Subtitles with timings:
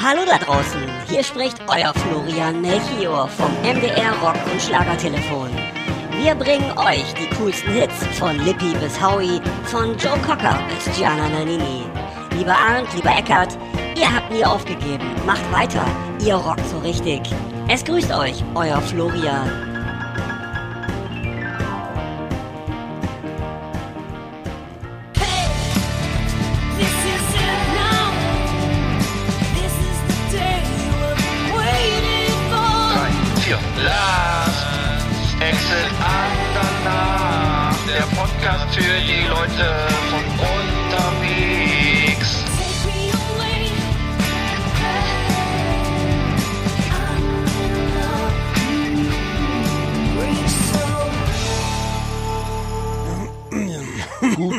[0.00, 5.50] Hallo da draußen, hier spricht euer Florian Melchior vom MDR Rock und Schlagertelefon.
[6.22, 11.28] Wir bringen euch die coolsten Hits von Lippi bis Howie, von Joe Cocker bis Gianna
[11.28, 11.82] Nannini.
[12.36, 13.58] Lieber Arndt, lieber Eckart,
[13.96, 15.04] ihr habt nie aufgegeben.
[15.26, 15.84] Macht weiter,
[16.24, 17.22] ihr rockt so richtig.
[17.66, 19.67] Es grüßt euch, euer Florian.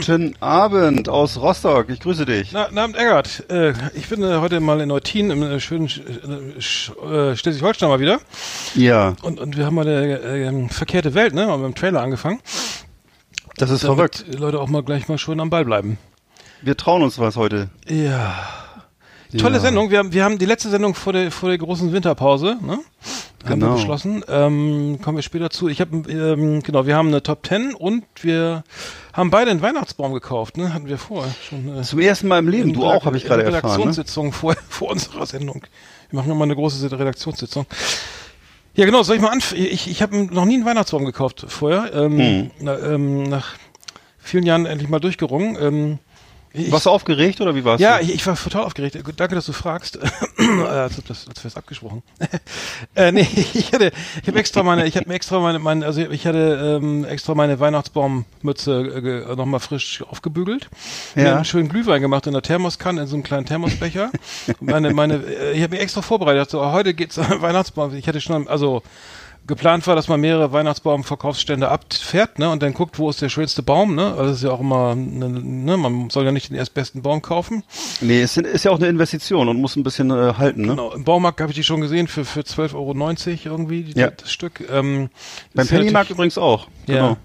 [0.10, 1.90] Guten Abend aus Rostock.
[1.90, 2.52] Ich grüße dich.
[2.52, 3.44] Na, na Abend, Eggert.
[3.52, 7.90] Äh, ich bin äh, heute mal in Neutin, im äh, schönen Sch- äh, äh, Schleswig-Holstein
[7.90, 8.20] mal wieder.
[8.74, 11.46] Ja, Und, und wir haben mal eine äh, verkehrte Welt, ne?
[11.46, 12.40] Haben mit dem Trailer angefangen.
[13.58, 14.26] das ist Damit verrückt.
[14.34, 16.00] die Leute auch mal gleich mal schön am Ball bleiben.
[16.64, 17.70] Wir trauen uns was heute.
[17.88, 18.34] Ja.
[19.38, 19.62] Tolle Ja.
[19.62, 19.92] Sendung.
[19.92, 22.80] Wir haben, wir haben die letzte Sendung vor der, vor der großen Winterpause, ne?
[23.46, 23.76] Haben wir Genau.
[23.76, 24.24] beschlossen.
[24.28, 25.70] Ähm, kommen wir später zu.
[25.70, 28.64] Ich habe, ähm, genau, wir haben eine Top 10 und wir
[29.14, 30.74] haben beide einen Weihnachtsbaum gekauft, ne?
[30.74, 31.78] Hatten wir vorher schon.
[31.80, 32.74] Äh, Zum ersten Mal im Leben.
[32.74, 33.62] Du auch, habe ich gerade erfahren.
[33.62, 33.68] Ne?
[33.70, 35.64] Redaktionssitzung vor, vor unserer Sendung.
[36.10, 37.66] Wir machen nochmal eine große Redaktionssitzung.
[38.76, 39.62] Ja, genau, soll ich mal anfangen?
[39.64, 41.94] Ich, ich habe noch nie einen Weihnachtsbaum gekauft vorher.
[41.94, 42.52] Ähm, Hm.
[42.60, 43.56] na, ähm, nach
[44.18, 45.58] vielen Jahren endlich mal durchgerungen.
[45.62, 46.00] Ähm,
[46.52, 47.80] ich, Warst du aufgeregt oder wie war's?
[47.80, 48.98] ja, ich, ich war total aufgeregt.
[49.18, 50.00] Danke, dass du fragst.
[50.38, 52.02] äh, als ob das, als wäre es abgesprochen.
[52.96, 53.22] äh, nee,
[53.54, 53.92] ich hatte,
[54.22, 57.36] ich habe extra meine, ich habe mir extra meine, meine, also ich hatte ähm, extra
[57.36, 60.70] meine Weihnachtsbaummütze äh, ge- nochmal frisch aufgebügelt.
[61.16, 61.24] Ja.
[61.24, 64.12] Mir einen schönen Glühwein gemacht in der Thermoskanne, in so einem kleinen Thermosbecher.
[64.60, 66.50] meine, meine, äh, ich habe mich extra vorbereitet.
[66.50, 67.94] So, heute geht's Weihnachtsbaum.
[67.96, 68.82] Ich hatte schon, also
[69.50, 73.62] geplant war, dass man mehrere Weihnachtsbaumverkaufsstände abfährt, ne, und dann guckt, wo ist der schönste
[73.62, 76.56] Baum, ne, also das ist ja auch immer, ne, ne, man soll ja nicht den
[76.56, 77.64] erstbesten Baum kaufen.
[78.00, 80.68] Nee, es ist ja auch eine Investition und muss ein bisschen äh, halten, ne?
[80.70, 84.12] Genau, im Baumarkt habe ich die schon gesehen für, für 12,90 Euro irgendwie, die, Ja.
[84.12, 84.64] das Stück.
[84.72, 85.10] Ähm,
[85.54, 86.68] Beim ja Pennymarkt übrigens auch.
[86.86, 87.10] Genau.
[87.10, 87.18] Ja,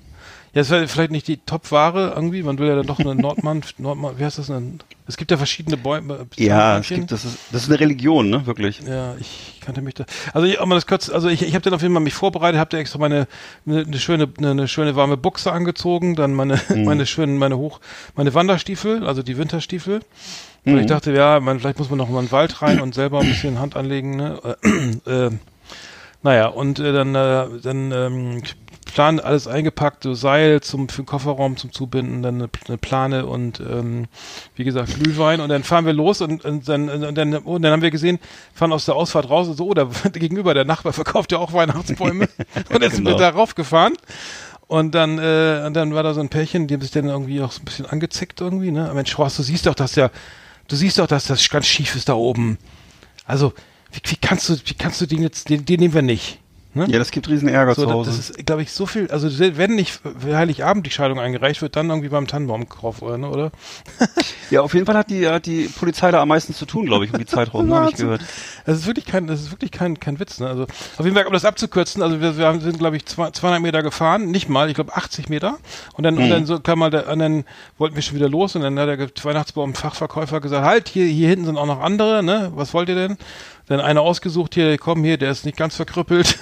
[0.60, 4.18] es wäre vielleicht nicht die Top-Ware irgendwie, man will ja dann doch eine Nordmann, Nordmann,
[4.18, 4.80] wie heißt das denn?
[5.06, 6.26] Es gibt ja verschiedene Bäume.
[6.36, 8.46] Ja, es gibt, das, ist, das ist eine Religion, ne?
[8.46, 8.80] Wirklich.
[8.80, 10.04] Ja, ich kannte mich da.
[10.32, 12.58] Also ich, mal das kurz, also ich, ich habe dann auf jeden Fall mich vorbereitet,
[12.58, 13.26] habe da extra meine
[13.66, 16.84] eine, eine schöne eine, eine schöne warme Buchse angezogen, dann meine Mhm.
[16.84, 17.80] meine schönen meine hoch
[18.14, 20.00] meine Wanderstiefel, also die Winterstiefel.
[20.64, 20.80] Weil Mhm.
[20.80, 23.20] ich dachte, ja, man, vielleicht muss man noch mal in den Wald rein und selber
[23.20, 24.16] ein bisschen Hand anlegen.
[24.16, 24.40] Ne?
[24.62, 25.30] Äh, äh,
[26.22, 28.42] naja, und äh, dann äh, dann ähm,
[28.94, 33.26] Plan alles eingepackt, so Seil zum für den Kofferraum zum Zubinden, dann eine, eine Plane
[33.26, 34.06] und ähm,
[34.54, 37.72] wie gesagt Glühwein und dann fahren wir los und, und dann und dann, und dann
[37.72, 38.20] haben wir gesehen,
[38.54, 41.52] fahren aus der Ausfahrt raus und so, oh, da gegenüber der Nachbar verkauft ja auch
[41.52, 42.28] Weihnachtsbäume
[42.70, 43.18] und jetzt sind wir Genau.
[43.18, 43.94] da raufgefahren
[44.68, 47.42] und dann äh, und dann war da so ein Pärchen, die haben sich dann irgendwie
[47.42, 48.92] auch so ein bisschen angezickt irgendwie, ne?
[48.94, 50.10] Mensch, Horst, du siehst doch, dass ja
[50.68, 52.58] du siehst doch, dass das ganz schief ist da oben.
[53.26, 53.52] Also,
[53.90, 56.38] wie, wie kannst du wie kannst du den jetzt den, den nehmen wir nicht?
[56.74, 56.86] Ne?
[56.88, 58.10] Ja, das gibt riesen Ärger So, zu Hause.
[58.10, 59.10] das ist, glaube ich, so viel.
[59.10, 63.16] Also, wenn nicht für Heiligabend die Scheidung eingereicht wird, dann irgendwie beim Tannenbaum gekauft, oder?
[63.18, 63.52] Ne, oder?
[64.50, 67.04] ja, auf jeden Fall hat die, hat die Polizei da am meisten zu tun, glaube
[67.04, 67.76] ich, um die Zeit rum, ne?
[67.76, 68.22] Hab ich gehört.
[68.66, 70.40] Das ist wirklich kein, das ist wirklich kein, kein Witz.
[70.40, 70.48] Ne?
[70.48, 73.62] Also, auf jeden Fall, um das abzukürzen, also wir, wir sind, glaube ich, zwei- 200
[73.62, 75.58] Meter gefahren, nicht mal, ich glaube 80 Meter.
[75.94, 77.44] Und dann, und dann so kam mal der, und dann
[77.78, 78.98] wollten wir schon wieder los und dann hat der
[79.54, 82.50] Weihnachtsbaum-Fachverkäufer gesagt, halt, hier, hier hinten sind auch noch andere, ne?
[82.54, 83.16] Was wollt ihr denn?
[83.66, 86.38] Dann einer ausgesucht hier, komm hier, der ist nicht ganz verkrüppelt.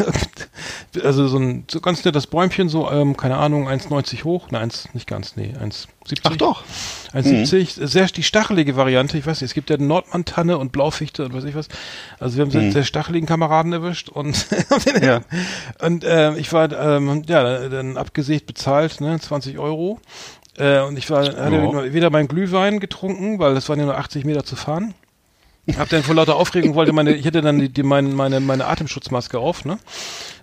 [1.05, 4.49] also so ein so ganz nettes Bäumchen, so, ähm, keine Ahnung, 1,90 hoch.
[4.51, 5.87] Nein, 1, nicht ganz, nee, 1,70.
[6.25, 6.65] Ach doch.
[7.15, 9.19] 1,70, sehr die stachelige Variante.
[9.19, 11.69] Ich weiß nicht, es gibt ja Nordmann-Tanne und Blaufichte und weiß ich was.
[12.19, 14.47] Also wir haben sehr, sehr stacheligen Kameraden erwischt und
[15.03, 15.21] Ja.
[15.81, 20.01] und äh, ich war ähm, ja dann abgesägt bezahlt, ne, 20 Euro.
[20.59, 21.93] Äh, und ich war hatte Ja.
[21.93, 24.95] weder meinen Glühwein getrunken, weil das waren ja nur 80 Meter zu fahren.
[25.77, 28.67] Hab dann vor lauter Aufregung wollte meine, ich hatte dann die, die meine, meine, meine
[28.67, 29.79] Atemschutzmaske auf, ne?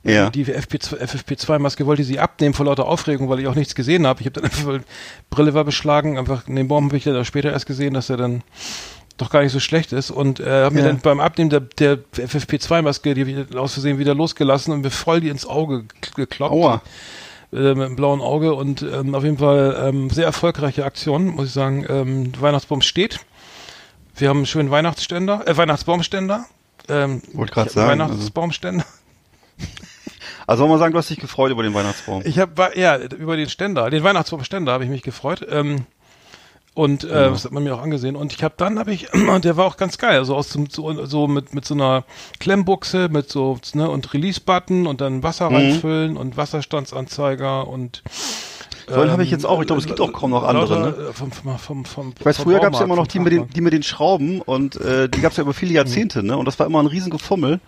[0.04, 0.30] Ja.
[0.30, 4.22] Die FP2, FFP2-Maske wollte sie abnehmen vor lauter Aufregung, weil ich auch nichts gesehen habe.
[4.22, 4.80] Ich habe dann einfach,
[5.30, 8.10] Brille war beschlagen, einfach, in den Baum habe ich dann auch später erst gesehen, dass
[8.10, 8.44] er dann
[9.18, 10.88] doch gar nicht so schlecht ist und äh, habe mir Ja.
[10.88, 15.28] dann beim Abnehmen der, der FFP2-Maske die aus Versehen wieder losgelassen und mir voll die
[15.28, 15.84] ins Auge
[16.16, 16.54] gekloppt.
[16.54, 16.82] Aua.
[17.52, 21.48] Äh, mit einem blauen Auge und ähm, auf jeden Fall ähm, sehr erfolgreiche Aktion, muss
[21.48, 21.86] ich sagen.
[21.90, 23.20] Ähm, Weihnachtsbaum steht.
[24.20, 26.46] Wir haben einen schönen Weihnachtsständer, äh, Weihnachtsbaumständer.
[26.90, 28.86] Ähm, Wollte hab sagen, Weihnachtsbaumständer.
[30.48, 32.24] Also soll man sagen, du hast dich gefreut über den Weihnachtsbaum.
[32.26, 35.46] Ich habe ja über den Ständer, den Weihnachtsbaumständer habe ich mich gefreut.
[35.48, 35.86] Ähm,
[36.74, 38.16] Und äh, das hat man mir auch angesehen.
[38.16, 41.06] Und ich habe dann habe ich, und der war auch ganz geil, also aus so,
[41.06, 42.04] so mit mit so einer
[42.40, 48.02] Klemmbuchse, mit so ne und Release-Button und dann Wasser reinfüllen und Wasserstandsanzeiger und
[48.90, 49.62] So einen habe ich jetzt auch.
[49.62, 50.80] Ich glaube, es gibt auch kaum noch andere.
[50.80, 50.88] Ne?
[51.10, 53.32] äh, Vom, vom, vom, vom, Ich weiß, früher gab es ja immer noch die mit,
[53.34, 56.38] den, die mit den Schrauben und äh, die gab es ja über viele Jahrzehnte, ne?
[56.38, 57.60] Und das war immer ein riesen Gefummel.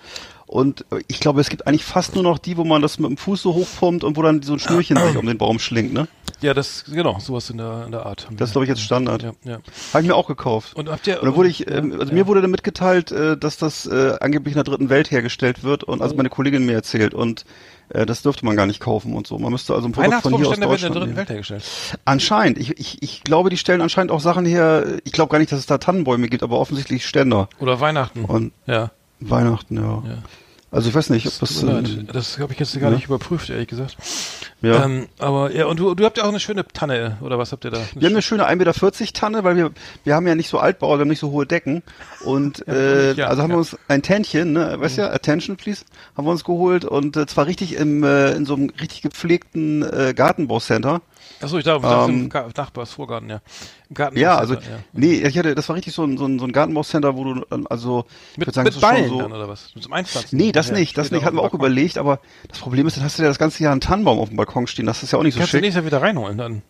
[0.52, 3.10] Und äh, ich glaube, es gibt eigentlich fast nur noch die, wo man das mit
[3.10, 5.94] dem Fuß so hochpumpt und wo dann so ein Schnürchen sich um den Baum schlingt,
[5.94, 6.10] ne?
[6.42, 8.28] Ja, das, genau, sowas in der, in der Art.
[8.32, 9.24] Das ist, glaube ich, jetzt Standard.
[9.24, 9.58] Ja, ja.
[9.94, 10.76] Habe ich mir auch gekauft.
[10.76, 12.14] Und habt ihr, Und dann wurde ich, ähm, also ja.
[12.14, 15.86] mir wurde dann mitgeteilt, äh, dass das äh, angeblich in der dritten Welt hergestellt wird
[15.86, 16.04] und Oh.
[16.04, 17.46] also meine Kollegin mir erzählt und
[17.90, 19.38] äh, das dürfte man gar nicht kaufen und so.
[19.38, 21.16] Man müsste also ein Produkt von hier aus werden in der Deutschland dritten.
[21.16, 21.64] Welt hergestellt.
[22.04, 22.58] Anscheinend.
[22.58, 24.84] Ich, ich, ich glaube, die stellen anscheinend auch Sachen her.
[25.06, 27.48] Ich glaube gar nicht, dass es da Tannenbäume gibt, aber offensichtlich Ständer.
[27.60, 28.26] Oder Weihnachten.
[28.26, 30.04] Und ja, Weihnachten, ja.
[30.08, 30.18] ja.
[30.72, 31.90] Also ich weiß nicht, ob Das, äh, leid.
[32.14, 32.96] das habe ich jetzt gar ja.
[32.96, 33.98] nicht überprüft, ehrlich gesagt.
[34.62, 34.86] ja.
[34.86, 37.66] Ähm, aber ja, und du, du habt ja auch eine schöne Tanne, oder was habt
[37.66, 37.82] ihr da?
[37.94, 39.72] wir haben eine schöne 1,40 Meter Tanne, weil wir,
[40.06, 41.84] wir haben ja nicht so Altbauer, wir haben nicht so hohe Decken.
[42.24, 45.84] Und äh, ja, also haben wir uns ein Tännchen, ne, weißt ja, Attention please,
[46.16, 49.84] haben wir uns geholt und äh, zwar richtig im, äh, in so einem richtig gepflegten
[49.84, 51.02] äh, Gartenbaucenter.
[51.42, 53.42] Achso, ich dachte, ähm, Ähm, im Ga- Nachbars Vorgarten, ja.
[53.90, 54.18] Im Garten.
[54.18, 54.60] Ja, also, ja.
[54.94, 57.46] nee, ich hatte, das war richtig so ein, so ein, so ein Gartenbaucenter, wo du,
[57.50, 59.74] dann, also, ich Mit, würd sagen, mit das Ballen so, dann, oder was?
[59.76, 60.38] Mit zum Einpflanzen?
[60.38, 63.04] Nee, das Ja, nicht, das nicht, hatten wir auch überlegt, aber das Problem ist, dann
[63.04, 65.20] hast du ja das ganze Jahr einen Tannenbaum auf dem Balkon stehen, das ist ja
[65.20, 65.62] auch nicht so Kannst du schick.
[65.64, 66.62] nächstes Jahr wieder reinholen, dann.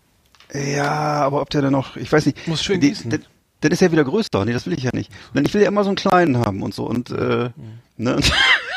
[0.53, 2.47] Ja, aber ob der dann noch, ich weiß nicht.
[2.47, 3.09] Muss schön die- gießen.
[3.09, 3.19] der-
[3.61, 4.43] Dann ist er wieder größer.
[4.43, 5.11] Nee, das will ich ja nicht.
[5.35, 7.51] Denn ich will ja immer so einen kleinen haben und so und äh,
[7.97, 8.17] ne?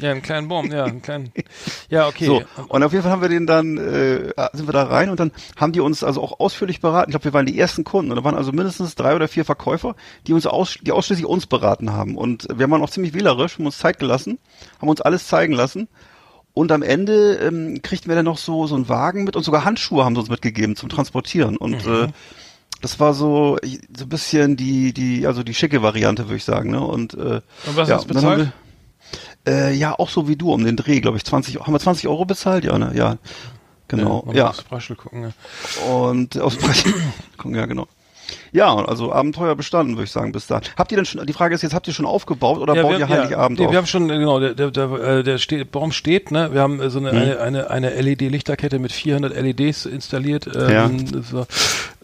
[0.00, 1.32] Ja, einen kleinen Baum, ja, einen kleinen.
[1.90, 2.26] Ja, okay.
[2.26, 5.18] So, und auf jeden Fall haben wir den dann, äh, sind wir da rein und
[5.18, 7.10] dann haben die uns also auch ausführlich beraten.
[7.10, 9.44] Ich glaube, wir waren die ersten Kunden und da waren also mindestens drei oder vier
[9.44, 9.96] Verkäufer,
[10.26, 12.16] die uns aus, die ausschließlich uns beraten haben.
[12.16, 14.38] Und wir waren auch ziemlich wählerisch, haben uns Zeit gelassen,
[14.80, 15.88] haben uns alles zeigen lassen.
[16.52, 19.64] Und am Ende ähm, kriegten wir dann noch so so einen Wagen mit und sogar
[19.64, 21.56] Handschuhe haben sie uns mitgegeben zum Transportieren.
[21.56, 21.92] Und Mhm.
[22.04, 22.08] äh,
[22.80, 23.58] das war so
[23.96, 26.70] so ein bisschen die die also die schicke Variante, würde ich sagen.
[26.70, 26.80] Ne?
[26.80, 28.52] Und, äh, Und was ja, hast bezahlt?
[29.48, 31.24] Äh, ja, auch so wie du um den Dreh, glaube ich.
[31.24, 32.64] 20, haben wir 20 Euro bezahlt?
[32.64, 32.92] Ja, ne?
[32.94, 33.16] Ja.
[33.88, 34.24] Genau.
[34.32, 34.46] Ja.
[34.48, 35.84] muss aufs Braschel gucken, ja.
[35.90, 36.56] Und aus
[37.38, 37.86] Gucken, ja, genau.
[38.52, 40.60] Ja, also Abenteuer bestanden, würde ich sagen, bis da.
[40.76, 42.92] Habt ihr denn schon, die Frage ist jetzt, habt ihr schon aufgebaut oder Ja, baut
[42.92, 43.72] wir, ihr Heiligabend ja, nee, auf?
[43.72, 46.50] wir haben schon, äh, genau, der, der, der, äh, der steht, Baum steht, ne?
[46.52, 47.18] Wir haben äh, so eine, Mhm.
[47.18, 47.40] eine,
[47.70, 50.46] eine, eine LED-Lichterkette mit 400 LEDs installiert.
[50.54, 50.90] Ähm, Ja.
[51.32, 51.46] war,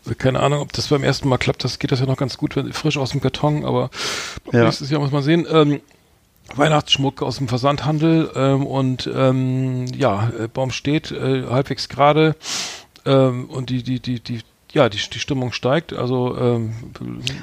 [0.02, 1.62] also keine Ahnung, ob das beim ersten Mal klappt.
[1.64, 3.91] Das geht das ja noch ganz gut, wenn, frisch aus dem Karton, aber
[4.50, 4.64] Ja.
[4.64, 5.46] nächstes Jahr muss man sehen.
[5.50, 5.81] Ähm,
[6.55, 12.37] Weihnachtsschmuck aus dem Versandhandel ähm, und ähm, ja, äh, Baum steht äh, halbwegs gerade
[13.06, 14.41] ähm, und die, die, die, die,
[14.73, 15.93] ja, die, die Stimmung steigt.
[15.93, 16.75] Also, ähm,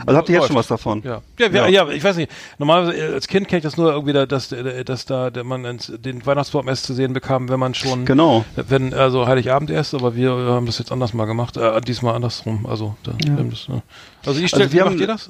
[0.06, 1.02] also habt ihr jetzt schon was davon?
[1.04, 1.22] Ja.
[1.40, 1.68] Ja, Ja.
[1.68, 1.90] ja.
[1.90, 2.32] ich weiß nicht.
[2.58, 5.44] Normalerweise äh, als Kind kenne ich das nur irgendwie, da, dass, äh, dass da der
[5.46, 8.46] man den Weihnachtsbaum erst zu sehen bekam, wenn man schon, Genau.
[8.56, 12.66] wenn also Heiligabend erst, aber wir haben das jetzt anders mal gemacht, äh, diesmal andersrum.
[12.66, 13.82] Also, da, wir haben das, äh,
[14.26, 15.30] also ich stell, Also wir macht haben- ihr das?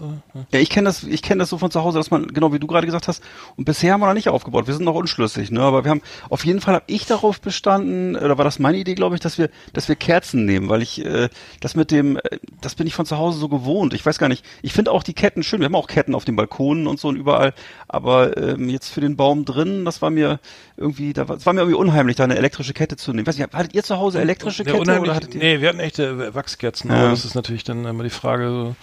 [0.52, 0.60] Ja.
[0.60, 2.68] Ich kenne das, ich kenne das so von zu Hause, dass man, genau wie du
[2.68, 3.24] gerade gesagt hast,
[3.58, 4.68] und bisher haben wir noch nicht aufgebaut.
[4.68, 5.62] Wir sind noch unschlüssig, ne?
[5.62, 8.96] Aber wir haben, auf jeden Fall habe ich darauf bestanden, oder war das meine Idee,
[8.96, 11.30] glaube ich, dass wir, dass wir Kerzen nehmen, weil ich, äh,
[11.60, 12.22] das mit dem, äh,
[12.62, 13.94] das bin ich von zu Hause so gewohnt.
[13.94, 14.46] Ich weiß gar nicht.
[14.62, 15.60] Ich finde auch die Ketten schön.
[15.60, 17.54] Wir haben auch Ketten auf den Balkonen und so und überall.
[17.88, 20.40] Aber ähm, jetzt für den Baum drin, das war mir
[20.78, 23.28] irgendwie, da war, es war mir irgendwie unheimlich, da eine elektrische Kette zu nehmen.
[23.28, 25.40] Weiß nicht, hattet ihr zu Hause elektrische Ja, Kette oder hattet ihr?
[25.42, 26.98] nee, wir hatten echte Wachskerzen, Ja.
[26.98, 28.76] aber das ist natürlich dann immer die Frage, so,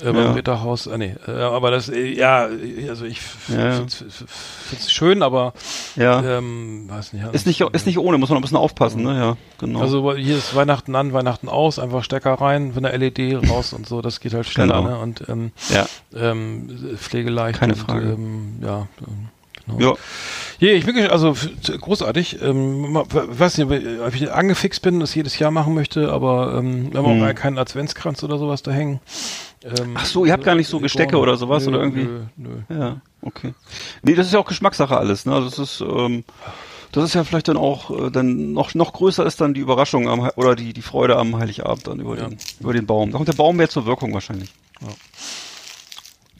[0.00, 0.32] äh, beim Ja.
[0.32, 2.48] Ritterhaus, äh, nee, äh, aber das, äh, ja,
[2.88, 3.72] also ich Ja, ja.
[3.74, 3.92] finde
[4.72, 5.52] es schön, aber
[5.96, 6.22] Ja.
[6.38, 7.24] ähm, weiß nicht.
[7.32, 9.16] Ist nicht, ist nicht ohne, muss man ein bisschen aufpassen, ne?
[9.16, 9.80] Ja, genau.
[9.80, 13.86] Also hier ist Weihnachten an, Weihnachten aus, einfach Stecker rein, von der LED raus und
[13.86, 14.90] so, das geht halt schneller, Genau.
[14.90, 14.98] ne?
[14.98, 15.86] Und ähm, ja.
[16.14, 17.60] ähm, pflegeleicht.
[17.60, 18.06] Keine und, Frage.
[18.12, 18.88] Ähm, ja,
[19.66, 19.80] genau.
[19.92, 19.94] Ja.
[20.60, 21.34] Ja, ich bin also
[21.80, 22.40] großartig.
[22.40, 23.66] Ähm, weiß nicht,
[24.00, 27.24] ob ich angefixt bin, das jedes Jahr machen möchte, aber ähm, wir haben Hm.
[27.28, 29.00] auch keinen Adventskranz oder sowas da hängen.
[29.64, 32.04] Ähm, Ach so, ihr habt gar nicht so Gestecke oder sowas nö, oder irgendwie?
[32.04, 32.78] Nö, nö.
[32.78, 33.52] Ja, okay.
[34.02, 35.34] Nee, das ist ja auch Geschmackssache alles, ne?
[35.34, 36.24] Also das ist, ähm,
[36.92, 40.08] das ist ja vielleicht dann auch äh, dann noch noch größer ist dann die Überraschung
[40.08, 42.28] am oder die die Freude am Heiligabend dann über Ja.
[42.28, 43.10] den über den Baum.
[43.10, 44.50] Da kommt der Baum mehr zur Wirkung wahrscheinlich.
[44.80, 44.88] Ja.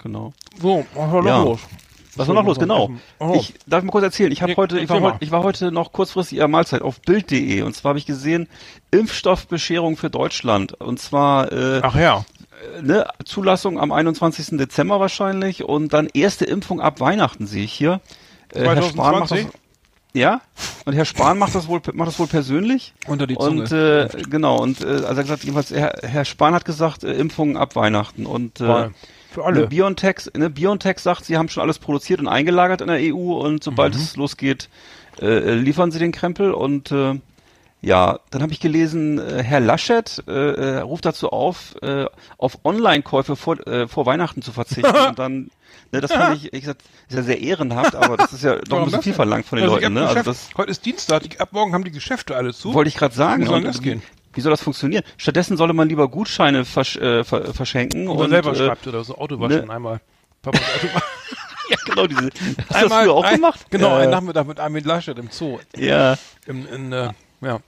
[0.03, 0.33] Genau.
[0.61, 1.43] So, was war Ja.
[1.43, 1.61] los?
[2.17, 2.59] Was war noch los?
[2.59, 2.91] Genau.
[3.19, 3.33] Oh.
[3.37, 4.33] Ich darf ich mal kurz erzählen.
[4.33, 7.01] Ich habe Ja, heute, ich war, heute, ich war heute noch kurzfristig ihrer Mahlzeit auf
[7.01, 8.49] Bild.de und zwar habe ich gesehen
[8.91, 12.25] Impfstoffbescherung für Deutschland und zwar äh, Ach ja.
[12.83, 14.59] ne, Zulassung am 21.
[14.59, 18.01] Dezember wahrscheinlich und dann erste Impfung ab Weihnachten sehe ich hier.
[18.53, 19.61] Äh, Herr Spahn macht das, 2020?
[20.13, 20.41] ja,
[20.85, 22.95] und Herr Spahn macht das wohl macht das wohl persönlich.
[23.07, 23.63] Unter die Zunge.
[23.63, 27.03] Und äh, genau und äh, also er hat gesagt jedenfalls Herr, Herr Spahn hat gesagt
[27.05, 28.91] äh, Impfungen ab Weihnachten und äh,
[29.35, 29.61] Für alle.
[29.63, 33.35] Ne, BioNTech, ne, BioNTech sagt, sie haben schon alles produziert und eingelagert in der EU
[33.35, 34.01] und sobald Mhm.
[34.01, 34.69] es losgeht,
[35.21, 37.21] äh, liefern sie den Krempel und äh,
[37.83, 42.07] Ja, dann habe ich gelesen, äh, Herr Laschet äh, äh, ruft dazu auf, äh,
[42.39, 45.51] auf Online-Käufe vor, äh, vor Weihnachten zu verzichten und dann,
[45.93, 48.79] ne, das fand ich, ich gesagt, ist ja sehr ehrenhaft, aber das ist ja doch
[48.79, 50.07] ein bisschen viel verlangt von den Also, Leuten, ne?
[50.09, 52.73] Also das Heute ist Dienstag, die, ab morgen haben die Geschäfte alle zu.
[52.73, 53.43] wollte ich gerade sagen.
[53.43, 54.01] Wie soll das gehen?
[54.35, 55.05] Wie soll das funktionieren?
[55.17, 59.05] Stattdessen solle man lieber Gutscheine versch äh, ver verschenken Oder und selber äh, schreibt oder
[59.05, 59.73] so Auto waschen ne.
[59.73, 60.01] einmal.
[60.43, 60.87] Papas Auto
[61.71, 62.31] ja genau diese.
[62.69, 63.67] Hast du das früher auch ein, gemacht?
[63.71, 65.59] Genau, ja, einen Nachmittag mit Armin Laschet im Zoo.
[65.77, 66.17] ja.
[66.47, 67.11] Im, in, äh,
[67.41, 67.61] ja.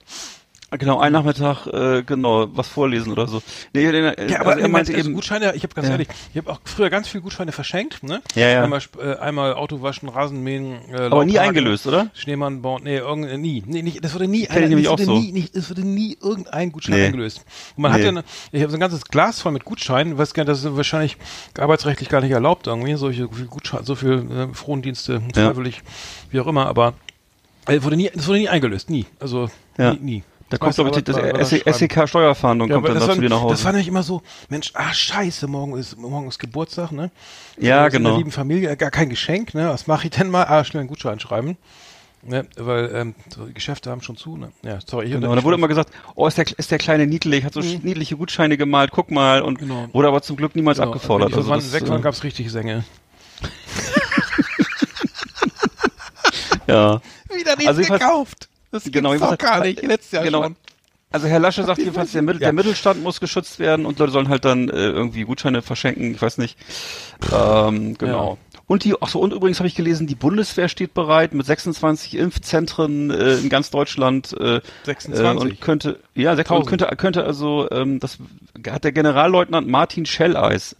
[0.71, 3.41] Genau, einen Nachmittag, äh, genau, was vorlesen oder so.
[3.71, 5.93] Nee, nee, nee, Ja, aber also er meinte eben, Gutscheine, ich habe ganz Ja.
[5.93, 8.21] ehrlich, ich habe auch früher ganz viel Gutscheine verschenkt, ne?
[8.35, 8.63] Ja, ja.
[8.63, 12.07] Einmal, äh, einmal Auto waschen, Rasenmähen, äh, aber nie eingelöst, oder?
[12.13, 15.13] Schneemann bauen, nee, irgend, äh, nie, nee, nicht, das wurde nie, nämlich das wurde so.
[15.17, 17.05] nie, nicht, es wurde nie irgendein Gutschein Nee.
[17.05, 17.45] eingelöst.
[17.77, 18.03] Und man hat Nee.
[18.05, 20.65] ja, eine, ich habe so ein ganzes Glas voll mit Gutscheinen, weiß gar nicht, das
[20.65, 21.15] ist wahrscheinlich
[21.57, 25.45] arbeitsrechtlich gar nicht erlaubt irgendwie, solche so viel Gutscheine, so viel äh, Frondienste, Ja.
[25.47, 25.81] freiwillig,
[26.29, 26.93] wie auch immer, aber
[27.67, 29.93] äh, wurde nie, es wurde nie eingelöst, nie, also Ja.
[29.93, 30.23] nie, nie.
[30.49, 31.73] Da kommt, das aber- schreiben.
[31.73, 33.55] SEK-Steuerfahndung Ja, kommt dann das, da zu dir nach Hause.
[33.55, 37.11] das war nämlich immer so, Mensch, ah scheiße, morgen ist, morgen ist Geburtstag, ne?
[37.57, 38.09] Ja, Aus genau.
[38.09, 39.69] einer lieben Familie, äh, gar kein Geschenk, ne?
[39.69, 40.45] Was mache ich denn mal?
[40.45, 41.57] Ah, schnell einen Gutschein schreiben.
[42.23, 42.45] Ne?
[42.57, 44.51] Weil ähm, so, Geschäfte haben schon zu, ne?
[44.63, 45.05] Ja, sorry.
[45.07, 47.59] Ich, Genau, da wurde immer gesagt, oh, ist der, ist der kleine niedlich, hat so
[47.61, 49.67] niedliche Gutscheine gemalt, guck mal und Mhm.
[49.67, 49.87] Genau.
[49.93, 51.33] wurde aber zum Glück niemals genau, abgefordert.
[51.35, 52.83] Also also das, weg waren, äh, gab es richtig Sänge.
[56.67, 57.01] ja.
[57.33, 58.49] Wieder nicht Also gekauft.
[58.71, 59.81] Das Genau, gibt's doch gar nicht.
[59.81, 60.43] Letztes Jahr genau.
[60.43, 60.55] schon.
[61.09, 62.47] Also Herr Lasche sagt jedenfalls, der, Mittel, Ja.
[62.47, 66.21] der Mittelstand muss geschützt werden und Leute sollen halt dann äh, irgendwie Gutscheine verschenken, ich
[66.21, 66.57] weiß nicht.
[67.33, 68.37] Ähm, genau.
[68.65, 72.17] Und die, ach so, und übrigens habe ich gelesen, die Bundeswehr steht bereit mit 26
[72.17, 74.33] Impfzentren äh, in ganz Deutschland.
[74.37, 75.23] Äh, 26?
[75.23, 76.69] Äh, und könnte, ja, sechs, und 1000.
[76.81, 78.17] könnte, könnte also, ähm, das
[78.69, 80.75] hat der Generalleutnant Martin Schelleis,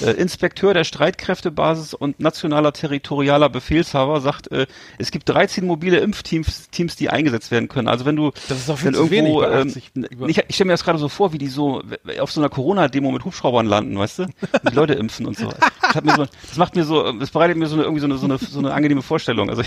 [0.00, 4.66] äh, Inspekteur der Streitkräftebasis und nationaler territorialer Befehlshaber, sagt, äh,
[4.98, 7.88] es gibt 13 mobile Impfteams, Teams, die eingesetzt werden können.
[7.88, 10.54] Also wenn du, Das ist doch viel zu irgendwo, wenig ähm, 80 über- ich, ich
[10.54, 13.24] stelle mir das gerade so vor, wie die so w- auf so einer Corona-Demo mit
[13.24, 14.22] Hubschraubern landen, weißt du?
[14.24, 14.32] Und
[14.70, 15.48] die Leute impfen und so.
[15.48, 18.26] Das, so, das macht mir so, das bereitet mir so eine, irgendwie so eine, so
[18.26, 19.48] eine, so eine angenehme Vorstellung.
[19.50, 19.62] Also,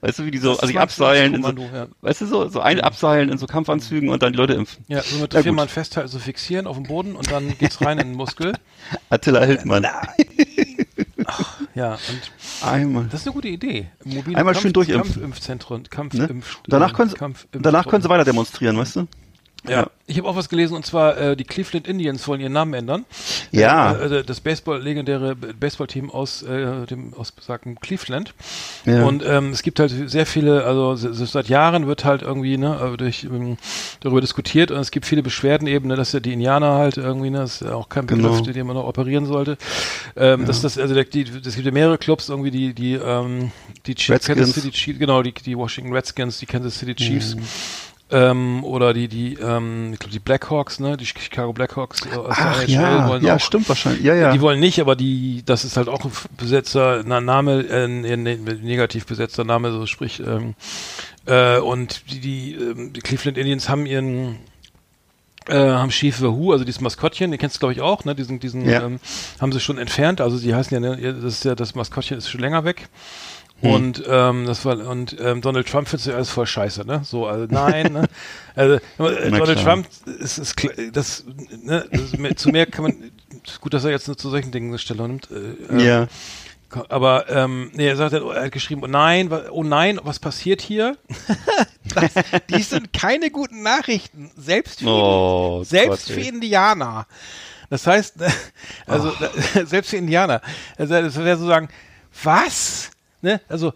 [0.00, 1.86] weißt du, wie die so, also ist abseilen, in so, ja.
[2.00, 4.84] weißt du, so, so ein abseilen in so Kampfanzügen und dann die Leute impfen.
[4.88, 7.98] Ja, so mit Ja, viermal festhalten, so fixieren auf dem Boden und dann geht's rein
[7.98, 8.52] in den Muskel.
[9.10, 9.86] Attila Hildmann.
[11.74, 12.32] Ja, und
[12.62, 13.04] Einmal.
[13.10, 13.88] Das ist eine gute Idee.
[14.04, 15.22] Mobile Einmal schön durchimpfen.
[15.22, 15.88] Kampfimpfzentren, Ne?
[15.88, 19.06] Kampfimpf, Und danach äh, können, sie, Kampfimpf- danach können sie weiter demonstrieren, weißt du?
[19.68, 22.72] Ja, ich habe auch was gelesen und zwar äh, die Cleveland Indians wollen ihren Namen
[22.72, 23.04] ändern.
[23.50, 23.92] Ja.
[23.92, 28.32] Äh, äh, das Baseball legendäre Baseballteam aus äh, dem aus besagten Cleveland.
[28.86, 29.04] Ja.
[29.04, 32.96] Und ähm, es gibt halt sehr viele, also seit Jahren wird halt irgendwie ne, äh,
[32.96, 33.58] durch, ähm,
[34.00, 37.30] darüber diskutiert und es gibt viele Beschwerden eben, ne, dass ja die Indianer halt irgendwie,
[37.30, 38.52] ne, das ist ja auch kein Begriff, Genau.
[38.52, 39.58] den man noch operieren sollte.
[40.16, 43.52] Ähm, dass das, also die, es gibt ja mehrere Clubs irgendwie, die, die, ähm,
[43.86, 44.38] die Chiefs, Redskins.
[44.38, 47.36] Kansas City Chiefs, genau, die, die Washington Redskins, die Kansas City Chiefs.
[48.12, 52.34] Ähm, oder die, die, ähm, ich glaube, die Blackhawks, ne, die Chicago Blackhawks äh, aus
[52.36, 54.02] Ach der NHL ja, wollen ja, auch stimmt wahrscheinlich.
[54.02, 54.32] Ja, ja.
[54.32, 59.06] die wollen nicht, aber die, das ist halt auch ein Besetzer, ein Name, äh, negativ
[59.06, 60.54] besetzter Name, so sprich, ähm,
[61.26, 64.38] äh, und die, die, ähm, die Cleveland Indians haben ihren,
[65.46, 68.40] äh, haben Chief Wahoo, also dieses Maskottchen, den kennst du glaube ich auch, ne, diesen,
[68.40, 68.82] diesen, Ja.
[68.82, 68.98] ähm,
[69.40, 72.28] haben sie schon entfernt, also die heißen ja, ne, das ist ja, das Maskottchen ist
[72.28, 72.88] schon länger weg.
[73.60, 73.70] Hm.
[73.72, 77.02] Und ähm, das war und ähm, Donald Trump findet ja alles voll scheiße, ne?
[77.04, 78.08] So, also nein, ne?
[78.54, 78.80] Also äh,
[79.30, 79.74] Na Donald klar.
[79.74, 79.88] Trump
[80.18, 81.24] ist, ist klar- das,
[81.62, 83.10] ne, das ist mehr, zu mehr kann man
[83.60, 85.28] gut, dass er jetzt nur zu solchen Dingen eine Stellung nimmt.
[85.30, 86.06] Äh, äh, ja.
[86.88, 90.96] Aber ähm, nee, er sagt, er hat geschrieben, oh nein, oh nein, was passiert hier?
[91.94, 92.12] das,
[92.48, 96.20] dies sind keine guten Nachrichten, selbst für, Oh, selbst Gott, für.
[96.20, 97.06] Indianer.
[97.70, 98.14] Das heißt,
[98.86, 99.12] also
[99.64, 100.40] selbst für Indianer.
[100.78, 101.68] Also das wäre so sagen,
[102.22, 102.90] was?
[103.22, 103.40] Ne?
[103.48, 103.72] Also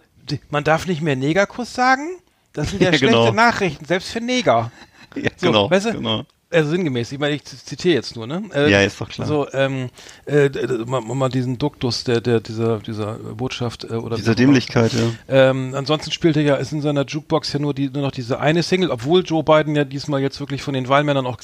[0.50, 2.08] man darf nicht mehr Negerkuss sagen?
[2.52, 3.32] Das sind ja, Ja, schlechte genau.
[3.32, 4.70] Nachrichten, selbst für Neger.
[5.14, 5.70] Ja, So, genau.
[5.70, 5.92] weißt du?
[5.92, 6.24] genau.
[6.54, 8.42] Also sinngemäß, ich meine, ich zitiere jetzt nur, ne?
[8.54, 9.26] Äh, Ja, ist doch klar.
[9.26, 9.90] So, ähm,
[10.26, 10.48] äh,
[10.86, 15.50] mal, mal diesen Duktus der, der, dieser, dieser Botschaft äh, oder Dieser Dämlichkeit, ja.
[15.50, 18.62] ähm, ansonsten spielte ja ist in seiner Jukebox ja nur die nur noch diese eine
[18.62, 21.38] Single, obwohl Joe Biden ja diesmal jetzt wirklich von den Wahlmännern auch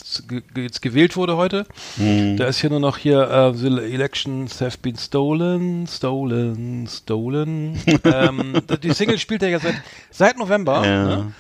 [0.57, 1.67] jetzt gewählt wurde heute.
[1.97, 2.37] Hm.
[2.37, 7.81] Da ist hier nur noch hier äh, the elections have been stolen, stolen, stolen.
[8.05, 9.75] ähm, die Single spielt er ja seit
[10.11, 10.87] seit November.
[10.87, 11.05] Ja.
[11.05, 11.33] Ne?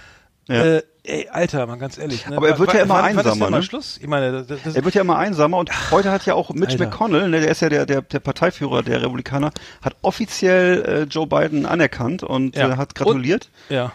[0.49, 0.65] Ja.
[0.65, 2.27] Äh, ey, Alter, mal ganz ehrlich.
[2.27, 2.37] Ne?
[2.37, 3.63] Aber er wird ja immer ist einsamer, denn mal ne?
[3.63, 3.99] Schluss?
[4.01, 6.73] Ich meine, das, das, Er wird ja immer einsamer und heute hat ja auch Mitch
[6.73, 6.87] Alter.
[6.87, 9.51] McConnell, ne, der ist ja der, der, der Parteiführer der Republikaner,
[9.83, 12.71] hat offiziell äh, Joe Biden anerkannt und Ja.
[12.71, 13.51] äh, hat gratuliert.
[13.69, 13.93] ja.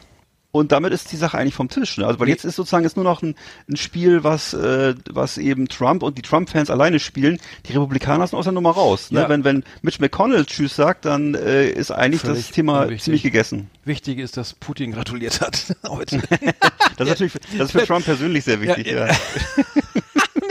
[0.56, 1.98] Und damit ist die Sache eigentlich vom Tisch.
[1.98, 2.08] Ne?
[2.08, 3.36] Also weil jetzt ist sozusagen jetzt nur noch ein,
[3.70, 7.42] ein Spiel, was äh, was eben Trump und die Trump-Fans alleine spielen.
[7.66, 9.12] Die Republikaner sind aus der Nummer raus.
[9.12, 9.20] Ne?
[9.20, 9.28] Ja.
[9.28, 13.04] Wenn wenn Mitch McConnell Tschüss sagt, dann äh, ist eigentlich Völlig das Thema unwichtig.
[13.04, 13.70] ziemlich gegessen.
[13.84, 16.22] Wichtig ist, dass Putin gratuliert hat heute.
[16.98, 18.88] Das ist natürlich das ist für Trump persönlich sehr wichtig.
[18.88, 19.16] Ja, Ja,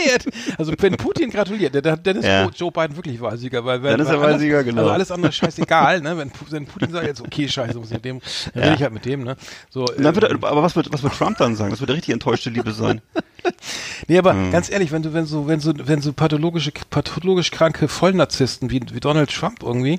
[0.07, 2.49] nee, also wenn Putin gratuliert, dann, ist Ja.
[2.55, 3.65] Joe Biden wirklich Wahlsieger.
[3.65, 4.83] Weil, Dann ist er Wahlsieger, genau.
[4.83, 6.17] Also alles andere scheißegal, ne?
[6.19, 8.21] Wenn, wenn Putin sagt jetzt, okay, scheiße, muss ich mit dem,
[8.53, 8.69] dann Ja.
[8.69, 9.37] rede ich halt mit dem, ne?
[9.71, 11.71] So, wird, ähm, er- aber was wird, was wird Trump dann sagen?
[11.71, 13.01] Das wird eine richtig enttäuschte Liebe sein.
[14.09, 14.51] Nee, aber Hm.
[14.51, 18.81] ganz ehrlich, wenn du, wenn so, wenn so, wenn so pathologische, pathologisch kranke Vollnarzisten wie,
[18.93, 19.99] wie Donald Trump irgendwie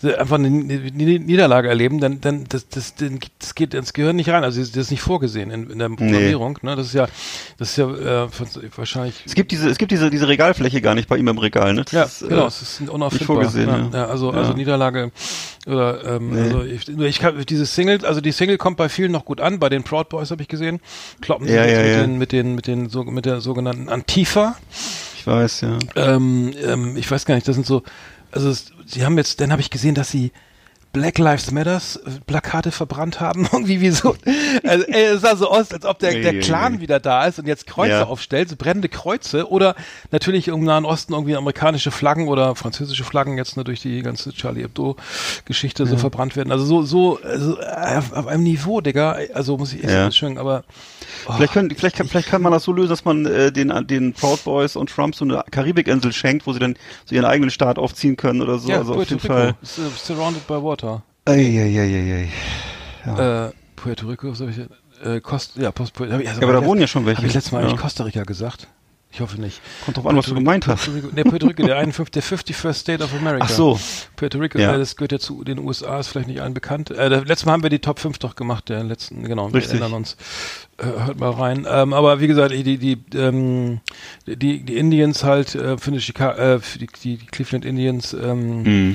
[0.00, 2.94] so einfach eine, Niederlage erleben, dann, dann, das, das,
[3.38, 4.44] das geht ins Gehirn nicht rein.
[4.44, 6.58] Also das ist nicht vorgesehen in, in der Programmierung.
[6.62, 6.76] Ne?
[6.76, 7.06] Das ist ja,
[7.58, 8.28] das ist ja äh,
[8.76, 9.22] wahrscheinlich.
[9.24, 11.84] Es gibt diese, es gibt diese, diese Regalfläche gar nicht bei ihm im Regal, ne?
[11.84, 13.26] Das Ja, ist, äh, genau, es ist unauffindbar.
[13.36, 13.78] vorgesehen, ja.
[13.78, 13.90] ja.
[13.92, 14.38] Ja, also, Ja.
[14.38, 15.12] also Niederlage
[15.66, 16.40] oder ähm, Nee.
[16.42, 19.58] also ich, ich kann diese Single, also die Single kommt bei vielen noch gut an.
[19.58, 20.80] Bei den Proud Boys habe ich gesehen,
[21.20, 23.88] kloppen sie Ja, mit, ja, mit, den mit den mit den so, mit der sogenannten
[23.88, 24.56] Antifa.
[25.16, 25.78] Ich weiß, ja.
[25.96, 27.82] Ähm, ähm, ich weiß gar nicht, das sind so,
[28.30, 30.32] also es, sie haben jetzt, dann habe ich gesehen, dass sie
[30.96, 34.16] Black Lives Matters äh, Plakate verbrannt haben, irgendwie wie so,
[34.64, 37.46] also, ey, es sah so aus, als ob der, der Clan wieder da ist und
[37.46, 38.04] jetzt Kreuze Ja.
[38.06, 39.74] aufstellt, so brennende Kreuze oder
[40.10, 44.32] natürlich im Nahen Osten irgendwie amerikanische Flaggen oder französische Flaggen jetzt nur durch die ganze
[44.32, 44.96] Charlie Hebdo
[45.44, 46.50] Geschichte so verbrannt werden.
[46.50, 50.04] Also so, so, also äh, auf, auf einem Niveau, Digga, also muss ich echt Ja.
[50.06, 50.64] Entschuldigung, aber
[51.28, 53.70] oh, Vielleicht, können, vielleicht, kann, vielleicht kann man das so lösen, dass man äh, den,
[53.86, 56.74] den Proud Boys und Trump so eine Karibikinsel schenkt, wo sie dann
[57.04, 58.70] so ihren eigenen Staat aufziehen können oder so.
[58.70, 59.54] ja, also auf Puerto jeden Rico, Fall.
[59.62, 60.85] ist, äh, surrounded by water.
[61.24, 62.28] Eieieiei.
[63.04, 64.58] Äh, Puerto Rico, was hab ich,
[65.04, 67.18] äh, Costa, ja, Post, also Ja, aber da wohnen ja schon welche.
[67.18, 67.68] Habe ich letztes Mal Ja.
[67.68, 68.68] eigentlich Costa Rica gesagt?
[69.16, 69.62] Ich hoffe nicht.
[69.82, 70.84] Kommt drauf an, was du gemeint hast.
[70.84, 73.46] Puerto Rico, nee, Puerto Rico, der 51, der 51st State of America.
[73.46, 73.80] Ach so.
[74.14, 74.74] Puerto Rico, Ja.
[74.74, 76.90] äh, das gehört ja zu den USA, ist vielleicht nicht allen bekannt.
[76.90, 79.80] Äh, letztes Mal haben wir die Top 5 doch gemacht, der letzten, genau, wir Richtig.
[79.80, 80.18] erinnern uns.
[80.76, 81.66] Äh, hört mal rein.
[81.66, 83.80] Ähm, aber wie gesagt, die, die, ähm,
[84.26, 88.92] die, die Indians halt, äh, finde ich, äh, die, die Cleveland Indians, ähm, Mhm.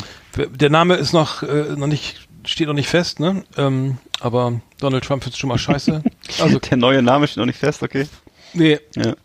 [0.54, 3.44] der Name ist noch, äh, noch nicht, steht noch nicht fest, ne?
[3.58, 6.04] Ähm, aber Donald Trump findet schon mal scheiße.
[6.40, 8.06] Also, Der neue Name steht noch nicht fest, okay?
[8.54, 9.16] nee, Ja.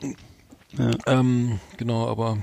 [1.07, 2.39] Ähm, genau, aber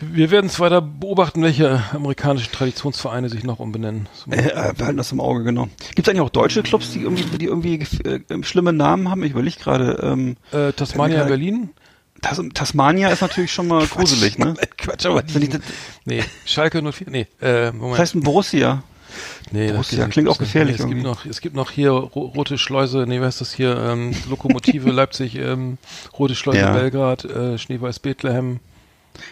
[0.00, 4.08] wir werden es weiter beobachten, welche amerikanischen Traditionsvereine sich noch umbenennen.
[4.30, 5.68] Äh, äh, wir halten das im Auge, genau.
[5.94, 9.22] Gibt es eigentlich auch deutsche Clubs, die irgendwie, die irgendwie äh, schlimme Namen haben?
[9.22, 10.00] Ich überlege gerade.
[10.02, 11.70] Ähm, äh, Tasmania, gerade- Berlin?
[12.20, 14.54] Tas Tasmania ist natürlich schon mal gruselig, ne?
[14.78, 15.48] Quatsch, aber die,
[16.04, 17.92] nee, Schalke 04, nee, äh, Moment.
[17.94, 18.82] Das heißt ein Borussia.
[19.50, 20.12] Nee, das Borussia nicht.
[20.12, 23.04] klingt auch Das- gefährlich Nee, es, gibt noch, es gibt noch hier Ro Rote Schleuse,
[23.06, 25.78] nee, was ist das hier, ähm, Lokomotive Leipzig, ähm,
[26.18, 26.72] Rote Schleuse Ja.
[26.72, 28.60] Belgrad, äh, Schneeweiß Bethlehem.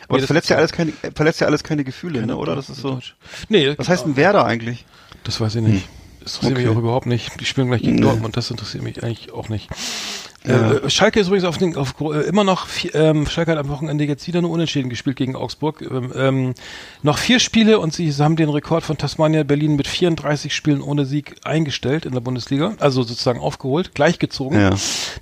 [0.08, 2.36] Aber Nee, das das verletzt ja alles keine, äh, verletzt ja alles keine Gefühle, ne?
[2.36, 2.54] Oder?
[2.54, 2.90] Das ist so.
[2.94, 3.14] Deutsch.
[3.48, 4.84] Nee, Was heißt ein Werder eigentlich?
[5.24, 5.88] Das weiß ich nicht.
[6.22, 6.76] Das interessiert mich Okay.
[6.76, 7.40] auch überhaupt nicht.
[7.40, 8.02] Die spielen gleich gegen Nee.
[8.02, 9.70] Dortmund, das interessiert mich eigentlich auch nicht.
[10.46, 10.72] Ja.
[10.72, 14.04] Äh, Schalke ist übrigens auf den, auf, äh, immer noch, ähm, Schalke hat am Wochenende
[14.04, 15.82] jetzt wieder nur Unentschieden gespielt gegen Augsburg.
[15.82, 16.54] Ähm, ähm,
[17.02, 21.04] noch vier Spiele und sie haben den Rekord von Tasmania Berlin mit 34 Spielen ohne
[21.04, 22.74] Sieg eingestellt in der Bundesliga.
[22.78, 24.58] Also sozusagen aufgeholt, gleichgezogen.
[24.58, 24.70] Ja.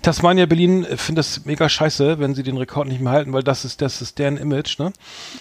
[0.03, 3.43] Tasmania Berlin äh, findet das mega scheiße, wenn sie den Rekord nicht mehr halten, weil
[3.43, 4.93] das ist, das ist deren Image, ne?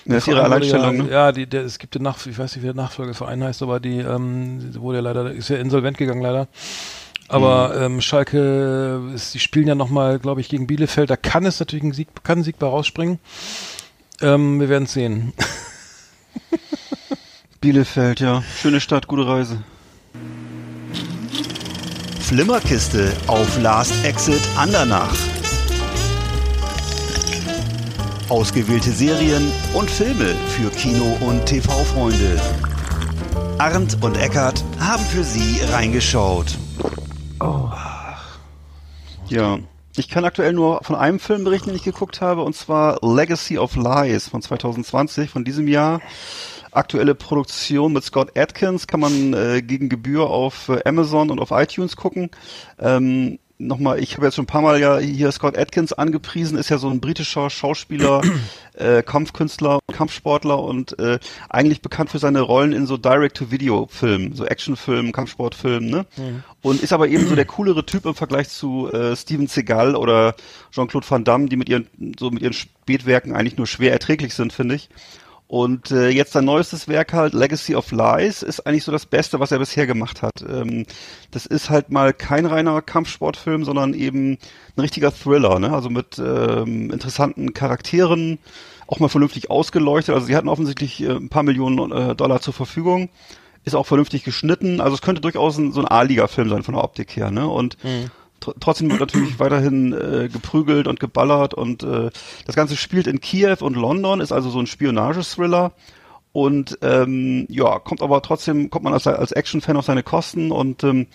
[0.06, 1.12] Das ist ihre Alleinstellung, ja, ne?
[1.12, 3.80] Ja, die, der, es gibt den Nach, ich weiß nicht, wie der Nachfolgeverein heißt, aber
[3.80, 6.48] die ähm, wurde ja leider, ist ja insolvent gegangen leider.
[7.30, 7.84] Aber Mhm.
[7.96, 11.10] ähm, Schalke, ist, die spielen ja nochmal, glaube ich, gegen Bielefeld.
[11.10, 13.20] Da kann es natürlich ein Sieg, kann ein Sieg bei rausspringen.
[14.22, 15.34] Ähm, wir werden es sehen.
[17.62, 18.44] Bielefeld, ja.
[18.62, 19.64] Schöne Stadt, gute Reise.
[22.22, 25.14] Flimmerkiste auf Last Exit Andernach.
[28.30, 32.40] Ausgewählte Serien und Filme für Kino- und TV-Freunde.
[33.58, 36.58] Arndt und Eckart haben für Sie reingeschaut.
[39.30, 39.60] Ja.
[39.96, 43.58] Ich kann aktuell nur von einem Film berichten, den ich geguckt habe, und zwar Legacy
[43.58, 46.02] of Lies von 2020, von diesem Jahr.
[46.72, 51.50] Aktuelle Produktion mit Scott Atkins kann man äh, gegen Gebühr auf äh, Amazon und auf
[51.50, 52.30] iTunes gucken.
[52.78, 56.70] Ähm, Nochmal, ich habe jetzt schon ein paar Mal ja hier Scott Atkins angepriesen, ist
[56.70, 58.22] ja so ein britischer Schauspieler,
[58.74, 61.18] äh, Kampfkünstler, Kampfsportler und äh,
[61.50, 66.06] eigentlich bekannt für seine Rollen in so Direct-to-Video-Filmen, so Actionfilmen, Kampfsportfilmen, ne?
[66.62, 70.36] Und ist aber eben so der coolere Typ im Vergleich zu äh, Steven Seagal oder
[70.72, 71.88] Jean-Claude Van Damme, die mit ihren
[72.20, 74.90] so mit ihren Spätwerken eigentlich nur schwer erträglich sind, finde ich.
[75.48, 79.40] Und äh, jetzt sein neuestes Werk halt, Legacy of Lies, ist eigentlich so das Beste,
[79.40, 80.42] was er bisher gemacht hat.
[80.42, 80.86] Ähm,
[81.32, 84.34] das ist halt mal kein reiner Kampfsportfilm, sondern eben
[84.76, 85.72] ein richtiger Thriller, ne?
[85.72, 88.40] Also mit ähm, interessanten Charakteren,
[88.88, 90.14] auch mal vernünftig ausgeleuchtet.
[90.16, 93.08] Also sie hatten offensichtlich äh, ein paar Millionen äh, Dollar zur Verfügung.
[93.64, 94.82] ist auch vernünftig geschnitten.
[94.82, 97.48] Also es könnte durchaus ein, so ein A-Liga-Film sein von der Optik her, ne?
[97.48, 98.12] Und Mhm.
[98.40, 102.10] Tr trotzdem wird natürlich weiterhin äh, geprügelt und geballert und äh,
[102.46, 105.72] das Ganze spielt in Kiew und London, ist also so ein Spionage-Thriller
[106.32, 110.84] und ähm, ja, kommt aber trotzdem, kommt man als, als Action-Fan auf seine Kosten und
[110.84, 111.08] ähm,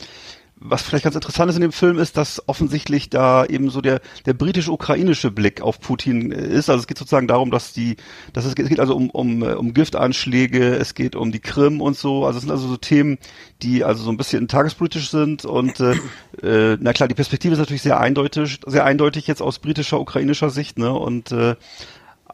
[0.65, 4.01] was vielleicht ganz interessant ist in dem Film ist, dass offensichtlich da eben so der,
[4.27, 6.71] der britisch-ukrainische Blick auf Putin äh, ist.
[6.71, 7.97] Also es geht sozusagen darum, dass die,
[8.33, 11.81] dass es, es geht also um, um, äh, um Giftanschläge, es geht um die Krim
[11.81, 12.25] und so.
[12.25, 13.19] Also es sind also so Themen,
[13.63, 15.95] die also so ein bisschen tagespolitisch sind und äh,
[16.43, 20.51] äh, na klar, die Perspektive ist natürlich sehr eindeutig, sehr eindeutig jetzt aus britischer, ukrainischer
[20.51, 20.93] Sicht, ne?
[20.93, 21.57] Und äh,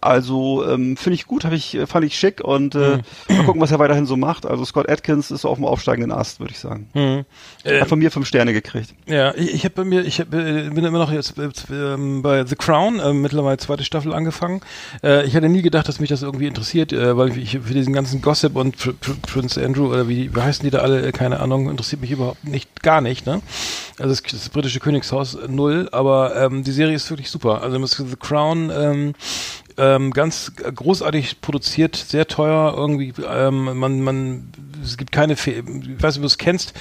[0.01, 3.61] also ähm, finde ich gut, habe ich äh, fand ich schick und äh, mal gucken,
[3.61, 4.47] was er weiterhin so macht.
[4.47, 6.89] Also Scott Atkins ist auf dem aufsteigenden Ast, würde ich sagen.
[6.95, 7.25] Mhm.
[7.81, 8.95] Hat von mir fünf Sterne gekriegt.
[9.07, 12.23] Ja, ich, ich habe bei mir, ich hab, äh, bin immer noch jetzt, jetzt ähm,
[12.23, 14.61] bei The Crown, äh, mittlerweile zweite Staffel angefangen.
[15.03, 17.93] Äh, ich hatte nie gedacht, dass mich das irgendwie interessiert, äh, weil ich für diesen
[17.93, 21.13] ganzen Gossip und Pr Pr Prince Andrew oder wie, wie heißen die da alle, äh,
[21.13, 23.41] keine Ahnung, interessiert mich überhaupt nicht, gar nicht, ne?
[23.99, 27.63] Also das, das britische Königshaus äh, null, aber ähm, die Serie ist wirklich super.
[27.63, 29.15] Also The Crown, ähm,
[29.79, 33.15] ähm, ganz großartig produziert, sehr teuer irgendwie.
[33.27, 36.75] Ähm, man, man, es gibt keine, Fe ich weiß nicht, ob du es kennst.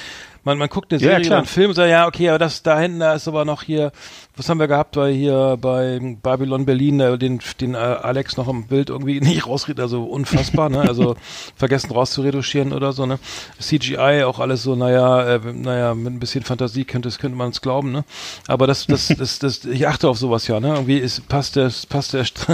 [0.43, 1.31] Man, man guckt eine Ja, Serie klar.
[1.31, 3.63] oder einen Film und sagt, ja, okay, aber das da hinten, da ist aber noch
[3.63, 3.91] hier,
[4.37, 8.67] was haben wir gehabt bei hier bei Babylon Berlin, den, den äh, Alex noch im
[8.67, 10.81] Bild irgendwie nicht rausredet, also unfassbar, ne?
[10.81, 11.15] Also
[11.55, 13.19] vergessen rauszuretuschieren oder so, ne?
[13.59, 17.61] CGI auch alles so, naja, äh, naja, mit ein bisschen Fantasie könnte, könnte man es
[17.61, 18.03] glauben, ne?
[18.47, 20.69] Aber das, das, das, das, ich achte auf sowas ja, ne?
[20.69, 22.47] Irgendwie ist, passt der, passt der St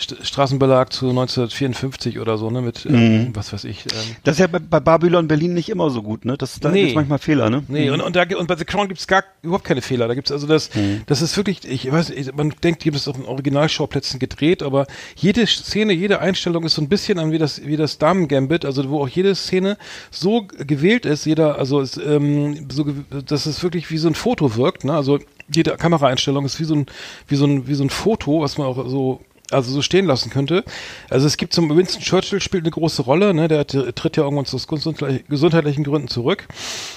[0.00, 2.62] St Straßenbelag zu 1954 oder so, ne?
[2.62, 5.90] Mit, ähm, was weiß ich, ähm, Das ist ja bei, bei Babylon Berlin nicht immer
[5.90, 6.36] so gut, ne?
[6.36, 6.80] Das, da Nee.
[6.80, 7.62] gibt's manchmal Fehler, ne?
[7.68, 10.08] Nee, und, und, da, und bei The Crown gibt's gar überhaupt keine Fehler.
[10.08, 10.70] Da gibt's also das,
[11.06, 14.86] das ist wirklich, ich weiß, man denkt, die haben das auf den Originalschauplätzen gedreht, aber
[15.16, 18.88] jede Szene, jede Einstellung ist so ein bisschen an wie das, wie das Damen-Gambit, also
[18.90, 19.76] wo auch jede Szene
[20.10, 22.86] so gewählt ist, jeder, also ist, ähm, so,
[23.26, 24.94] dass es wirklich wie so ein Foto wirkt, ne?
[24.94, 25.18] Also
[25.52, 26.86] jede Kameraeinstellung ist wie so ein,
[27.26, 29.20] wie so ein, wie so ein Foto, was man auch so
[29.50, 30.64] also so stehen lassen könnte.
[31.08, 33.48] Also es gibt zum Winston Churchill spielt eine große Rolle, ne?
[33.48, 36.46] Der tritt ja irgendwann aus gesundheitlich- gesundheitlichen Gründen zurück.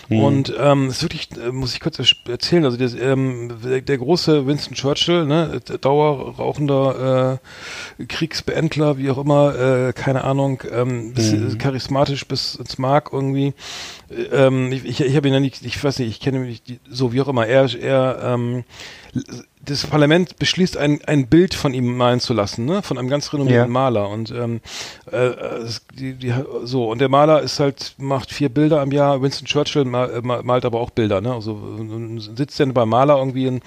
[0.10, 4.46] Und ähm, ist wirklich, äh, muss ich kurz erzählen, also das, ähm, der, der große
[4.46, 7.39] Winston Churchill, ne, dauerrauchender
[8.00, 13.54] äh, Kriegsbeendler, wie auch immer, äh, keine Ahnung, ähm, bis, charismatisch bis ins Mark irgendwie.
[14.32, 17.13] Ähm, ich ich, ich habe ihn ja nicht, ich weiß nicht, ich kenne mich so
[17.13, 17.48] wie auch immer.
[17.48, 18.63] Er, er ähm,
[19.65, 22.82] das Parlament beschließt, ein, ein Bild von ihm malen zu lassen, ne?
[22.82, 23.71] von einem ganz renommierten Ja.
[23.71, 24.10] Maler.
[24.10, 24.60] Und ähm,
[25.12, 25.32] äh,
[25.97, 29.21] die, die, so und der Maler ist halt macht vier Bilder am Jahr.
[29.21, 31.34] Winston Churchill mal, äh, mal- malt aber auch Bilder, ne?
[31.34, 33.62] Also äh, sitzt dann beim Maler irgendwie in,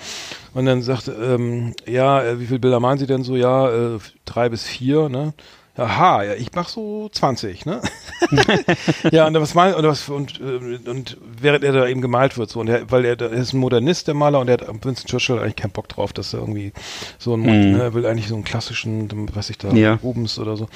[0.54, 3.34] und dann sagt ähm, ja, äh, wie viele Bilder malen Sie denn so?
[3.36, 5.32] Ja, äh, drei bis vier, ne?
[5.76, 7.82] Aha, ja, ich mach so 20, ne?
[9.10, 12.48] ja, und was mal und was und, äh, und während er da eben gemalt wird
[12.50, 15.06] so und er, weil er, er ist ein Modernist der Maler und er hat Winston
[15.08, 16.72] Churchill eigentlich keinen Bock drauf, dass er irgendwie
[17.18, 17.72] so ein Mhm.
[17.72, 19.98] ne, er will eigentlich so einen klassischen, was ich da Ja.
[20.02, 20.68] Rubens oder so.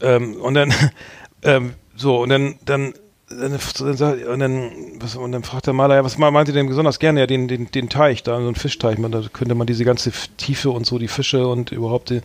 [0.00, 0.72] Ähm, und dann
[1.42, 2.94] ähm, so und dann dann
[3.30, 7.20] und dann, was, und dann fragt der Maler, ja, was meint ihr denn besonders gerne?
[7.20, 8.98] Ja, den, den, den Teich, da, so ein Fischteich.
[8.98, 12.20] Man, da könnte man diese ganze Tiefe und so, die Fische und überhaupt, die,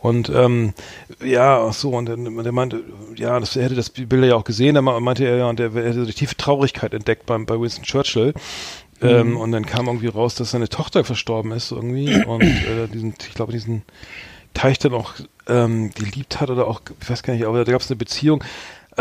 [0.00, 0.74] und, ähm,
[1.24, 2.84] ja, ach so, und dann, der meinte,
[3.16, 5.72] ja, das, er hätte das Bilder ja auch gesehen, dann meinte er, ja, und er
[5.72, 8.34] hätte die tiefe Traurigkeit entdeckt beim, bei Winston Churchill.
[9.00, 13.14] Ähm, und dann kam irgendwie raus, dass seine Tochter verstorben ist irgendwie und äh, diesen,
[13.18, 13.82] ich glaube, diesen
[14.54, 15.14] Teich dann auch
[15.48, 18.44] ähm, geliebt hat oder auch, ich weiß gar nicht, aber da gab es eine Beziehung.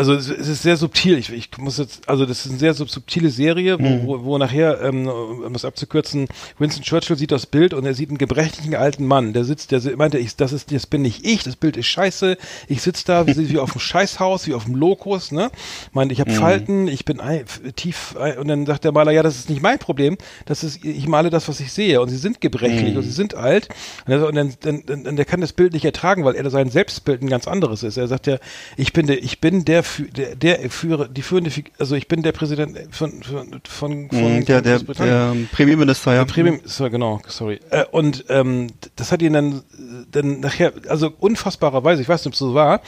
[0.02, 1.16] Also es, es ist sehr subtil.
[1.20, 4.38] Ich, ich muss jetzt, also das ist eine sehr sub- subtile Serie, wo, wo, wo
[4.40, 8.74] nachher, ähm, um das abzukürzen, Winston Churchill sieht das Bild und er sieht einen gebrechlichen
[8.74, 11.78] alten Mann, der sitzt, der meinte, ich, das ist, das bin nicht ich, das Bild
[11.78, 12.36] ist scheiße,
[12.68, 15.52] ich sitze da wie, wie auf dem Scheißhaus, wie auf dem Lokus, ne?
[15.94, 19.22] Meinte, ich habe Falten, ich bin ein, tief ein, und dann sagt der Maler, ja,
[19.22, 22.02] das ist nicht mein Problem, das ist, ich male das, was ich sehe.
[22.02, 23.70] Und sie sind gebrechlich und sie sind alt.
[24.08, 26.72] Und, er, und dann, dann, dann, der kann das Bild nicht ertragen, weil er sein
[26.72, 27.98] Selbstbild ein ganz anderes ist.
[27.98, 28.38] Er sagt ja,
[28.78, 32.32] ich bin der, ich bin der, der, der führe, die führende, also ich bin der
[32.32, 35.14] Präsident von, von, von, von Mhm, der, der, Großbritannien.
[35.14, 36.26] der ähm, Premierminister, ja.
[36.26, 37.60] Der so, genau, sorry.
[37.70, 39.64] Äh, und ähm, das hat ihn dann,
[40.12, 42.82] dann nachher, also unfassbarerweise, ich weiß nicht, ob es so war,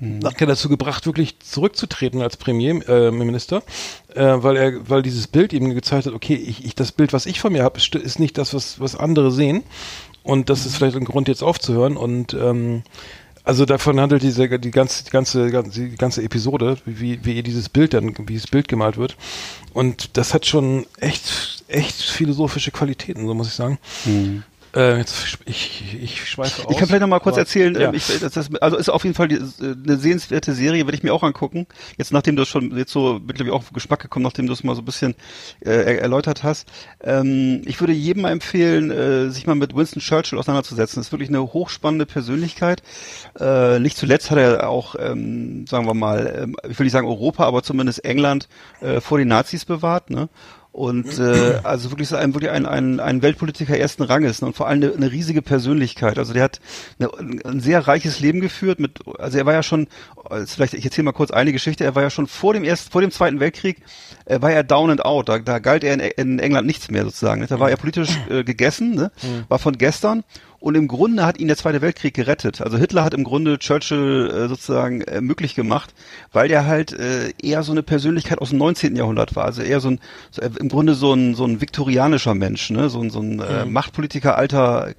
[0.00, 3.62] nachher dazu gebracht, wirklich zurückzutreten als Premierminister,
[4.14, 7.12] äh, äh, weil er, weil dieses Bild ihm gezeigt hat, okay, ich, ich das Bild,
[7.12, 9.62] was ich von mir habe, ist, ist nicht das, was, was andere sehen.
[10.22, 11.96] Und das ist vielleicht ein Grund, jetzt aufzuhören.
[11.96, 12.82] Und ähm,
[13.46, 17.94] also davon handelt diese die ganze die ganze die ganze Episode, wie wie dieses Bild
[17.94, 19.16] dann wie das Bild gemalt wird
[19.72, 23.78] und das hat schon echt echt philosophische Qualitäten, so muss ich sagen.
[24.76, 26.70] Äh, jetzt, ich, ich schweife aus.
[26.70, 27.88] Ich kann vielleicht noch mal kurz erzählen, Ja.
[27.88, 30.96] ähm, ich, das, das, also ist auf jeden Fall die, äh, eine sehenswerte Serie, werde
[30.96, 31.66] ich mir auch angucken.
[31.96, 34.62] Jetzt nachdem du es schon jetzt so mittlerweile auch auf Geschmack gekommen, nachdem du es
[34.64, 35.14] mal so ein bisschen
[35.60, 36.68] äh, er, erläutert hast.
[37.02, 41.00] Ähm, ich würde jedem mal empfehlen, äh, sich mal mit Winston Churchill auseinanderzusetzen.
[41.00, 42.82] Das ist wirklich eine hochspannende Persönlichkeit.
[43.40, 47.06] Äh, nicht zuletzt hat er auch, ähm, sagen wir mal, ähm, ich will nicht sagen
[47.08, 48.48] Europa, aber zumindest England
[48.82, 50.10] äh, vor den Nazis bewahrt.
[50.10, 50.28] Ne?
[50.76, 54.48] Und äh, also wirklich so ein wirklich ein, ein, ein Weltpolitiker ersten Ranges ne?
[54.48, 56.18] und vor allem eine, eine riesige Persönlichkeit.
[56.18, 56.60] Also der hat
[57.00, 57.08] eine,
[57.46, 58.78] ein sehr reiches Leben geführt.
[58.78, 59.88] Mit, also er war ja schon,
[60.28, 61.82] also vielleicht ich erzähle mal kurz eine Geschichte.
[61.82, 63.78] Er war ja schon vor dem ersten, vor dem Zweiten Weltkrieg
[64.26, 65.30] äh, war er down and out.
[65.30, 67.40] Da, da galt er in, in England nichts mehr sozusagen.
[67.40, 67.46] Ne?
[67.46, 69.10] Da war er politisch äh, gegessen, ne?
[69.48, 70.24] war von gestern.
[70.66, 72.60] Und im Grunde hat ihn der Zweite Weltkrieg gerettet.
[72.60, 75.94] Also Hitler hat im Grunde Churchill äh, sozusagen äh, möglich gemacht,
[76.32, 78.96] weil der halt äh, eher so eine Persönlichkeit aus dem 19.
[78.96, 79.44] Jahrhundert war.
[79.44, 80.00] Also eher so ein,
[80.32, 82.88] so, äh, im Grunde so ein, so ein viktorianischer Mensch, ne?
[82.90, 84.92] so, ein- so ein äh, Machtpolitiker alter,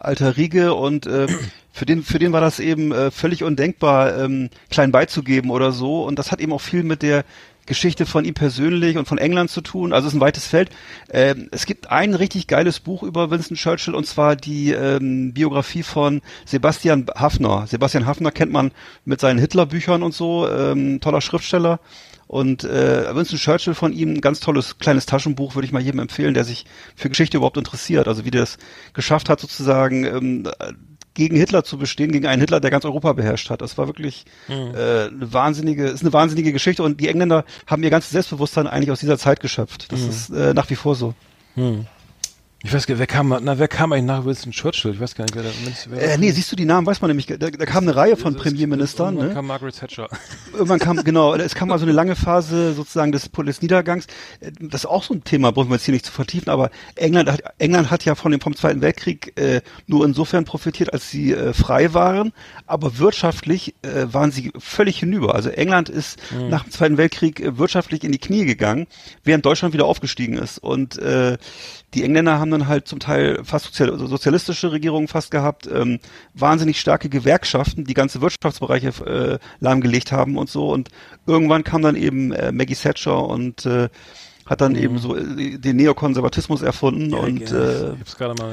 [0.00, 1.28] alter Riege und äh,
[1.70, 6.02] für den, für den war das eben äh, völlig undenkbar, ähm, klein beizugeben oder so.
[6.02, 7.24] Und das hat eben auch viel mit der
[7.66, 9.92] Geschichte von ihm persönlich und von England zu tun.
[9.92, 10.70] Also es ist ein weites Feld.
[11.10, 15.82] Ähm, es gibt ein richtig geiles Buch über Winston Churchill und zwar die ähm, Biografie
[15.82, 17.66] von Sebastian Hafner.
[17.68, 18.72] Sebastian Hafner kennt man
[19.04, 21.80] mit seinen Hitler-Büchern und so, ähm, toller Schriftsteller.
[22.26, 26.00] Und äh, Winston Churchill von ihm, ein ganz tolles kleines Taschenbuch, würde ich mal jedem
[26.00, 26.64] empfehlen, der sich
[26.96, 28.08] für Geschichte überhaupt interessiert.
[28.08, 28.56] Also wie der es
[28.94, 30.48] geschafft hat, sozusagen ähm,
[31.14, 33.60] gegen Hitler zu bestehen, gegen einen Hitler, der ganz Europa beherrscht hat.
[33.60, 37.90] Das war wirklich äh, eine wahnsinnige, ist eine wahnsinnige Geschichte und die Engländer haben ihr
[37.90, 39.92] ganzes Selbstbewusstsein eigentlich aus dieser Zeit geschöpft.
[39.92, 41.14] Das ist äh, nach wie vor so.
[42.64, 44.92] Ich weiß gar nicht, wer kam, na, wer kam eigentlich nach Winston Churchill?
[44.92, 45.48] Ich weiß gar nicht, wer da,
[45.88, 48.16] wer Äh, nee, siehst du die Namen, weiß man nämlich, da, da kam eine Reihe
[48.16, 49.34] von Premierministern, irgendwann ne?
[49.34, 50.08] kam Margaret Thatcher.
[50.52, 54.06] Irgendwann kam, genau, es kam mal so eine lange Phase sozusagen des, des Niedergangs.
[54.60, 57.32] Das ist auch so ein Thema, brauchen wir jetzt hier nicht zu vertiefen, aber England
[57.32, 61.32] hat, England hat ja von dem, vom Zweiten Weltkrieg äh, nur insofern profitiert, als sie
[61.32, 62.32] äh, frei waren,
[62.66, 65.34] aber wirtschaftlich äh, waren sie völlig hinüber.
[65.34, 68.86] Also England ist nach dem Zweiten Weltkrieg äh, wirtschaftlich in die Knie gegangen,
[69.24, 70.58] während Deutschland wieder aufgestiegen ist.
[70.58, 71.38] Und äh,
[71.94, 75.98] die Engländer haben dann halt zum Teil fast sozial, also sozialistische Regierungen fast gehabt, ähm,
[76.34, 80.70] wahnsinnig starke Gewerkschaften, die ganze Wirtschaftsbereiche äh, lahmgelegt haben und so.
[80.70, 80.90] Und
[81.26, 83.88] irgendwann kam dann eben äh, Maggie Thatcher und äh,
[84.46, 87.94] hat dann eben so äh, den Neokonservatismus erfunden und ich äh,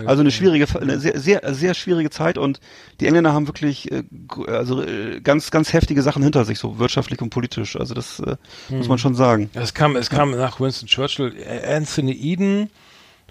[0.06, 2.60] also eine schwierige, eine sehr, sehr, sehr schwierige Zeit und
[3.00, 4.04] die Engländer haben wirklich äh,
[4.48, 7.76] also äh, ganz, ganz heftige Sachen hinter sich, so wirtschaftlich und politisch.
[7.76, 8.36] Also das äh,
[8.70, 9.50] muss man schon sagen.
[9.54, 11.34] Es kam, es kam nach Winston Churchill
[11.68, 12.70] Anthony Eden,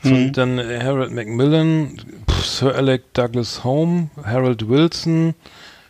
[0.04, 0.32] Mhm.
[0.32, 1.96] dann äh, Harold Macmillan,
[2.42, 5.34] Sir Alec Douglas Home, Harold Wilson,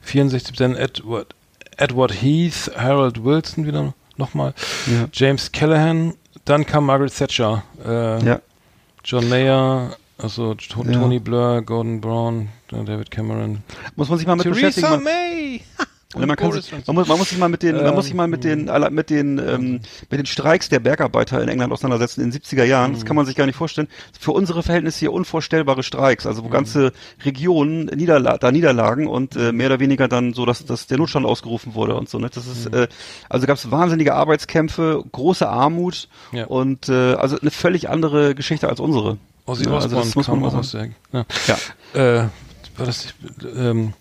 [0.03, 1.35] 64, dann Edward,
[1.77, 4.55] Edward Heath, Harold Wilson wieder nochmal,
[4.87, 5.07] Ja.
[5.13, 8.41] James Callahan, dann kam Margaret Thatcher, äh, Ja.
[9.05, 10.93] John Mayer, also To- Ja.
[10.93, 13.63] Tony Blair, Gordon Brown, äh, David Cameron,
[13.97, 14.87] Muss man sich mal mit beschäftigen.
[14.87, 15.61] Theresa Man, May.
[16.15, 18.15] Ja, man, kann sich, man, muss, man muss sich mal mit den, man muss sich
[18.15, 21.71] mal Ähm, mit den, alle- mit den, ähm, mit den Streiks der Bergarbeiter in England
[21.71, 22.95] auseinandersetzen in den 70er Jahren.
[22.95, 23.89] Das kann man sich gar nicht vorstellen.
[24.19, 26.95] Für unsere Verhältnisse hier unvorstellbare Streiks, also wo ganze
[27.27, 31.27] Regionen niederla da niederlagen und äh, mehr oder weniger dann so, dass, dass der Notstand
[31.27, 32.19] ausgerufen wurde und so.
[32.19, 32.31] Ne?
[32.33, 32.89] Das ist, äh,
[33.29, 36.47] also gab es wahnsinnige Arbeitskämpfe, große Armut Ja.
[36.47, 39.19] und äh, also eine völlig andere Geschichte als unsere.
[39.45, 41.25] Ozzy Ja, also Osbourne das muss man kam mal auch aus der, ja.
[41.93, 42.23] Ja.
[42.23, 42.29] äh,
[42.79, 43.13] war das
[43.57, 43.93] ähm,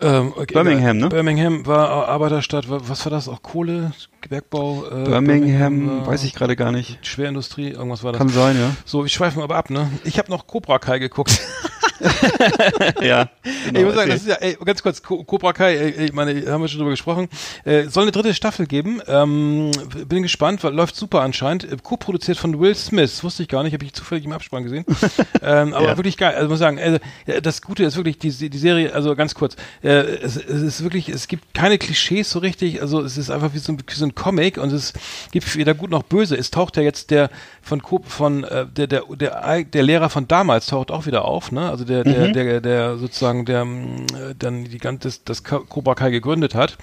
[0.00, 1.08] ähm, okay, Birmingham, ne?
[1.08, 3.28] Birmingham war Arbeiterstadt, wa- was war das?
[3.28, 3.92] Auch Kohle,
[4.28, 4.84] Bergbau?
[4.90, 6.98] Äh, Birmingham, war weiß ich gerade gar nicht.
[7.06, 8.18] Schwerindustrie, irgendwas war das.
[8.18, 8.70] Kann sein, ja.
[8.84, 9.90] so, ich schweife mal aber ab, ne?
[10.04, 11.40] Ich habe noch Cobra Kai geguckt.
[13.00, 13.28] ja.
[13.66, 14.10] Genau, ich muss sagen, erzähl.
[14.10, 16.78] das ist ja, ey, ganz kurz, Co Cobra Kai, ey, ich meine, haben wir schon
[16.78, 17.28] drüber gesprochen,
[17.64, 19.00] äh, soll eine dritte Staffel geben.
[19.06, 19.70] Ähm,
[20.08, 21.64] bin gespannt, weil läuft super anscheinend.
[21.64, 24.84] Äh, Co-produziert von Will Smith, wusste ich gar nicht, habe ich zufällig im Abspann gesehen.
[25.42, 25.96] ähm, aber Ja.
[25.96, 26.34] wirklich geil.
[26.34, 26.98] Also muss sagen, also,
[27.42, 31.08] das Gute ist wirklich die, die Serie, also ganz kurz, äh, es, es ist wirklich,
[31.08, 34.04] es gibt keine Klischees so richtig, also es ist einfach wie so ein, wie so
[34.04, 34.92] ein Comic und es
[35.30, 36.36] gibt weder gut noch böse.
[36.36, 37.30] Es taucht ja jetzt der
[37.62, 41.52] von Co von äh, der, der der der Lehrer von damals taucht auch wieder auf,
[41.52, 41.68] ne?
[41.70, 45.94] Also der der der, der sozusagen der ähm, äh, dann die ganze das, das Cobra
[45.94, 46.76] Kai gegründet hat.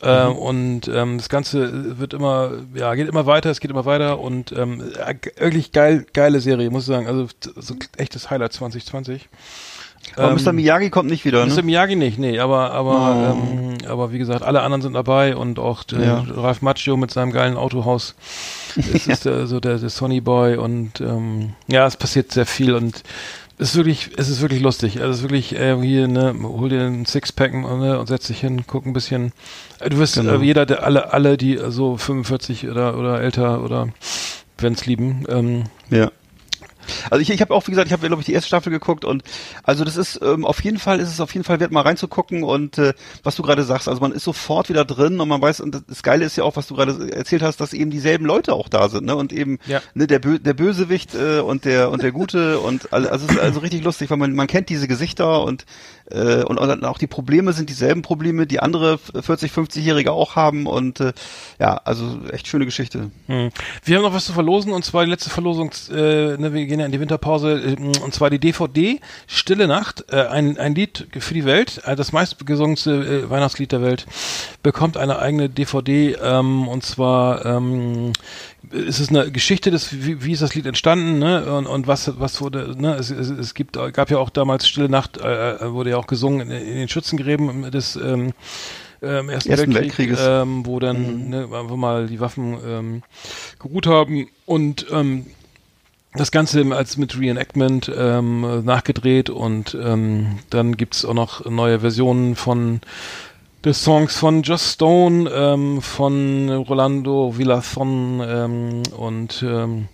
[0.00, 4.20] Äh, und ähm, das Ganze wird immer, ja, geht immer weiter, es geht immer weiter
[4.20, 7.08] und ähm, äh, wirklich geil, geile Serie, muss ich sagen.
[7.08, 9.28] Also so echtes Highlight 2020.
[10.16, 10.52] Aber Ähm, Mr.
[10.52, 11.56] Miyagi kommt nicht wieder, Mr.
[11.56, 11.62] ne?
[11.64, 13.36] Miyagi nicht, nee, aber aber Oh.
[13.36, 16.24] ähm, aber wie gesagt, alle anderen sind dabei und auch äh, Ja.
[16.30, 18.14] Ralf Macchio mit seinem geilen Autohaus.
[18.76, 22.74] Es ist der, so der, der Sonny Boy und ähm, ja, es passiert sehr viel
[22.74, 23.02] und
[23.58, 25.00] es ist wirklich, es ist wirklich lustig.
[25.00, 28.40] Also es ist wirklich äh, hier, ne, hol dir einen Sixpack ne, und setz dich
[28.40, 29.32] hin, guck ein bisschen.
[29.80, 30.34] Äh, Du wirst Genau.
[30.40, 33.88] äh, jeder, der alle, alle, die so 45 oder oder älter oder
[34.58, 36.10] wenn's lieben, ähm, Ja.
[37.10, 39.04] Also ich, ich habe auch, wie gesagt, ich habe, glaube ich, die erste Staffel geguckt
[39.04, 39.22] und
[39.62, 42.42] also das ist ähm, auf jeden Fall, ist es auf jeden Fall wert, mal reinzugucken
[42.44, 45.60] und äh, was du gerade sagst, also man ist sofort wieder drin und man weiß,
[45.60, 48.52] und das Geile ist ja auch, was du gerade erzählt hast, dass eben dieselben Leute
[48.52, 49.16] auch da sind, ne?
[49.16, 49.80] Und eben Ja.
[49.94, 53.32] ne, der, Bö der Bösewicht äh, und der und der Gute und all- also es
[53.32, 55.64] ist also richtig lustig, weil man man kennt diese Gesichter und
[56.10, 61.00] äh, und auch die Probleme sind dieselben Probleme, die andere 40, 50-Jährige auch haben und
[61.00, 61.12] äh,
[61.58, 63.10] ja, also echt schöne Geschichte.
[63.26, 63.50] Hm.
[63.84, 66.80] Wir haben noch was zu verlosen und zwar die letzte Verlosung, äh, ne, wir gehen
[66.80, 71.08] ja in die Winterpause äh, und zwar die DVD Stille Nacht, äh, ein, ein Lied
[71.18, 72.90] für die Welt, äh, das meistgesungenste
[73.26, 74.06] äh, Weihnachtslied der Welt,
[74.62, 78.12] bekommt eine eigene DVD ähm, und zwar ähm,
[78.72, 81.52] ist es eine Geschichte des, wie, wie ist das Lied entstanden, ne?
[81.52, 82.94] Und, und was, was wurde, ne?
[82.94, 86.50] Es, es, es gibt, gab ja auch damals Stille Nacht, äh, wurde ja auch gesungen
[86.50, 88.32] in, in den Schützengräben des ähm,
[89.02, 90.20] ähm, Ersten, Ersten Weltkrieg, Weltkrieges.
[90.22, 93.02] ähm, wo dann ne, einfach mal die Waffen ähm,
[93.58, 95.26] geruht haben und ähm,
[96.14, 102.34] das Ganze als mit Reenactment ähm, nachgedreht und ähm, dann gibt's auch noch neue Versionen
[102.34, 102.80] von
[103.68, 109.88] des Songs von Just Stone, ähm, von Rolando Villazon ähm, und ähm,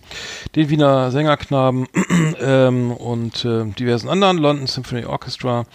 [0.55, 1.85] den Wiener Sängerknaben
[2.39, 5.65] ähm, und äh, diversen anderen, London Symphony Orchestra,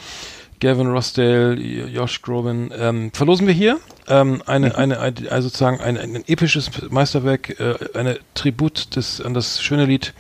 [0.61, 3.79] Gavin Rossdale, Josh Groban, ähm, verlosen wir hier.
[4.09, 9.35] Ähm, eine, eine, eine, also sozusagen ein, ein episches Meisterwerk, äh, eine Tribut des, an
[9.35, 10.15] das schöne Lied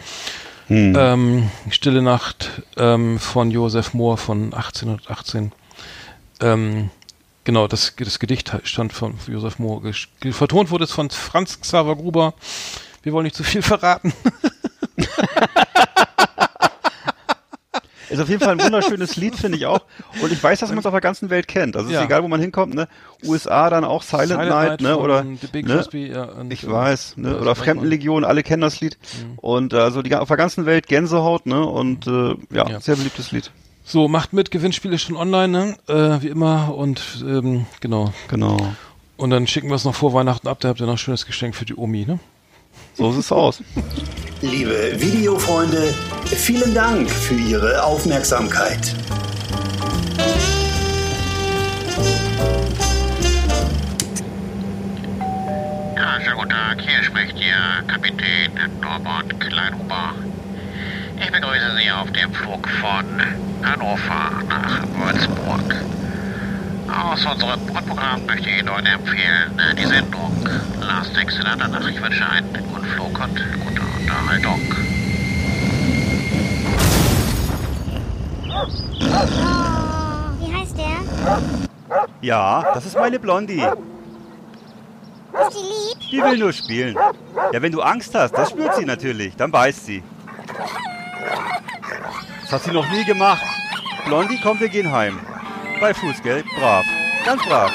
[0.68, 5.50] ähm, Stille Nacht von Joseph Mohr von 1818.
[6.42, 6.90] Ähm,
[7.44, 9.82] genau, das, das Gedicht stand von Joseph Mohr.
[10.30, 12.34] Vertont wurde es von Franz Xaver Gruber.
[13.02, 14.12] Wir wollen nicht zu viel verraten.
[18.10, 19.82] Ist auf jeden Fall ein wunderschönes Lied, finde ich auch.
[20.20, 21.76] Und ich weiß, dass man es auf der ganzen Welt kennt.
[21.76, 22.00] Also es Ja.
[22.00, 22.88] ist egal, wo man hinkommt, ne?
[23.24, 24.94] USA dann auch Silent, Night, ne?
[24.94, 25.76] von Oder The Big ne?
[25.76, 27.38] Crosby, ja, und, Ich äh, weiß, ne?
[27.38, 27.54] Oder.
[27.54, 28.98] Fremdenlegion, alle kennen das Lied.
[29.36, 31.64] Und also die auf der ganzen Welt Gänsehaut, ne?
[31.64, 32.80] Und äh, ja, Ja.
[32.80, 33.52] sehr beliebtes Lied.
[33.84, 35.76] So, macht mit, Gewinnspiel ist schon online, ne?
[35.88, 36.74] Äh, wie immer.
[36.74, 38.12] Und ähm, genau.
[38.28, 38.58] Genau.
[39.16, 41.26] Und dann schicken wir es noch vor Weihnachten ab, da habt ihr noch ein schönes
[41.26, 42.18] Geschenk für die Omi, ne?
[42.94, 43.62] So sieht's aus.
[44.40, 48.94] Liebe Videofreunde, vielen Dank für Ihre Aufmerksamkeit.
[55.96, 56.80] Ja, schönen guten Tag.
[56.80, 60.14] Hier spricht Ihr Kapitän Norbert Kleinhuber.
[61.22, 63.04] Ich begrüße Sie auf dem Flug von
[63.62, 65.74] Hannover nach Würzburg.
[66.88, 70.34] Aus unserem Grundprogramm möchte ich Ihnen heute empfehlen die Sendung
[70.80, 71.86] Last Exit Andernach.
[71.88, 74.60] Ich wünsche einen guten Flug und gute Unterhaltung.
[78.48, 78.66] Oh,
[80.40, 80.96] wie heißt der?
[82.22, 83.60] Ja, das ist meine Blondie.
[83.60, 86.10] Ist die lieb?
[86.10, 86.96] Die will nur spielen.
[87.52, 89.36] Ja, wenn du Angst hast, das spürt sie natürlich.
[89.36, 90.02] Dann beißt sie.
[92.42, 93.42] Das hat sie noch nie gemacht.
[94.06, 95.20] Blondie, komm, wir gehen heim.
[95.80, 96.44] Bei Fuß, gell?
[96.58, 96.84] Brav.
[97.24, 97.70] Ganz brav.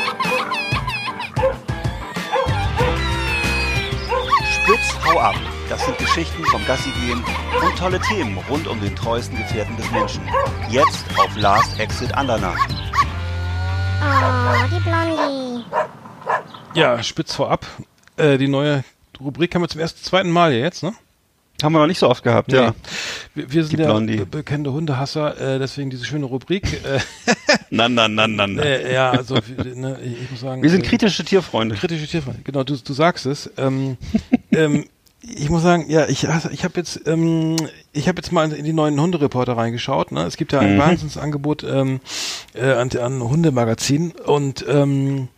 [4.52, 5.36] Spitz, hau ab.
[5.70, 7.24] Das sind Geschichten vom Gassigehen
[7.64, 10.22] und tolle Themen rund um den treuesten Gefährten des Menschen.
[10.70, 12.68] Jetzt auf Last Exit Andernach.
[14.02, 15.66] Oh, die Blondie.
[16.74, 17.66] Ja, spitz vorab.
[18.18, 18.84] Äh, die neue
[19.20, 20.94] Rubrik haben wir zum ersten, zweiten Mal hier jetzt, ne?
[21.63, 22.72] Haben wir noch nicht so oft gehabt, Nee.
[23.34, 26.65] Wir, wir sind ja bekannte Hundehasser, äh, deswegen diese schöne Rubrik.
[26.84, 27.00] Äh,
[27.70, 28.62] Na, na, na, na, na.
[28.62, 30.62] äh, ja, also ne, ich muss sagen.
[30.62, 31.76] Wir sind äh, kritische Tierfreunde.
[31.76, 32.41] kritische Tierfreunde.
[32.44, 33.50] Genau, du, du sagst es.
[33.58, 33.98] Ähm,
[34.52, 34.86] ähm,
[35.22, 37.56] ich muss sagen, ja, ich, ich habe jetzt, ähm,
[37.94, 40.12] ich habe jetzt mal in die neuen Hundereporter reingeschaut.
[40.12, 40.24] Ne?
[40.24, 42.00] Es gibt ja ein Wahnsinnsangebot ähm,
[42.54, 45.30] äh, an, an Hundemagazinen und ähm,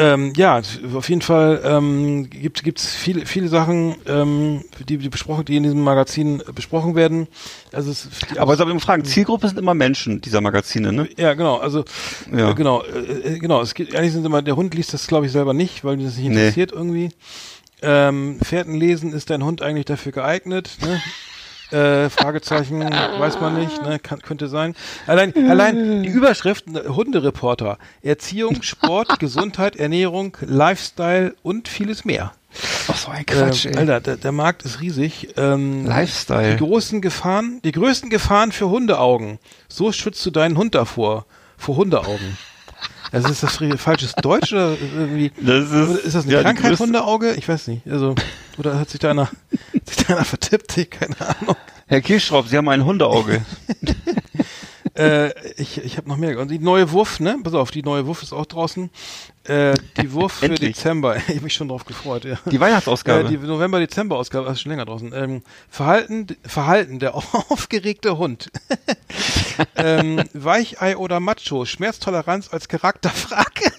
[0.00, 0.62] ähm, ja,
[0.94, 5.62] auf jeden Fall ähm, gibt gibt's viele viele Sachen, ähm, die, die besprochen, die in
[5.62, 7.28] diesem Magazin besprochen werden.
[7.72, 8.08] Also es,
[8.38, 11.08] Aber ich mal fragen, Zielgruppe sind immer Menschen dieser Magazine, ne?
[11.18, 11.58] ja, genau.
[11.58, 11.84] Also
[12.34, 12.50] Ja.
[12.50, 13.60] äh, genau, äh, äh, genau.
[13.60, 16.04] Es gibt eigentlich sind immer der Hund liest das, glaube ich, selber nicht, weil ihn
[16.06, 16.36] das nicht Nee.
[16.40, 17.10] interessiert irgendwie.
[17.82, 20.78] Ähm, Pferden lesen ist dein Hund eigentlich dafür geeignet?
[20.82, 21.00] Ne?
[21.72, 23.98] Äh, Fragezeichen, weiß man nicht, ne?
[23.98, 24.74] Kann, könnte sein.
[25.06, 32.32] Allein, allein die Überschrift ne, Hundereporter, Erziehung, Sport, Gesundheit, Ernährung, Lifestyle und vieles mehr.
[32.88, 35.34] Ach, so ein ähm, Alter, der, der Markt ist riesig.
[35.36, 36.52] Ähm, Lifestyle.
[36.52, 39.38] Die großen Gefahren, die größten Gefahren für Hundeaugen.
[39.68, 41.26] So schützt du deinen Hund davor.
[41.56, 42.36] Vor Hundeaugen.
[43.12, 45.32] Also ist das falsches Deutsch oder irgendwie?
[45.40, 47.34] Das ist- ist das eine ja, Krankheit Hundeauge?
[47.34, 47.86] Ich weiß nicht.
[47.88, 48.14] Also
[48.58, 49.28] oder hat sich da einer,
[49.84, 50.76] sich da einer vertippt?
[50.76, 51.56] Ich, keine Ahnung.
[51.86, 53.42] Herr Kirschraub, Sie haben ein Hundeauge.
[55.00, 56.38] äh, ich ich habe noch mehr.
[56.38, 57.38] Und die neue Wuff, ne?
[57.42, 58.90] Pass auf, die neue Wuff ist auch draußen.
[59.44, 60.48] Äh, die Wurf für.
[60.48, 61.16] Dezember.
[61.30, 62.24] Ich habe mich schon drauf gefreut.
[62.24, 62.38] Ja.
[62.44, 63.26] Die Weihnachtsausgabe.
[63.26, 65.12] Äh, die November-Dezember-Ausgabe, das ist schon länger draußen.
[65.14, 67.14] Ähm, Verhalten, Verhalten, der
[67.48, 68.50] aufgeregte Hund.
[69.76, 73.72] ähm, Weichei oder Macho, Schmerztoleranz als Charakterfrage.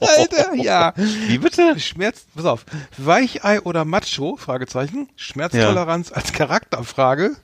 [0.00, 0.92] Alter, ja.
[0.96, 1.78] Wie bitte?
[1.78, 2.64] Schmerz, pass auf.
[2.96, 4.36] Weichei oder Macho?
[4.36, 5.08] Fragezeichen.
[5.16, 7.36] Schmerztoleranz als Charakterfrage.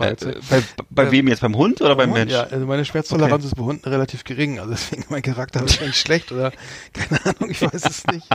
[0.00, 0.16] Äh,
[0.50, 1.40] bei bei wem jetzt?
[1.40, 2.32] Beim Hund oder beim Hund, Mensch?
[2.32, 3.46] Ja, also meine Schmerztoleranz Okay.
[3.46, 6.52] ist bei Hunden relativ gering, also deswegen mein Charakter wahrscheinlich schlecht oder
[6.92, 8.26] keine Ahnung, ich weiß es nicht.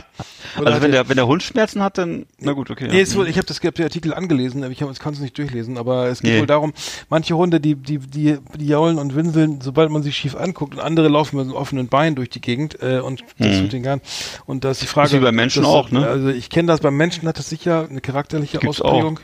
[0.58, 2.88] Oder Also wenn er- der, wenn der Hund Schmerzen hat, dann, na gut, okay.
[2.88, 3.02] Nee, ja.
[3.02, 5.36] ist wohl, ich habe das ich hab den Artikel angelesen, aber ich kann es nicht
[5.38, 6.40] durchlesen, aber es geht Nee.
[6.40, 6.72] wohl darum,
[7.08, 10.80] manche Hunde, die, die, die, die jaulen und winseln, sobald man sie schief anguckt und
[10.80, 13.60] andere laufen mit einem offenen Bein durch die Gegend äh, und das Mhm.
[13.62, 14.00] tut den Garn.
[14.46, 15.08] Und da ist die Frage.
[15.08, 16.06] Ist wie bei Menschen das- auch, ne?
[16.06, 19.20] Also ich kenne das, beim Menschen hat das sicher eine charakterliche Gibt's Ausprägung.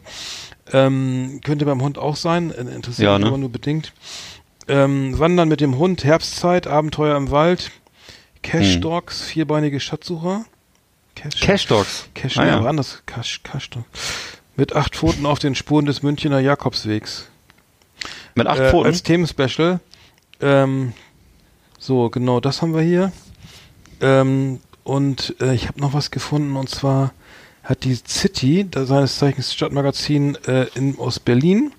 [0.73, 3.29] Ähm, könnte beim Hund auch sein, äh, interessiert Ja, mich ne?
[3.29, 3.93] aber nur bedingt.
[4.69, 7.71] Ähm, Wandern mit dem Hund, Herbstzeit, Abenteuer im Wald,
[8.43, 8.81] Cash Hm.
[8.81, 10.45] Dogs, vierbeinige Schatzsucher.
[11.14, 12.09] Cash, Cash Dogs.
[12.14, 12.61] Cash, Ah, ja.
[12.62, 12.69] ja.
[12.69, 13.03] anders.
[13.07, 13.85] Cash, Cash Dog.
[14.57, 17.29] Mit acht Pfoten auf den Spuren des Münchner Jakobswegs.
[18.35, 18.87] Mit acht äh, Pfoten.
[18.87, 19.81] Als Themenspecial.
[20.41, 20.93] Ähm,
[21.79, 23.12] so, genau, das haben wir hier.
[24.01, 27.12] Ähm, und äh, ich habe noch was gefunden und zwar
[27.67, 31.73] hat die City, da seines Zeichens Stadtmagazin äh, in, aus Berlin,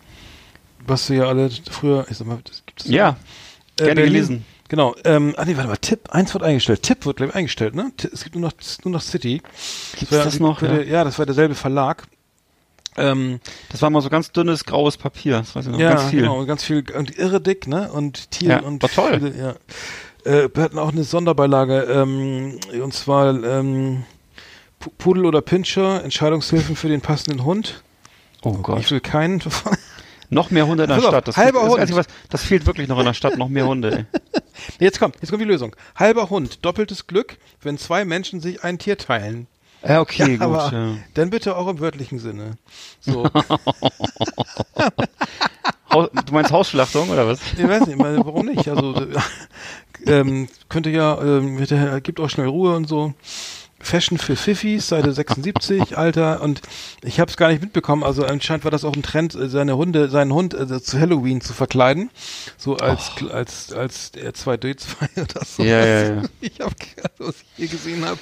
[0.86, 3.18] was wir ja alle früher, ich sag mal, das gibt es ja,
[3.80, 4.14] äh, gerne Berlin.
[4.14, 4.46] gelesen.
[4.70, 4.96] Genau.
[5.06, 5.78] Ähm, ah nee, warte mal.
[5.78, 6.84] Tipp, eins wird eingestellt.
[6.84, 7.92] Tipp wird glaube ich eingestellt, ne?
[8.14, 9.42] Es gibt nur noch nur noch City.
[9.98, 10.62] Gibt's war- das noch?
[10.62, 10.74] Ja.
[10.76, 10.82] Ja.
[10.84, 12.04] ja, das war derselbe Verlag.
[12.98, 13.40] Ähm,
[13.72, 15.38] Das war mal so ganz dünnes graues Papier.
[15.38, 15.80] Das weiß ich noch.
[15.80, 16.20] ja, ganz viel.
[16.20, 17.90] genau, ganz viel und irre dick, ne?
[17.92, 19.20] Und Tier Ja, und war toll.
[19.22, 19.56] Viele, ja.
[20.30, 24.04] Äh, wir hatten auch eine Sonderbeilage ähm, und zwar ähm,
[24.98, 27.84] Pudel oder Pinscher, Entscheidungshilfen für den passenden Hund.
[28.42, 28.80] Oh Gott.
[28.80, 29.42] Ich will keinen.
[30.30, 31.28] Noch mehr Hunde in der Pass auf, Stadt.
[31.28, 31.96] Das, halber Hund.
[31.96, 33.38] Was, das fehlt wirklich noch in der Stadt.
[33.38, 34.06] Noch mehr Hunde.
[34.12, 34.42] Ey.
[34.80, 35.76] Jetzt kommt, jetzt kommt die Lösung.
[35.96, 39.48] Halber Hund, doppeltes Glück, wenn zwei Menschen sich ein Tier teilen.
[39.88, 40.42] Ja, okay, gut.
[40.42, 40.96] aber ja.
[41.14, 42.58] dann bitte auch im wörtlichen Sinne.
[43.00, 43.30] So.
[45.90, 47.40] Du meinst Hausschlachtung oder was?
[47.58, 48.68] ich weiß nicht, warum nicht?
[48.68, 49.08] Also
[50.06, 51.58] ähm, könnte ja, ähm,
[52.04, 53.14] gibt auch schnell Ruhe und so.
[53.80, 56.42] Fashion für Fiffis, Seite 76, Alter.
[56.42, 56.62] Und
[57.04, 58.04] ich habe es gar nicht mitbekommen.
[58.04, 61.42] Also anscheinend war das auch ein Trend, äh, seine Hunde, seinen Hund äh, zu Halloween
[61.42, 62.10] zu verkleiden.
[62.58, 65.64] So als als als R2D2 oder so.
[65.64, 66.22] Ja, ja, ja.
[66.42, 66.74] Ich habe
[67.20, 68.20] was ich hier gesehen habe.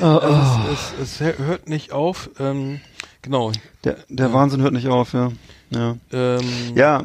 [0.00, 2.30] Oh, Also es, es, es hört nicht auf.
[2.38, 2.80] Ähm,
[3.22, 3.52] genau.
[3.84, 5.32] Der, der Wahnsinn hört nicht auf, ja.
[5.70, 5.96] Ja.
[6.12, 6.40] Ähm,
[6.74, 7.04] Ja,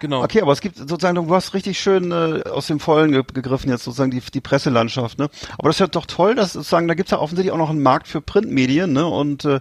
[0.00, 0.22] genau.
[0.22, 3.70] okay, aber es gibt sozusagen, du hast richtig schön äh, aus dem Vollen ge gegriffen
[3.70, 5.28] jetzt sozusagen die, die Presselandschaft, ne?
[5.58, 7.82] Aber das ist ja doch toll, dass sozusagen, da gibt's ja offensichtlich auch noch einen
[7.82, 9.06] Markt für Printmedien, ne?
[9.06, 9.60] Und äh,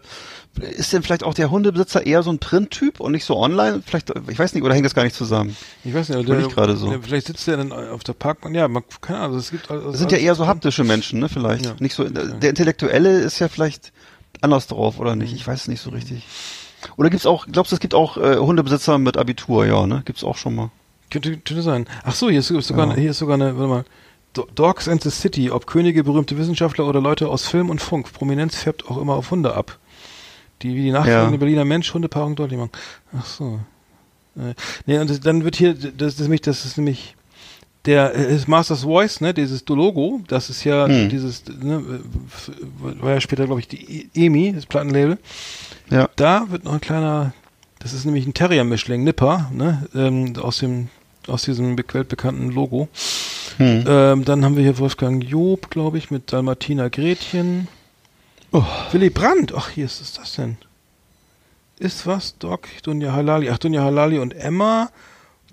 [0.62, 3.82] ist denn vielleicht auch der Hundebesitzer eher so ein Printtyp und nicht so online?
[3.86, 5.56] Vielleicht, ich weiß nicht, oder hängt das gar nicht zusammen?
[5.84, 6.90] Ich weiß nicht, Überleg gerade so.
[6.90, 8.56] der, vielleicht sitzt der dann auf der Parkbank.
[8.56, 11.20] Ja, man, keine Ahnung, also es gibt also Das sind ja eher so haptische Menschen,
[11.20, 11.30] ne?
[11.30, 11.66] Vielleicht.
[11.66, 11.76] Ja.
[11.80, 13.92] Nicht so, der Intellektuelle ist ja vielleicht
[14.42, 15.34] anders drauf, oder nicht?
[15.34, 16.24] Ich weiß es nicht so richtig.
[16.96, 20.02] Oder gibt's auch, glaubst du, es gibt auch äh, Hundebesitzer mit Abitur, ja, ne?
[20.06, 20.70] Gibt's auch schon mal.
[21.10, 21.86] Könnte, könnte sein.
[22.04, 22.96] Ach so, hier ist sogar, Ja.
[22.96, 23.86] hier ist sogar eine, warte mal.
[24.34, 28.12] Do- Dogs and the City, ob Könige, berühmte Wissenschaftler oder Leute aus Film und Funk.
[28.14, 29.78] Prominenz färbt auch immer auf Hunde ab.
[30.62, 31.38] Die wie die nachfolgende Ja.
[31.38, 32.72] Berliner Mensch Hundepaarung deutlich machen.
[33.18, 33.60] Ach so.
[34.36, 34.54] Äh,
[34.86, 37.16] nee, und dann wird hier, das ist nämlich, das ist nämlich
[37.86, 41.10] der äh, ist Masters Voice, ne, dieses Logo, das ist ja Hm.
[41.10, 45.18] dieses, ne, f- war ja später, glaube ich, die EMI, das Plattenlabel.
[45.90, 46.10] Ja.
[46.16, 47.34] Da wird noch ein kleiner,
[47.80, 50.90] das ist nämlich ein Terrier-Mischling, Nipper, ne, ähm, aus dem,
[51.28, 52.90] aus diesem be- weltbekannten Logo.
[53.58, 53.86] Hm.
[53.88, 57.68] Ähm, dann haben wir hier Wolfgang Job, glaube ich, mit Dalmatina Gretchen.
[58.52, 58.64] Oh.
[58.92, 60.58] Willy Brandt, ach, hier ist es das denn.
[61.80, 62.38] Ist was?
[62.38, 63.50] Doc, Dunja Halali.
[63.50, 64.90] Ach, Dunja Halali und Emma.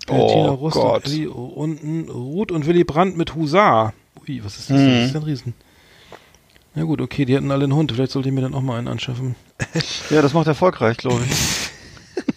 [0.07, 1.05] Valentina Oh Rust Gott.
[1.05, 2.09] und Elli unten.
[2.09, 3.93] Ruth und Willy Brandt mit Husar.
[4.27, 4.77] Ui, was ist das?
[4.77, 4.95] Denn?
[4.99, 5.53] Das ist ja ein Riesen.
[6.73, 7.91] Na gut, okay, die hatten alle einen Hund.
[7.91, 9.35] Vielleicht sollte ich mir dann auch mal einen anschaffen.
[10.09, 11.35] Ja, das macht erfolgreich, glaube ich.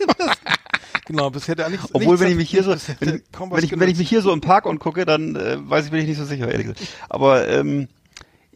[1.08, 1.86] Genau, bisher hätte nichts.
[1.94, 4.30] Obwohl, nichts wenn ich mich hier so, wenn, wenn, ich, wenn ich mich hier so
[4.30, 6.86] im Park angucke, dann äh, weiß ich, bin ich nicht so sicher, ehrlich gesagt.
[7.08, 7.88] Aber ähm,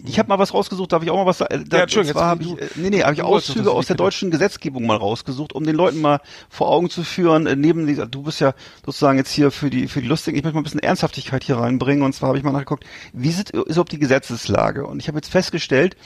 [0.05, 1.65] ich habe mal was rausgesucht, darf ich auch mal was sagen?
[1.69, 4.31] Da, Ja, Entschuldigung, zwar habe ich, äh, nee, nee, habe ich Auszüge aus der deutschen
[4.31, 8.23] Gesetzgebung mal rausgesucht, um den Leuten mal vor Augen zu führen, äh, neben dieser, du
[8.23, 8.55] bist ja
[8.85, 11.57] sozusagen jetzt hier für die, für die Lustigen, ich möchte mal ein bisschen Ernsthaftigkeit hier
[11.57, 14.87] reinbringen, und zwar habe ich mal nachgeguckt, wie sieht, ist überhaupt die Gesetzeslage?
[14.87, 15.97] Und ich habe jetzt festgestellt,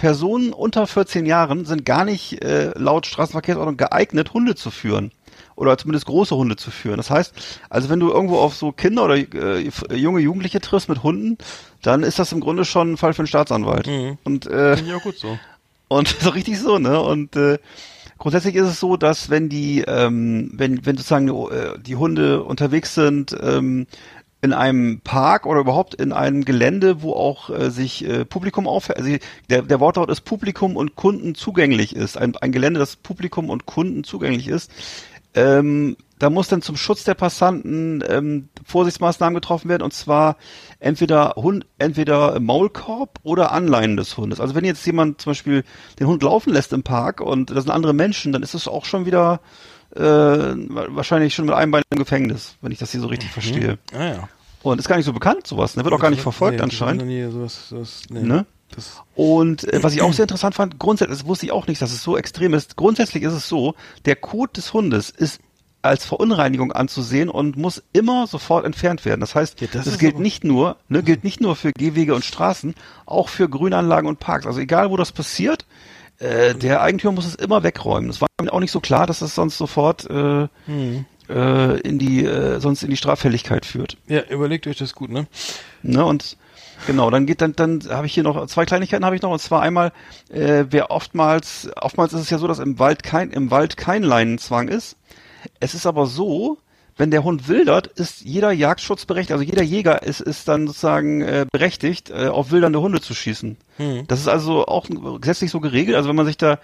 [0.00, 5.12] Personen unter 14 Jahren sind gar nicht äh, laut Straßenverkehrsordnung geeignet, Hunde zu führen.
[5.56, 6.96] Oder zumindest große Hunde zu führen.
[6.96, 7.34] Das heißt,
[7.68, 11.36] also wenn du irgendwo auf so Kinder oder äh, junge Jugendliche triffst mit Hunden,
[11.82, 13.86] dann ist das im Grunde schon ein Fall für einen Staatsanwalt.
[13.86, 14.16] Mhm.
[14.24, 15.38] Und äh, Finde ich auch gut so.
[15.88, 16.98] und so richtig so, ne?
[16.98, 17.58] Und äh,
[18.16, 22.94] grundsätzlich ist es so, dass wenn die, ähm, wenn, wenn sozusagen äh, die Hunde unterwegs
[22.94, 23.86] sind, ähm,
[24.42, 28.98] in einem Park oder überhaupt in einem Gelände, wo auch äh, sich äh, Publikum aufhält.
[28.98, 29.16] Also
[29.50, 32.16] der, der Wortlaut ist Publikum und Kunden zugänglich ist.
[32.16, 34.70] Ein, ein Gelände, das Publikum und Kunden zugänglich ist.
[35.34, 40.36] Ähm, da muss dann zum Schutz der Passanten ähm, Vorsichtsmaßnahmen getroffen werden und zwar
[40.78, 44.40] entweder Hund, entweder Maulkorb oder Anleihen des Hundes.
[44.40, 45.64] Also wenn jetzt jemand zum Beispiel
[45.98, 48.84] den Hund laufen lässt im Park und das sind andere Menschen, dann ist es auch
[48.84, 49.40] schon wieder
[49.94, 53.78] äh, wahrscheinlich schon mit einem Bein im Gefängnis, wenn ich das hier so richtig verstehe.
[53.92, 54.28] Ah ja.
[54.62, 55.76] Und ist gar nicht so bekannt, sowas.
[55.76, 55.84] Ne?
[55.84, 57.06] Wird auch gar nicht verfolgt Nee, anscheinend.
[57.06, 58.20] Nee, sowas, sowas, nee.
[58.20, 58.46] Ne?
[58.74, 61.80] Das, Und äh, was ich auch sehr interessant fand, grundsätzlich, das wusste ich auch nicht,
[61.80, 62.76] dass es so extrem ist.
[62.76, 63.74] Grundsätzlich ist es so,
[64.04, 65.40] der Kot des Hundes ist
[65.82, 69.20] als Verunreinigung anzusehen und muss immer sofort entfernt werden.
[69.20, 72.24] Das heißt, Ja, das das, gilt nicht nur, ne, gilt nicht nur für Gehwege und
[72.24, 72.74] Straßen,
[73.06, 74.46] auch für Grünanlagen und Parks.
[74.46, 75.64] Also egal, wo das passiert,
[76.20, 78.08] äh, der Eigentümer muss es immer wegräumen.
[78.08, 81.04] Das war mir auch nicht so klar, dass es sonst sofort äh, Hm.
[81.28, 83.96] äh, in die äh, sonst in die Straffälligkeit führt.
[84.06, 85.26] ja, überlegt euch das gut, ne?
[85.82, 86.36] Ne, und
[86.86, 89.40] genau, dann geht dann, dann habe ich hier noch zwei Kleinigkeiten habe ich noch und
[89.40, 89.92] zwar einmal,
[90.30, 94.02] äh, wer oftmals, oftmals ist es ja so, dass im Wald kein, im Wald kein
[94.02, 94.96] Leinenzwang ist.
[95.58, 96.58] Es ist aber so,
[97.00, 101.22] wenn der Hund wildert, ist jeder Jagdschutz berechtigt, also jeder Jäger ist, ist dann sozusagen
[101.22, 103.56] äh, berechtigt, äh, auf wildernde Hunde zu schießen.
[104.06, 104.86] Das ist also auch
[105.20, 105.96] gesetzlich so geregelt.
[105.96, 106.58] Also wenn man sich da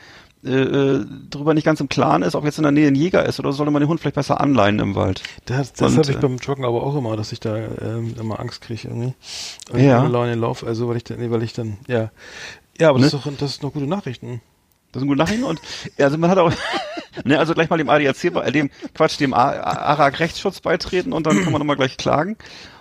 [0.44, 3.24] äh, äh, darüber nicht ganz im Klaren ist, ob jetzt in der Nähe ein Jäger
[3.24, 5.22] ist oder sollte man den Hund vielleicht besser anleihen im Wald.
[5.46, 8.14] Das, das Und, habe ich äh, beim Joggen aber auch immer, dass ich da ähm,
[8.20, 9.14] immer Angst kriege irgendwie.
[9.74, 10.04] Ja.
[10.04, 12.10] Wenn Laune Lauf, also weil ich dann, nee, weil ich dann, ja.
[12.78, 13.18] Ja, aber das, Ne?
[13.18, 14.42] ist doch, das ist noch gute Nachrichten.
[14.96, 15.60] Das sind gute Nachrichten und
[15.98, 16.50] also man hat auch,
[17.24, 21.26] ne, also gleich mal dem ADAC, bei- äh, dem Quatsch, dem ARAG Rechtsschutz beitreten und
[21.26, 22.36] dann kann man nochmal gleich klagen.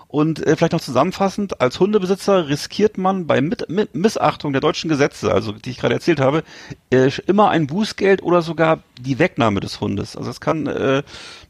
[0.08, 4.90] Und äh, vielleicht noch zusammenfassend, als Hundebesitzer riskiert man bei Mit Mit Missachtung der deutschen
[4.90, 6.44] Gesetze, also die ich gerade erzählt habe,
[6.90, 10.16] äh, immer ein Bußgeld oder sogar die Wegnahme des Hundes.
[10.16, 11.04] Also es kann äh,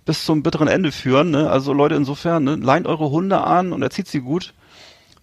[0.05, 1.29] bis zum bitteren Ende führen.
[1.29, 1.47] Ne?
[1.47, 4.55] Also Leute, insofern, ne, leint eure Hunde an und erzieht sie gut,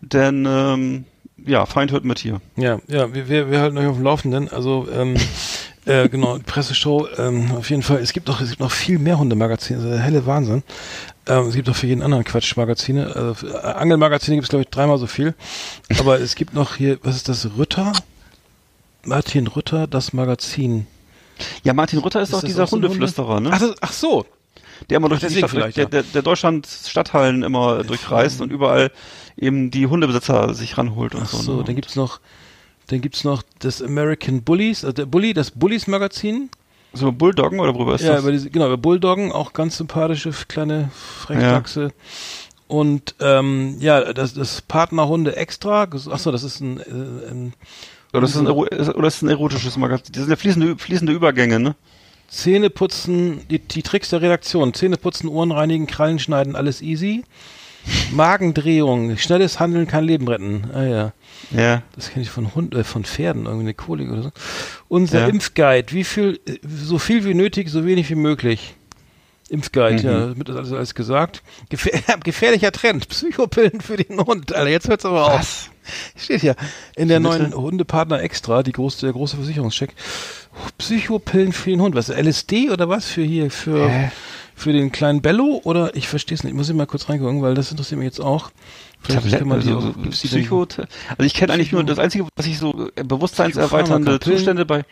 [0.01, 1.05] denn ähm,
[1.47, 2.41] ja, Feind hört mit hier.
[2.57, 4.49] Ja, ja, wir, wir, wir halten euch auf dem Laufenden.
[4.49, 5.17] Also, ähm,
[5.85, 7.99] äh, genau, die Presseshow, ähm, auf jeden Fall.
[7.99, 10.63] Es gibt noch, es gibt noch viel mehr Hundemagazine, das ist der helle Wahnsinn.
[11.27, 13.15] Ähm, es gibt auch für jeden anderen Quatsch Magazine.
[13.15, 15.35] Also, äh, Angelmagazine gibt es, glaube ich, dreimal so viel.
[15.99, 17.93] Aber es gibt noch hier, was ist das, Rütter?
[19.05, 20.87] Martin Rütter, das Magazin.
[21.65, 23.51] Ja, Martin Rütter ist, Ist doch dieser ein Hunde- Hundeflüsterer, ne?
[23.53, 24.25] Ach, das, ach so.
[24.91, 25.91] Der immer durch die deswegen Stadt, vielleicht, der, ja.
[25.91, 28.91] der, der Deutschland Stadthallen immer durchreist und überall
[29.37, 31.39] eben die Hundebesitzer sich ranholt und Ach so.
[31.39, 31.65] so, ne?
[31.65, 32.21] dann gibt's noch,
[32.89, 36.51] dann gibt's noch das American Bullies, also der Bully, das Bullies Magazin.
[36.93, 38.23] so Bulldoggen oder worüber ist ja, das?
[38.23, 41.93] über diese, genau, über Bulldoggen, auch ganz sympathische kleine Frechdachse.
[42.69, 45.83] Und ähm, ja, das, das Partnerhunde extra.
[45.83, 47.55] Achso, das ist ein, äh, ein
[48.15, 50.13] oder, ist das ein, oder ist ein erotisches Magazin?
[50.13, 51.75] Das sind ja fließende, fließende Übergänge, ne?
[52.33, 54.73] Zähneputzen, die, die Tricks der Redaktion.
[54.73, 57.25] Zähneputzen, Ohren reinigen, Krallen schneiden, alles easy.
[58.13, 60.71] Magendrehung, schnelles Handeln kann Leben retten.
[60.73, 61.13] Ah ja.
[61.51, 61.83] Ja.
[61.95, 64.31] Das kenne ich von Hund, äh, von Pferden, irgendwie eine Kolik oder so.
[64.89, 65.27] Unser Ja.
[65.27, 68.75] Impfguide, wie viel, äh, so viel wie nötig, so wenig wie möglich.
[69.51, 70.05] Impfguide, Mhm.
[70.09, 71.43] ja, damit ist alles, alles gesagt.
[71.69, 71.93] Gefähr
[72.25, 74.55] gefährlicher Trend, Psychopillen für den Hund.
[74.55, 75.71] Alter, jetzt hört's aber auf.
[76.17, 76.55] Steht ja
[76.97, 77.39] in der Bitte?
[77.39, 79.93] neuen Hundepartner Extra, die große, der große Versicherungscheck.
[80.79, 81.95] Psychopillen für den Hund.
[81.95, 83.91] Was, LSD oder was für hier, für,
[84.55, 85.61] für den kleinen Bello?
[85.65, 88.07] Oder, ich verstehe es nicht, ich muss ich mal kurz reingucken, weil das interessiert mich
[88.07, 88.51] jetzt auch.
[89.05, 90.65] Vielleicht Tabletten, also, auch- Psycho,
[91.09, 94.85] also ich kenne eigentlich nur das einzige, was ich so äh, bewusstseinserweiternde Zustände bei.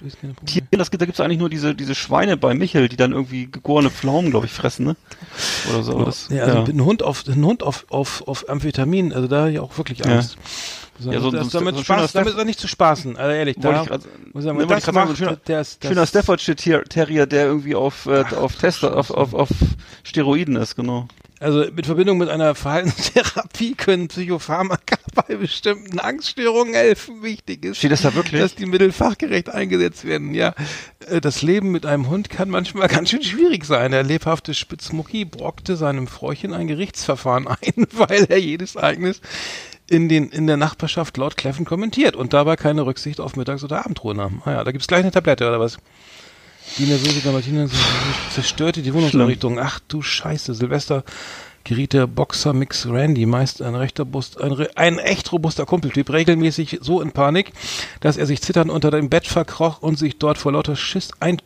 [0.46, 3.46] Tieren, das gibt, da gibt's eigentlich nur diese, diese Schweine bei Michel, die dann irgendwie
[3.46, 4.96] gegorene Pflaumen, glaube ich, fressen, ne?
[5.72, 5.92] Oder so.
[5.92, 9.42] aber Das, ja, also ein Hund auf ein Hund auf auf auf Amphetamin, also da
[9.42, 10.20] habe ich auch wirklich Ja.
[11.04, 13.56] Ja, so- das, so- damit, so Spaß, damit ist er nicht zu spaßen, also ehrlich.
[13.58, 16.56] Da, ich grad- muss wollte das ich grad sagen, macht, schöner- der ist, Schöner Staffordshire
[16.56, 19.48] Ter- Terrier, der irgendwie auf, äh, auf Tester, auf, auf, auf
[20.02, 21.08] Steroiden ist, genau.
[21.42, 24.96] Also mit Verbindung mit einer Verhaltenstherapie können Psychopharmaka
[25.26, 27.22] bei bestimmten Angststörungen helfen.
[27.22, 28.42] Wichtig ist, Steht das da wirklich?
[28.42, 30.34] dass die Mittel fachgerecht eingesetzt werden.
[30.34, 30.54] Ja,
[31.08, 33.92] Äh, das Leben mit einem Hund kann manchmal ganz schön schwierig sein.
[33.92, 39.22] Der lebhafte Spitzmucki brockte seinem Fräuchen ein Gerichtsverfahren ein, weil er jedes Ereignis
[39.90, 43.84] in, den, in der Nachbarschaft laut kläffen kommentiert und dabei keine Rücksicht auf Mittags- oder
[43.84, 44.40] Abendruhe nahm.
[44.44, 45.78] Ah ja, da gibt's gleich eine Tablette oder was?
[46.78, 47.68] Die nervöse Dalmatiner
[48.32, 49.58] zerstörte die Wohnungseinrichtung.
[49.58, 51.02] Ach du Scheiße, Silvester
[51.64, 56.78] geriet der Boxer Mix Randy, meist ein recht, robust, ein, ein echt robuster Kumpeltyp, regelmäßig
[56.80, 57.52] so in Panik,
[58.00, 61.38] dass er sich zitternd unter dem Bett verkroch und sich dort vor lauter Schiss ein...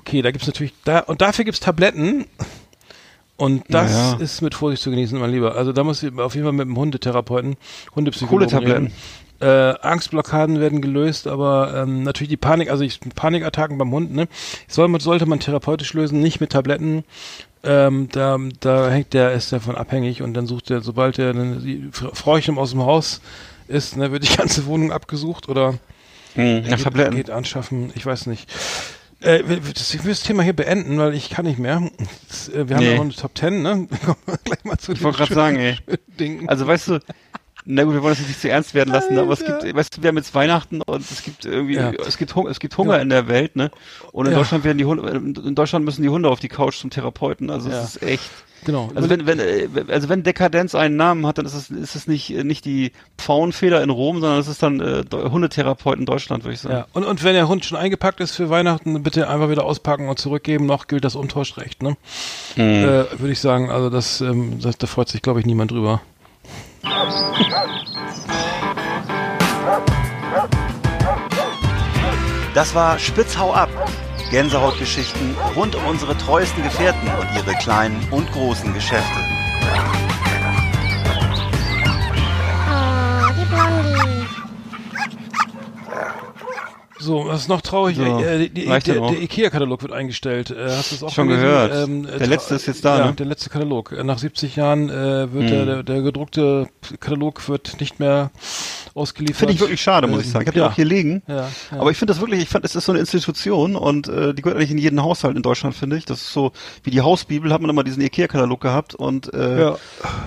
[0.00, 0.72] Okay, da gibt's natürlich...
[0.84, 2.26] da Und dafür gibt's Tabletten.
[3.36, 4.16] Und das Ja, ja.
[4.18, 5.56] ist mit Vorsicht zu genießen, mein Lieber.
[5.56, 7.56] Also da muss ich auf jeden Fall mit dem Hundetherapeuten,
[7.96, 8.86] Hundepsychologen Kohletabletten.
[8.86, 8.94] reden.
[9.40, 14.28] Äh, Angstblockaden werden gelöst, aber ähm, natürlich die Panik, also ich, Panikattacken beim Hund, ne,
[14.68, 17.02] soll man, sollte man therapeutisch lösen, nicht mit Tabletten.
[17.64, 21.60] Ähm, da, da hängt der, ist davon abhängig und dann sucht er, sobald er dann
[21.64, 23.20] die Frauchen aus dem Haus
[23.66, 25.74] ist, ne, wird die ganze Wohnung abgesucht oder
[26.34, 27.16] Hm, nach geht, Tabletten.
[27.16, 28.48] geht anschaffen, ich weiß nicht.
[29.22, 31.82] Äh, ich will das Thema hier beenden, weil ich kann nicht mehr.
[32.28, 32.90] Das, äh, wir haben Nee.
[32.90, 33.86] ja noch eine Top Ten, ne?
[34.04, 35.76] Kommen wir gleich mal zu Ich wollte gerade sagen, ey.
[36.18, 36.48] Dingen.
[36.48, 36.98] Also weißt du,
[37.64, 40.02] na gut, wir wollen das nicht zu ernst werden lassen, aber es gibt, weißt du,
[40.02, 41.92] wir haben jetzt Weihnachten und es gibt irgendwie, Ja.
[41.92, 43.02] es gibt Hunger, es gibt Hunger Ja.
[43.02, 43.70] in der Welt, ne?
[44.10, 44.38] Und in Ja.
[44.38, 47.50] Deutschland werden die Hunde, in Deutschland müssen die Hunde auf die Couch zum Therapeuten.
[47.50, 48.28] Also es ist echt.
[48.64, 48.90] Genau.
[48.94, 52.06] Also wenn, wenn, äh, also wenn Dekadenz einen Namen hat, dann ist es, ist es
[52.06, 56.44] nicht, äh, nicht die Pfauenfeder in Rom, sondern es ist dann äh, Hundetherapeut in Deutschland,
[56.44, 56.74] würde ich sagen.
[56.74, 56.86] ja.
[56.92, 60.18] und, und wenn der Hund schon eingepackt ist für Weihnachten, bitte einfach wieder auspacken und
[60.18, 60.66] zurückgeben.
[60.66, 61.96] Noch gilt das Umtauschrecht, ne?
[62.56, 62.62] Mhm.
[62.62, 62.84] Äh,
[63.18, 66.00] Würde ich sagen, also das, ähm, das, da freut sich, glaube ich, niemand drüber.
[72.54, 73.70] Das war Spitzhau ab.
[74.32, 79.20] Gänsehautgeschichten rund um unsere treuesten Gefährten und ihre kleinen und großen Geschäfte.
[87.02, 87.96] So, was ist noch traurig?
[87.96, 89.10] So, äh, der auch.
[89.10, 90.50] der IKEA-Katalog wird eingestellt.
[90.50, 91.44] Äh, hast du das auch Schon gelesen?
[91.46, 91.74] gehört.
[91.88, 93.12] Ähm, Der letzte ist jetzt da, Ja, ne?
[93.14, 93.90] der letzte Katalog.
[93.92, 95.48] Äh, Nach 70 Jahren äh, wird Hm.
[95.48, 96.68] der, der, der gedruckte
[97.00, 98.30] Katalog wird nicht mehr
[98.94, 99.38] ausgeliefert.
[99.38, 100.42] Finde ich wirklich schade, muss ich sagen.
[100.42, 100.64] Ich habe ja.
[100.66, 101.22] den auch hier liegen.
[101.26, 101.48] Ja, ja.
[101.78, 104.42] Aber ich finde das wirklich, ich fand, es ist so eine Institution und äh, die
[104.42, 106.04] gehört eigentlich in jeden Haushalt in Deutschland, finde ich.
[106.04, 106.52] Das ist so,
[106.84, 109.76] wie die Hausbibel hat man immer diesen Ikea-Katalog gehabt und äh, Ja.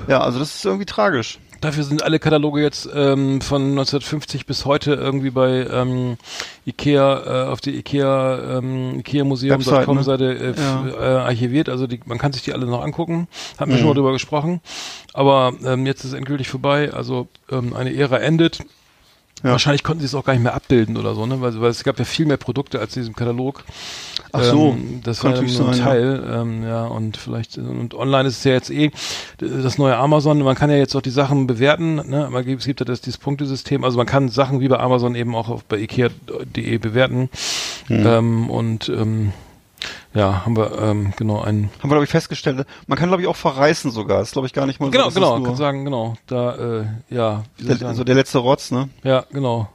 [0.07, 1.39] ja, also das ist irgendwie tragisch.
[1.65, 6.17] Dafür sind alle Kataloge jetzt ähm, von 1950 bis heute irgendwie bei ähm,
[6.65, 10.59] Ikea äh, auf die Ikea ähm, IkeaMuseum.com Website, Seite äh, f-
[10.99, 11.69] äh, archiviert.
[11.69, 13.27] Also die, man kann sich die alle noch angucken.
[13.57, 14.61] Haben wir schon mal drüber gesprochen.
[15.13, 16.93] Aber ähm, jetzt ist es endgültig vorbei.
[16.93, 18.59] Also ähm, eine Ära endet.
[19.43, 19.51] Ja.
[19.51, 21.41] Wahrscheinlich konnten sie es auch gar nicht mehr abbilden oder so, ne?
[21.41, 23.63] Weil, weil es gab ja viel mehr Produkte als in diesem Katalog.
[24.35, 25.83] Ach so, ähm, das war natürlich nur ein ja.
[25.83, 28.91] Teil, ähm, ja, und vielleicht, und online ist es ja jetzt eh
[29.39, 32.27] das neue Amazon, man kann ja jetzt auch die Sachen bewerten, ne?
[32.31, 35.15] Man gibt, es gibt ja das, dieses Punktesystem, also man kann Sachen wie bei Amazon
[35.15, 37.29] eben auch auf, bei Ikea.de bewerten.
[37.87, 38.05] Hm.
[38.05, 39.33] Ähm, und ähm,
[40.13, 42.65] ja, haben wir ähm, genau einen Haben wir, glaube ich, festgestellt.
[42.87, 44.19] Man kann, glaube ich, auch verreißen sogar.
[44.19, 44.91] Das ist, glaube ich, gar nicht mal so.
[44.91, 46.15] Genau, ist genau, nur kann sagen, genau.
[46.27, 48.89] Da, äh, ja, Der, also der letzte Rotz, ne?
[49.03, 49.69] Ja, genau.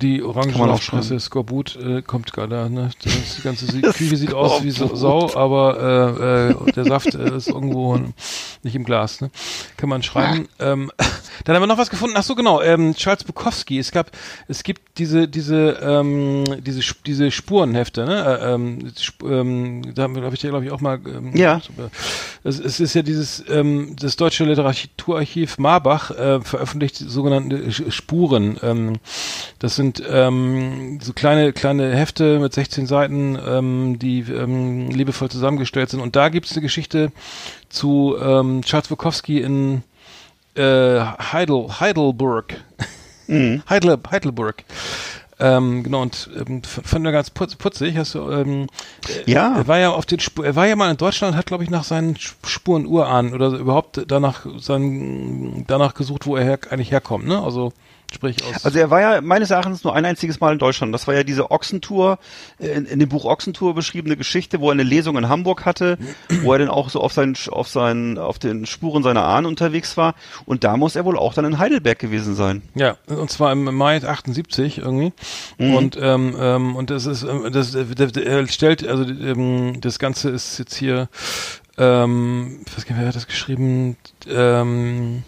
[0.00, 2.90] Die Kann orange man auch Aufpresse Skorbut äh, kommt gerade, ne?
[3.02, 4.70] Das, die ganze Sie Küche sieht aus wie.
[4.70, 7.98] Sau, aber äh, äh, der Saft äh, ist irgendwo
[8.62, 9.30] nicht im Glas, ne?
[9.76, 10.48] Kann man schreiben.
[10.60, 10.90] Ähm,
[11.44, 12.16] dann haben wir noch was gefunden.
[12.18, 12.60] Ach so, genau.
[12.60, 13.78] Ähm, Charles Bukowski.
[13.78, 14.10] Es gab,
[14.48, 18.40] es gibt diese, diese, ähm, diese, diese Spurenhefte, ne?
[18.40, 20.98] Äh, ähm, Sp ähm, da habe ich ja, glaube ich, auch mal.
[21.06, 21.60] Ähm, Ja.
[22.42, 23.44] es, es ist ja dieses,
[23.96, 28.98] das Deutsche Literaturarchiv Marbach äh, veröffentlicht sogenannte Spuren.
[29.58, 35.90] Das sind ähm, so kleine, kleine Hefte mit 16 Seiten, ähm, die ähm, liebevoll zusammengestellt
[35.90, 36.00] sind.
[36.00, 37.12] Und da gibt es eine Geschichte
[37.68, 39.82] zu ähm, Charles Bukowski in
[40.54, 42.62] äh, Heidel, Heidelberg.
[43.28, 44.64] Heidel, Heidelberg.
[45.40, 47.96] Ähm, genau, und ähm, fand wir ganz putz, putzig.
[47.96, 48.66] Hast du, ähm,
[49.26, 49.54] Ja.
[49.56, 51.62] er war ja auf den Spu er war ja mal in Deutschland und hat, glaube
[51.62, 56.58] ich, nach seinen Sp- Spuren Urahnen oder überhaupt danach seinen, danach gesucht, wo er her,
[56.70, 57.40] eigentlich herkommt, ne?
[57.40, 57.72] Also
[58.12, 58.64] sprich aus.
[58.64, 60.94] Also er war ja meines Erachtens nur ein einziges Mal in Deutschland.
[60.94, 62.18] Das war ja diese Ochsentour,
[62.58, 65.98] äh, in, in dem Buch Ochsentour beschriebene Geschichte, wo er eine Lesung in Hamburg hatte,
[66.42, 69.96] wo er dann auch so auf seinen, auf seinen, auf den Spuren seiner Ahnen unterwegs
[69.96, 70.14] war.
[70.46, 72.62] Und da muss er wohl auch dann in Heidelberg gewesen sein.
[72.74, 75.12] Ja, und zwar im Mai 78 irgendwie.
[75.58, 77.84] Und ähm, ähm, und das ist ähm, das äh,
[78.24, 81.08] er stellt also ähm, das Ganze ist jetzt hier
[81.76, 83.96] ähm, ich weiß gar nicht, wer hat das geschrieben?
[84.28, 85.22] Ähm,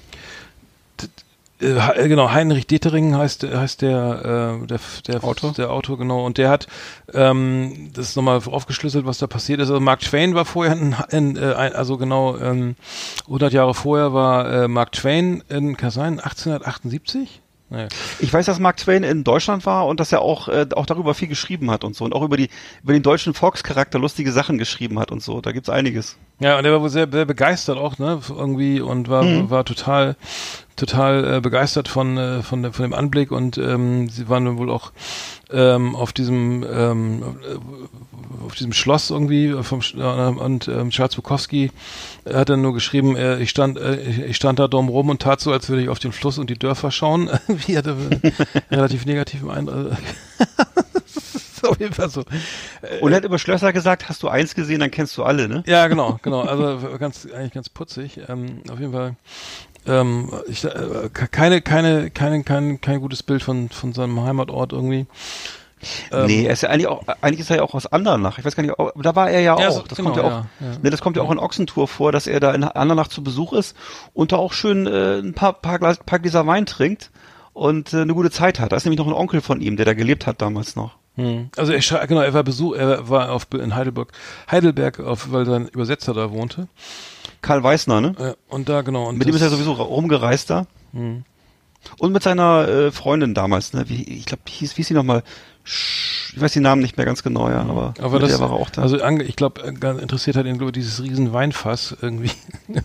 [1.61, 5.53] äh, He- genau Heinrich Detering heißt heißt der äh, der der Autor?
[5.53, 6.67] der Autor genau und der hat
[7.13, 11.37] ähm, das nochmal aufgeschlüsselt was da passiert ist also Mark Twain war vorher in, in
[11.37, 12.77] äh, also genau ähm,
[13.27, 17.41] 100 Jahre vorher war äh, Mark Twain in Kasan 1878
[17.73, 17.87] naja.
[18.19, 21.15] Ich weiß, dass Mark Twain in Deutschland war und dass er auch, äh, auch darüber
[21.15, 22.05] viel geschrieben hat und so.
[22.05, 22.51] Und auch über die,
[22.83, 25.41] über den deutschen Volkscharakter lustige Sachen geschrieben hat und so.
[25.41, 26.17] Da gibt's einiges.
[26.41, 30.17] Ja, und er war wohl sehr, sehr begeistert auch, ne, irgendwie und war, war total,
[30.81, 34.71] total äh, begeistert von, äh, von, von dem Anblick und ähm, sie waren dann wohl
[34.71, 34.93] auch
[35.53, 41.17] ähm, auf diesem ähm, äh, auf diesem Schloss irgendwie vom Sch- äh, und ähm, Charles
[41.17, 41.71] Bukowski
[42.33, 45.41] hat dann nur geschrieben, äh, ich stand äh, ich, stand da dumm rum und tat
[45.41, 47.31] so, als würde ich auf den Fluss und die Dörfer schauen.
[47.47, 47.97] Wie hatte
[48.71, 49.93] relativ negativen Eindruck.
[51.63, 52.25] Auf jeden Fall so.
[53.03, 55.63] Und er hat über Schlösser gesagt, hast du eins gesehen, dann kennst du alle, ne?
[55.67, 56.41] Ja, genau, genau.
[56.41, 58.19] Also ganz eigentlich ganz putzig.
[58.29, 59.17] Ähm, auf jeden Fall.
[59.87, 65.07] Ähm, ich, äh, keine, keine, keine, kein, kein gutes Bild von, von seinem Heimatort irgendwie.
[66.13, 68.39] Ähm, nee, er ist ja eigentlich auch, eigentlich ist er ja auch aus Andernach.
[68.39, 69.61] Ich weiß gar nicht, da war er ja auch.
[69.61, 70.79] Ja, so- das genau, kommt ja auch, ja, ja.
[70.83, 73.55] Ne, das kommt ja auch in Ochsentour vor, dass er da in Andernach zu Besuch
[73.55, 73.75] ist
[74.13, 77.11] und da auch schön äh, ein paar, paar, Glas, paar Gläser Wein trinkt
[77.55, 78.73] und äh, eine gute Zeit hat.
[78.73, 80.97] Da ist nämlich noch ein Onkel von ihm, der da gelebt hat damals noch.
[81.17, 81.49] Hm.
[81.57, 84.13] Also er, genau, er war Besuch, er war auf in Heidelberg,
[84.51, 86.69] Heidelberg, auf, weil sein Übersetzer da wohnte.
[87.43, 88.15] Karl Weißner, ne?
[88.19, 89.09] Äh, und da genau.
[89.09, 90.67] Und Mit dem ist er sowieso rumgereist da.
[91.99, 93.89] Und mit seiner äh, Freundin damals, ne?
[93.89, 95.23] Wie, ich glaube, hieß, wie hieß sie nochmal?
[95.65, 98.53] Ich weiß die Namen nicht mehr ganz genau, ja, aber, Aber mit das, der war
[98.53, 98.83] auch da.
[98.83, 102.31] also ich glaube, interessiert hat ihn glaube dieses riesen Weinfass irgendwie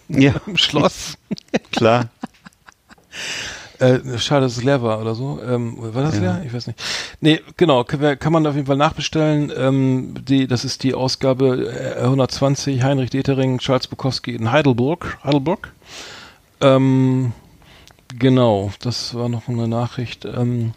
[0.10, 1.18] ja, im Schloss.
[1.72, 2.10] klar.
[3.80, 5.40] Äh, schade, dass es leer war oder so.
[5.46, 6.42] Ähm, war das leer?
[6.46, 6.82] Ich weiß nicht.
[7.20, 9.52] Nee, genau, kann, kann man auf jeden Fall nachbestellen.
[9.56, 15.18] Ähm, die, das ist die Ausgabe äh, 120, Heinrich Detering, Charles Bukowski in Heidelberg.
[15.24, 15.72] Heidelberg.
[16.62, 17.34] Ähm,
[18.18, 20.74] genau, das war noch eine Nachricht ähm,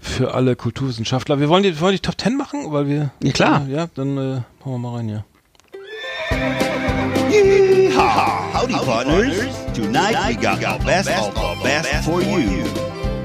[0.00, 1.40] für alle Kulturwissenschaftler.
[1.40, 3.10] Wir wollen die, wir wollen die Top 10 machen, weil wir...
[3.22, 3.66] Ja, klar.
[3.66, 5.24] Äh, ja, dann äh, hauen wir mal rein, ja.
[7.30, 7.65] Yeehaw!
[8.66, 9.56] Howdy, partners.
[9.74, 12.64] Tonight we got the best of the best for you.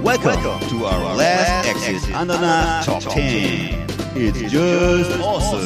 [0.04, 0.40] Welcome
[0.70, 3.88] to our last Exit Andana Top 10.
[4.16, 5.66] It's just awesome.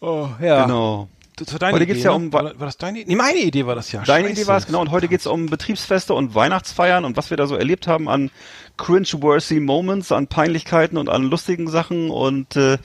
[0.00, 0.64] Oh, ja.
[0.66, 1.08] Genau.
[1.36, 2.16] Das war deine Heute Idee, geht's ja ne?
[2.16, 3.10] um- War, war das deine Idee?
[3.10, 4.02] Nee, meine Idee war das ja.
[4.02, 4.40] Deine Scheiße.
[4.40, 4.80] Idee war es, genau.
[4.80, 8.32] Und heute geht's um Betriebsfeste und Weihnachtsfeiern und was wir da so erlebt haben an
[8.78, 12.10] cringe-worthy Moments, an Peinlichkeiten und an lustigen Sachen.
[12.10, 12.78] Und äh,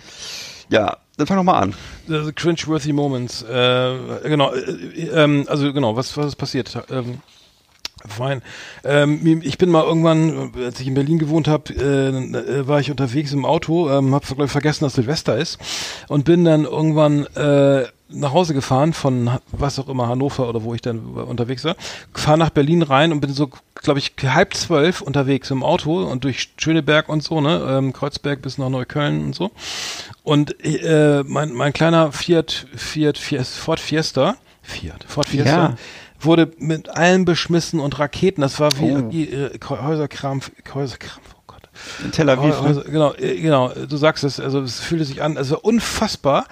[0.70, 1.74] ja, dann fang doch mal an.
[2.08, 3.42] The cringe-worthy Moments.
[3.42, 6.78] Äh, genau, äh, ähm, also genau, was, was ist passiert?
[6.90, 7.20] Ähm,
[8.06, 8.44] Fein.
[8.84, 12.92] Ähm, ich bin mal irgendwann, als ich in Berlin gewohnt habe, äh, äh, war ich
[12.92, 15.58] unterwegs im Auto, ähm, habe vergessen, dass Silvester ist
[16.08, 20.74] und bin dann irgendwann äh, nach Hause gefahren von was auch immer Hannover oder wo
[20.74, 21.76] ich dann unterwegs war,
[22.14, 26.24] fahre nach Berlin rein und bin so, glaube ich, halb zwölf unterwegs im Auto und
[26.24, 29.52] durch Schöneberg und so, ne, ähm, Kreuzberg bis nach Neukölln und so
[30.24, 35.76] und äh, mein, mein kleiner Fiat, Fiat, Fiat, Ford Fiesta, Fiat, Ford Fiesta, Ja.
[36.20, 38.42] wurde mit allem beschmissen und Raketen.
[38.42, 38.92] Das war wie
[39.34, 39.46] Oh.
[39.46, 40.42] äh, Häuserkram,
[40.74, 41.64] Häuserkram, oh Gott.
[42.04, 42.60] In Tel Aviv.
[42.60, 46.48] Häuser, genau, äh, genau, du sagst es, also es fühlte sich an, also unfassbar.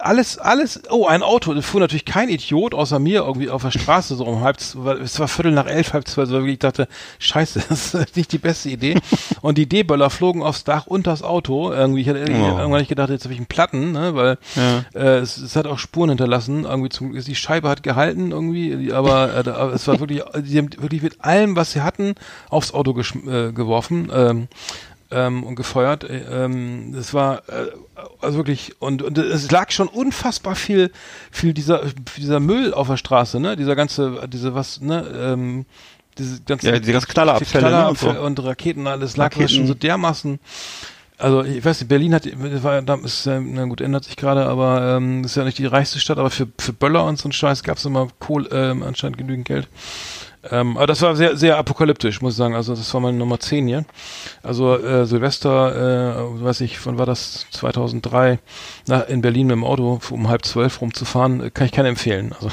[0.00, 3.70] Alles, alles, oh, ein Auto, da fuhr natürlich kein Idiot außer mir irgendwie auf der
[3.70, 4.74] Straße so um halb, es
[5.20, 6.88] war Viertel nach elf, halb zwölf, weil ich dachte,
[7.18, 8.96] scheiße, das ist nicht die beste Idee.
[9.42, 12.32] und die D-Böller flogen aufs Dach und das Auto, irgendwie, ich hatte Oh.
[12.32, 14.84] irgendwann nicht gedacht, jetzt habe ich einen Platten, ne, weil Ja.
[14.94, 19.34] äh, es, es hat auch Spuren hinterlassen, irgendwie zum, die Scheibe hat gehalten irgendwie, aber,
[19.46, 22.14] äh, aber es war wirklich, die haben wirklich mit allem, was sie hatten,
[22.48, 24.10] aufs Auto äh, geworfen.
[24.14, 24.48] Ähm,
[25.10, 26.04] ähm, und gefeuert.
[26.04, 27.70] Äh, Ähm, das war äh,
[28.20, 30.90] also wirklich und, und es lag schon unfassbar viel
[31.30, 31.82] viel dieser
[32.16, 33.56] dieser Müll auf der Straße, ne?
[33.56, 35.66] Dieser ganze diese was ne ähm,
[36.18, 38.06] diese ganzen Ja, diese ganzen Knallerabfälle, ne, und so.
[38.06, 39.48] Knallerabfälle und Raketen alles lag Raketen.
[39.48, 40.38] schon so dermaßen
[41.18, 42.26] also ich weiß nicht, Berlin hat
[42.62, 45.66] war da ist äh, na gut ändert sich gerade, aber ähm, ist ja nicht die
[45.66, 48.82] reichste Stadt, aber für für Böller und so ein Scheiß gab es immer Kohl ähm,
[48.82, 49.68] anscheinend genügend Geld.
[50.50, 52.54] Ähm, aber das war sehr, sehr apokalyptisch, muss ich sagen.
[52.54, 53.84] Also das war meine Nummer 10 hier.
[54.42, 57.46] Also äh, Silvester, äh, weiß ich, wann war das?
[57.50, 58.38] 2003
[58.86, 62.32] nach, in Berlin mit dem Auto um halb zwölf rumzufahren, äh, kann ich keine empfehlen.
[62.32, 62.50] Also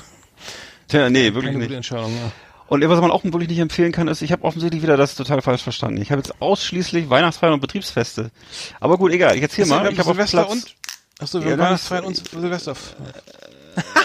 [0.90, 1.68] Tja, nee, wirklich keine nicht.
[1.68, 2.12] gute Entscheidung.
[2.14, 2.32] Ja.
[2.70, 5.42] Und was man auch wirklich nicht empfehlen kann, ist, ich habe offensichtlich wieder das total
[5.42, 6.02] falsch verstanden.
[6.02, 8.32] Ich habe jetzt ausschließlich Weihnachtsfeiern und Betriebsfeste.
[8.82, 9.36] Aber gut, egal.
[9.38, 9.90] Ich erzähl mal.
[9.92, 10.76] Ich habe Silvester Platz, und
[11.20, 12.76] Achso, Ja, wir ist- Weihnachtsfeiern und Silvester.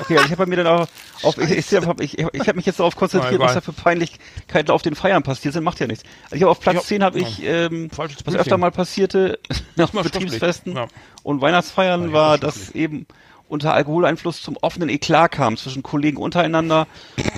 [0.01, 0.87] Okay, ich habe mir dann auch
[1.23, 4.71] auf, ich, ich, ich, ich, ich habe mich jetzt darauf konzentriert, was da für Peinlichkeiten
[4.71, 6.05] auf den Feiern passiert sind, macht ja nichts.
[6.25, 6.83] Also ich habe auf Platz Ja.
[6.83, 7.91] 10 habe ich ähm,
[8.25, 9.39] was öfter mal passierte
[9.79, 11.01] auf Betriebsfesten schriftlich.
[11.23, 13.07] und Weihnachtsfeiern Ja, war, dass eben
[13.53, 16.87] unter Alkoholeinfluss zum offenen Eklat kam zwischen Kollegen untereinander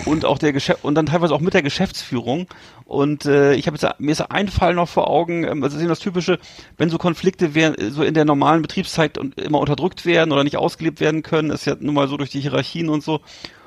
[0.07, 2.47] und auch der Geschäft und dann teilweise auch mit der Geschäftsführung.
[2.87, 5.75] Und äh, ich habe jetzt mir ist ein Fall noch vor Augen, ähm, also das
[5.75, 6.39] ist eben das Typische,
[6.77, 11.01] wenn so Konflikte wär, so in der normalen Betriebszeit immer unterdrückt werden oder nicht ausgelebt
[11.01, 13.21] werden können, ist ja nun mal so durch die Hierarchien und so.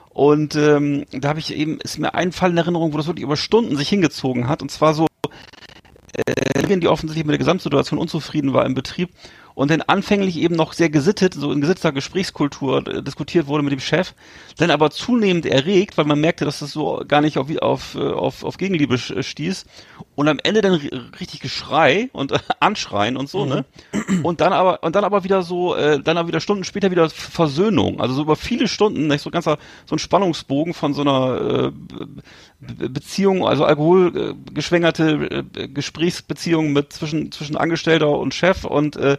[0.09, 3.23] Und ähm, da habe ich eben, ist mir ein Fall in Erinnerung, wo das wirklich
[3.23, 4.61] über Stunden sich hingezogen hat.
[4.61, 5.05] Und zwar so
[6.13, 9.09] äh, die offensichtlich mit der Gesamtsituation unzufrieden war im Betrieb
[9.57, 13.71] und dann anfänglich eben noch sehr gesittet, so in gesitteter Gesprächskultur äh, diskutiert wurde mit
[13.73, 14.13] dem Chef,
[14.57, 17.99] dann aber zunehmend erregt, weil man merkte, dass das so gar nicht auf, auf, äh,
[18.07, 19.65] auf, auf Gegenliebe sch- stieß
[20.17, 23.65] und am Ende dann ri- richtig Geschrei und äh, Anschreien und so, ne?
[24.23, 27.07] Und dann aber und dann aber wieder so, äh, dann aber wieder Stunden später wieder
[27.09, 31.67] Versöhnung, also so über viele Stunden, nicht so ganzer so ein Spannungsbogen von so einer
[31.67, 31.71] äh,
[32.59, 39.17] Be- Beziehung, also alkoholgeschwängerte äh, Gesprächsbeziehung mit zwischen zwischen Angestellter und Chef und äh,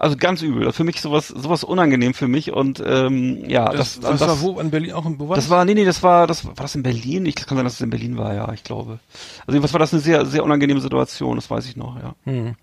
[0.00, 0.72] Also ganz übel.
[0.72, 4.40] Für mich sowas, sowas unangenehm für mich und ähm, ja, Das, das, das, das, war
[4.40, 6.74] wo in Berlin auch in war das war, nee, nee, das war, das war das
[6.74, 7.26] in Berlin.
[7.26, 8.98] Ich kann sein, dass es in Berlin war, ja, ich glaube.
[9.40, 11.36] Also jedenfalls war das eine sehr, sehr unangenehme Situation.
[11.36, 12.14] Das weiß ich noch, ja.
[12.24, 12.54] Hm.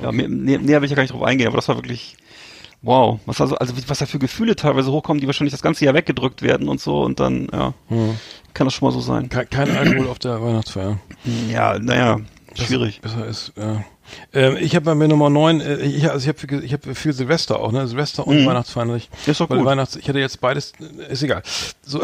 [0.00, 2.16] Ja, mehr, näher, näher will ich ja gar nicht drauf eingehen, aber das war wirklich,
[2.80, 5.92] wow, was also, also was da für Gefühle teilweise hochkommen, die wahrscheinlich das ganze Jahr
[5.92, 7.74] weggedrückt werden und so und dann, ja,
[8.54, 9.28] kann das schon mal so sein.
[9.28, 10.98] kein, kein Alkohol auf der Weihnachtsfeier.
[11.50, 12.20] Ja, naja,
[12.54, 13.00] schwierig.
[13.00, 13.84] Besser ist, ja.
[14.32, 16.96] Ähm, ich habe bei mir Nummer 9, äh, ich, also ich habe viel, ich hab
[16.96, 17.86] viel Silvester auch, ne?
[17.86, 18.88] Silvester und Weihnachtsfeiern.
[18.88, 19.00] Mhm.
[19.26, 19.64] Ist doch gut.
[19.64, 21.42] Weihnachts, ich hatte jetzt beides, äh, ist egal.
[21.82, 22.00] So.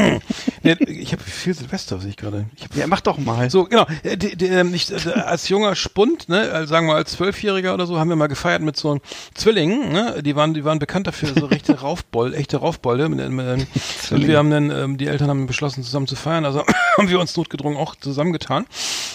[0.62, 2.46] nee, ich habe viel Silvester, sehe ich gerade.
[2.74, 3.50] Ja, mach doch mal.
[3.50, 3.86] so, genau.
[4.02, 7.74] Äh, Die, die, ähm, ich, äh, als junger Spund, ne, als, sagen wir als Zwölfjähriger
[7.74, 8.98] oder so, haben wir mal gefeiert mit so
[9.34, 10.22] Zwillingen, ne?
[10.22, 13.06] Die waren, die waren bekannt dafür, so richtige Raufbold, echte Raufbolde.
[13.06, 16.44] Und wir haben dann, ähm, die Eltern haben beschlossen, zusammen zu feiern.
[16.44, 16.64] Also
[16.96, 18.66] haben wir uns notgedrungen auch zusammengetan.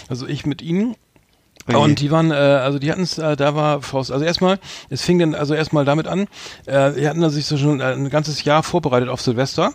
[0.08, 0.96] Also ich mit ihnen.
[1.74, 4.12] Und die waren, äh, also die hatten es, äh, da war Faust.
[4.12, 6.28] Also erstmal, es fing dann also erstmal damit an,
[6.66, 9.72] äh, die hatten sich so schon ein ganzes Jahr vorbereitet auf Silvester.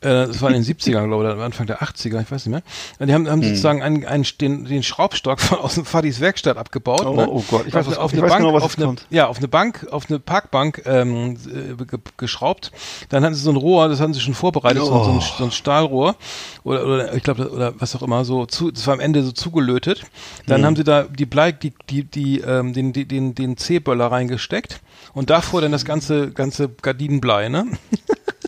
[0.00, 2.62] Äh, das war in den 70ern, glaube ich, oder Anfang der 80er, ich weiß nicht
[3.00, 3.06] mehr.
[3.06, 3.30] Die haben, Hm.
[3.32, 7.04] haben sozusagen einen, einen, den, den Schraubstock von aus dem Fadis Werkstatt abgebaut.
[7.04, 7.28] Oh, ne?
[7.28, 8.86] oh Gott, ich weiß, auf, was- auf ich eine weiß Bank, genau, was auf eine,
[8.86, 9.06] kommt.
[9.10, 12.70] ja, auf eine Bank, auf eine Parkbank ähm, äh, ge geschraubt.
[13.08, 15.44] Dann hatten sie so ein Rohr, das hatten sie schon vorbereitet, so, so, ein, so
[15.44, 16.14] ein Stahlrohr
[16.64, 19.32] oder, oder ich glaube oder was auch immer, so zu, das war am Ende so
[19.32, 20.04] zugelötet.
[20.46, 24.06] Dann haben sie da die Blei, die die die ähm, den den den, den C-Böller
[24.12, 24.80] reingesteckt
[25.14, 27.66] und davor dann das ganze ganze Gardinenblei, ne?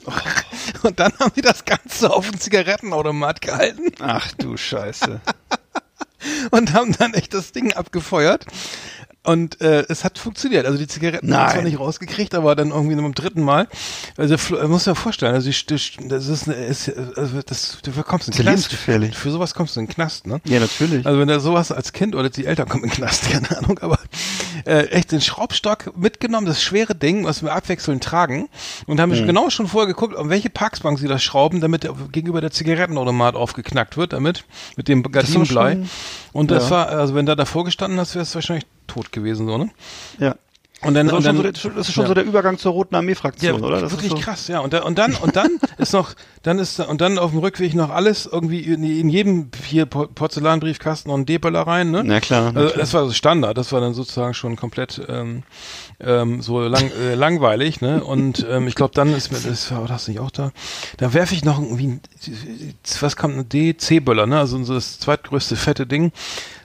[0.83, 5.21] Und dann haben die das Ganze auf den Zigarettenautomat gehalten Ach du Scheiße.
[6.51, 8.45] und haben dann echt das Ding abgefeuert.
[9.23, 10.65] Und äh, es hat funktioniert.
[10.65, 13.69] Also die Zigaretten haben zwar nicht rausgekriegt, aber dann irgendwie beim dritten Mal.
[14.17, 17.93] Also Flo- muss ja vorstellen, also die, die, das ist, eine, ist also das, du
[18.03, 18.47] kommst in den Knast.
[18.47, 19.15] lebensgefährlich.
[19.15, 20.41] Für sowas kommst du in den Knast, ne?
[20.47, 21.05] Ja, natürlich.
[21.05, 23.79] Also wenn da sowas als Kind oder die Eltern kommen in den Knast, keine Ahnung,
[23.81, 23.99] aber
[24.65, 28.49] äh, echt den Schraubstock mitgenommen, das schwere Ding, was wir abwechselnd tragen
[28.87, 29.27] und haben Mhm.
[29.27, 33.99] genau schon vorher geguckt, um welche Parksbank sie das schrauben, damit gegenüber der Zigarettenautomat aufgeknackt
[33.99, 34.45] wird, damit
[34.77, 35.79] mit dem Gardinenblei.
[36.33, 36.77] Und das ja.
[36.77, 39.71] war, also wenn da davor gestanden hast, wäre es wahrscheinlich tot gewesen, so, ne?
[40.19, 40.37] ja.
[40.83, 42.09] Und dann, Das und ist, schon dann so, der- das ist schon ja.
[42.09, 43.81] so der Übergang zur Roten Armee-Fraktion, ja, oder?
[43.83, 44.61] Das wirklich ist so, krass, ja.
[44.61, 47.75] Und, da, und dann und dann ist noch, dann ist und dann auf dem Rückweg
[47.75, 52.03] noch alles irgendwie in, in jedem hier Por- Porzellanbriefkasten noch ein D-Böller rein, ne?
[52.05, 52.53] Na klar.
[52.57, 55.43] Also, das war so Standard, das war dann sozusagen schon komplett ähm,
[56.01, 58.03] ähm, so lang, äh, langweilig, ne?
[58.03, 60.51] Und ähm, ich glaube, dann ist mir das war das nicht auch da.
[60.97, 62.01] Da werfe ich noch irgendwie,
[63.01, 64.39] was kommt ein D, C-Böller, ne?
[64.39, 66.13] Also so das zweitgrößte fette Ding.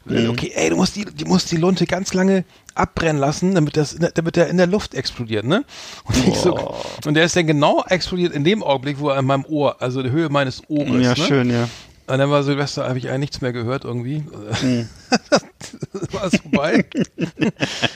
[0.06, 0.30] Mhm.
[0.30, 2.46] Okay, ey, du musst die, du musst die Lunte ganz lange
[2.76, 5.66] abbrennen lassen, damit das, damit der in der Luft explodiert, ne?
[6.04, 6.76] Und ich so,
[7.06, 10.04] und der ist dann genau explodiert in dem Augenblick, wo er in meinem Ohr, also
[10.04, 11.16] der Höhe meines Ohres, ja, ne?
[11.16, 11.68] schön, ja.
[12.08, 14.24] Und dann war Silvester, habe ich eigentlich nichts mehr gehört irgendwie.
[14.62, 14.88] Hm.
[16.12, 16.86] war es vorbei.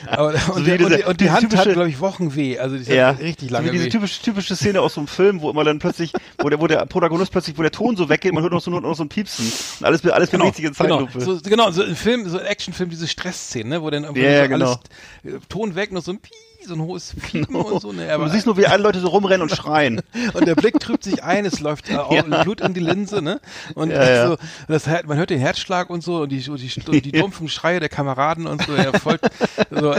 [0.08, 2.58] Aber, und, wie der, und, die, und die Hand hat, typische- glaube ich, Wochen weh.
[2.58, 3.88] Also die Ja, hat richtig so lange wie diese weh.
[3.90, 6.84] typische, typische Szene aus so einem Film, wo immer dann plötzlich, wo der, wo der
[6.86, 9.46] Protagonist plötzlich, wo der Ton so weggeht, man hört noch so, noch so ein Piepsen.
[9.78, 11.20] Und alles, alles bewegt sich in genau, Zeitlupe.
[11.20, 14.30] so, genau, so ein Film, so ein Actionfilm, diese Stressszenen, ne, wo dann irgendwie Ja,
[14.30, 14.66] ja, so genau.
[14.66, 16.32] alles äh, Ton weg, noch so ein Piep,
[16.70, 17.92] so ein hohes Piepen und so.
[17.92, 20.00] Ne, Und aber, du siehst nur, wie alle Leute so rumrennen und schreien.
[20.34, 23.40] und der Blick trübt sich ein, es läuft äh, auch Blut in die Linse, ne?
[23.74, 24.28] Und Ja, ja.
[24.28, 24.36] so,
[24.68, 27.80] das, man hört den Herzschlag und so und die, und die, und die dumpfen Schreie
[27.80, 28.72] der Kameraden und so.
[28.72, 29.30] Er folgt,
[29.70, 29.94] so,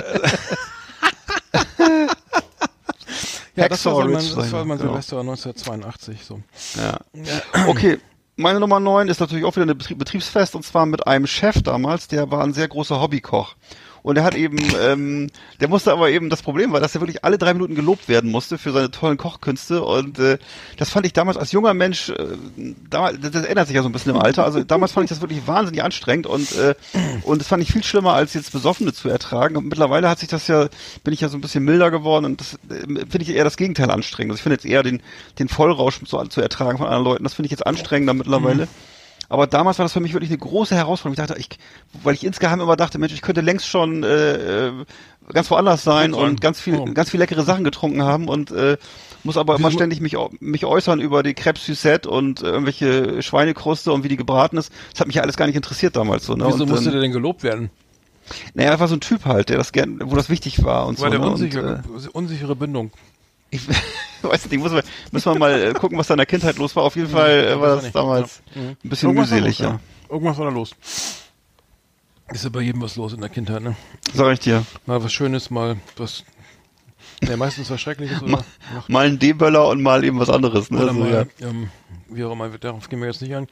[3.56, 4.92] ja, das war, so mein, das war mein genau.
[4.92, 6.24] Silvester 1982.
[6.24, 6.40] So.
[6.78, 7.00] Ja.
[7.68, 8.00] Okay.
[8.38, 11.62] Meine Nummer 9 ist natürlich auch wieder ein Betrieb, Betriebsfest und zwar mit einem Chef
[11.62, 13.56] damals, der war ein sehr großer Hobbykoch.
[14.04, 15.30] Und er hat eben, ähm,
[15.60, 18.32] der musste aber eben, das Problem war, dass er wirklich alle drei Minuten gelobt werden
[18.32, 19.84] musste für seine tollen Kochkünste.
[19.84, 20.38] Und äh,
[20.78, 22.16] das fand ich damals als junger Mensch, äh,
[22.90, 24.44] damals, das, das ändert sich ja so ein bisschen im Alter.
[24.44, 26.76] Also damals fand ich das wirklich wahnsinnig anstrengend und äh,
[27.24, 29.56] und das fand ich viel schlimmer, als jetzt Besoffene zu ertragen.
[29.56, 30.68] Und mittlerweile hat sich das ja,
[31.04, 33.58] bin ich ja so ein bisschen milder geworden und das äh, finde ich eher das
[33.58, 34.32] Gegenteil anstrengend.
[34.32, 35.02] Also ich finde jetzt eher den,
[35.40, 37.24] den Vollrausch zu, zu ertragen von anderen Leuten.
[37.24, 38.68] Das finde ich jetzt anstrengender mittlerweile.
[39.32, 41.14] Aber damals war das für mich wirklich eine große Herausforderung.
[41.14, 41.48] Ich dachte, ich,
[42.04, 44.72] weil ich insgeheim immer dachte, Mensch, ich könnte längst schon äh, äh,
[45.32, 46.84] ganz woanders sein und ganz viel, Oh.
[46.94, 48.76] ganz viel leckere Sachen getrunken haben und äh,
[49.24, 53.94] muss aber immer ständig mich, mich äußern über die Crêpes Suzette und äh, irgendwelche Schweinekruste
[53.94, 54.70] und wie die gebraten ist.
[54.92, 56.36] Das hat mich ja alles gar nicht interessiert damals so.
[56.36, 56.44] Ne?
[56.48, 57.70] Wieso und, musste ähm, der denn gelobt werden?
[58.54, 61.06] naja, war so ein Typ halt, der das gern, wo das wichtig war und War
[61.06, 61.12] so.
[61.12, 61.32] der ne?
[61.32, 62.92] unsichere, Und, äh, unsichere Bindung.
[63.52, 63.62] Ich
[64.22, 64.82] weiß nicht, muss man,
[65.12, 66.84] müssen wir mal äh, gucken, was da in der Kindheit los war.
[66.84, 68.62] Auf jeden Fall äh, war das damals Ja.
[68.62, 68.68] Mhm.
[68.84, 69.80] ein bisschen Irgendwas mühselig, los, ja.
[70.10, 70.72] Irgendwas war da los.
[72.34, 73.76] Ist ja bei jedem was los in der Kindheit, ne?
[74.14, 74.66] Sag ich dir.
[74.86, 76.24] Mal was Schönes, mal was
[77.22, 78.44] Ja, meistens was Schreckliches oder,
[78.88, 80.72] Mal ein D-Böller und mal eben was anderes.
[80.72, 80.78] Ne?
[80.82, 81.48] oder So, mal, ja.
[81.48, 81.70] ähm,
[82.10, 83.48] wie auch immer, darauf gehen wir jetzt nicht ein.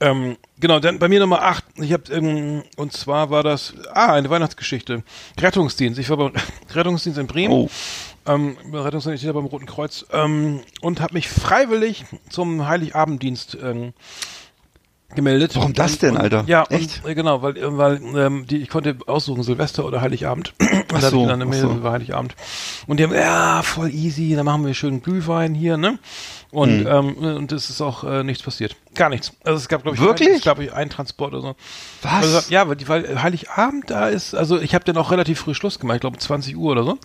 [0.00, 1.64] Ähm, genau, dann bei mir Nummer 8.
[1.80, 5.02] Ich habe ähm, und zwar war das ah eine Weihnachtsgeschichte.
[5.40, 5.98] Rettungsdienst.
[5.98, 6.32] Ich war beim
[6.74, 7.52] Rettungsdienst in Bremen.
[7.52, 7.70] Oh.
[8.26, 13.92] Ähm, Rettungsdienst beim Roten Kreuz ähm, und habe mich freiwillig zum Heiligabenddienst ähm,
[15.14, 15.56] gemeldet.
[15.56, 16.44] Warum das Und- denn, und, Alter?
[16.46, 17.02] Ja, Echt?
[17.04, 20.52] Und, äh, genau, weil äh, weil ähm, die ich konnte aussuchen Silvester oder Heiligabend.
[20.60, 21.70] und da so, dann eine ach Mail so.
[21.70, 22.34] über Heiligabend.
[22.86, 25.98] Und die haben ja voll easy, dann machen wir schön Glühwein hier, ne?
[26.50, 26.86] Und Hm.
[26.86, 28.74] ähm, und es ist auch äh, nichts passiert.
[28.94, 29.32] Gar nichts.
[29.44, 30.28] Also es gab glaube ich Wirklich?
[30.30, 31.56] Ein, es gab ein Transport oder so.
[32.02, 32.12] Was?
[32.36, 35.52] Also, ja, weil, die, weil Heiligabend da ist, also ich habe dann auch relativ früh
[35.52, 36.98] Schluss gemacht, ich glaube 20 Uhr oder so,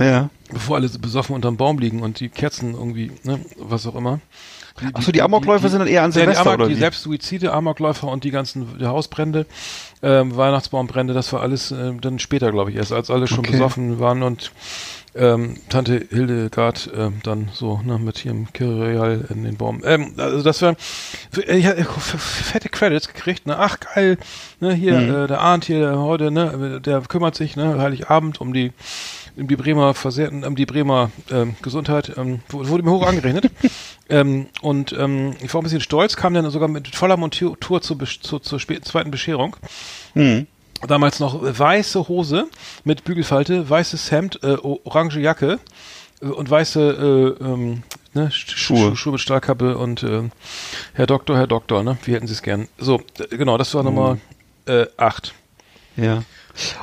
[0.00, 0.30] Ja.
[0.50, 4.18] bevor alle besoffen unterm Baum liegen und die Kerzen irgendwie, ne, was auch immer.
[4.94, 6.78] Achso, die Amokläufe sind dann eher an Ja, die, Silvester, Amok, oder die wie?
[6.78, 9.46] Selbstsuizide, Amokläufer und die ganzen die Hausbrände,
[10.02, 13.52] ähm, Weihnachtsbaumbrände, das war alles äh, dann später, glaube ich, erst, als alle schon Okay.
[13.52, 14.52] besoffen waren und
[15.18, 19.82] ähm, Tante Hildegard ähm, dann so ne, mit ihrem Kyrial in den Baum.
[19.84, 20.76] Ähm, also das war,
[21.46, 23.58] ich hatte fette Credits gekriegt, ne?
[23.58, 24.18] Ach geil,
[24.60, 25.14] ne, hier Mhm.
[25.14, 28.72] äh, der Arndt hier der heute, ne, der kümmert sich, ne, Heiligabend um die
[29.36, 33.50] um die Bremer Versehrten, um die Bremer ähm, Gesundheit, ähm, wurde mir hoch angerechnet.
[34.08, 37.98] ähm, und ähm, ich war ein bisschen stolz, kam dann sogar mit voller Montur zur,
[38.04, 39.56] zur, zur zweiten Bescherung.
[40.14, 40.48] Hm.
[40.86, 42.46] Damals noch weiße Hose
[42.84, 45.58] mit Bügelfalte, weißes Hemd, äh, orange Jacke
[46.22, 47.82] äh, und weiße äh, ähm,
[48.14, 48.78] ne, Sch- Schuhe.
[48.78, 48.96] Schuhe.
[48.96, 50.22] Schuhe mit Stahlkappe und äh,
[50.94, 51.98] Herr Doktor, Herr Doktor, ne?
[52.04, 52.68] Wie hätten Sie es gern?
[52.78, 53.00] So,
[53.30, 54.18] genau, das war Nummer
[54.66, 55.34] äh, acht.
[55.96, 56.22] Ja.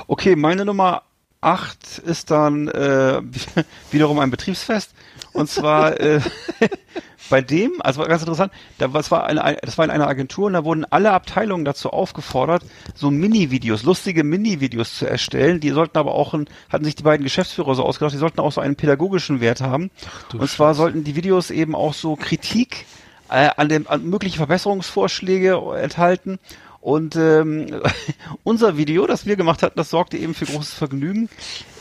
[0.08, 1.04] Okay, meine Nummer
[1.41, 3.22] 8 ist dann äh,
[3.91, 4.91] wiederum ein Betriebsfest.
[5.32, 6.20] Und zwar äh,
[7.30, 10.47] bei dem, also ganz interessant, da, das, war eine, ein- das war in einer Agentur
[10.47, 12.63] und da wurden alle Abteilungen dazu aufgefordert,
[12.93, 15.59] so Mini-Videos, lustige Mini-Videos zu erstellen.
[15.59, 18.51] Die sollten aber auch, ein, hatten sich die beiden Geschäftsführer so ausgedacht, die sollten auch
[18.51, 19.91] so einen pädagogischen Wert haben.
[20.30, 20.78] du und zwar Scheiße.
[20.78, 22.86] sollten die Videos eben auch so Kritik
[23.30, 26.39] äh, an, dem, an mögliche Verbesserungsvorschläge enthalten.
[26.86, 27.81] Und ähm,
[28.43, 31.29] unser Video, das wir gemacht hatten, das sorgte eben für großes Vergnügen.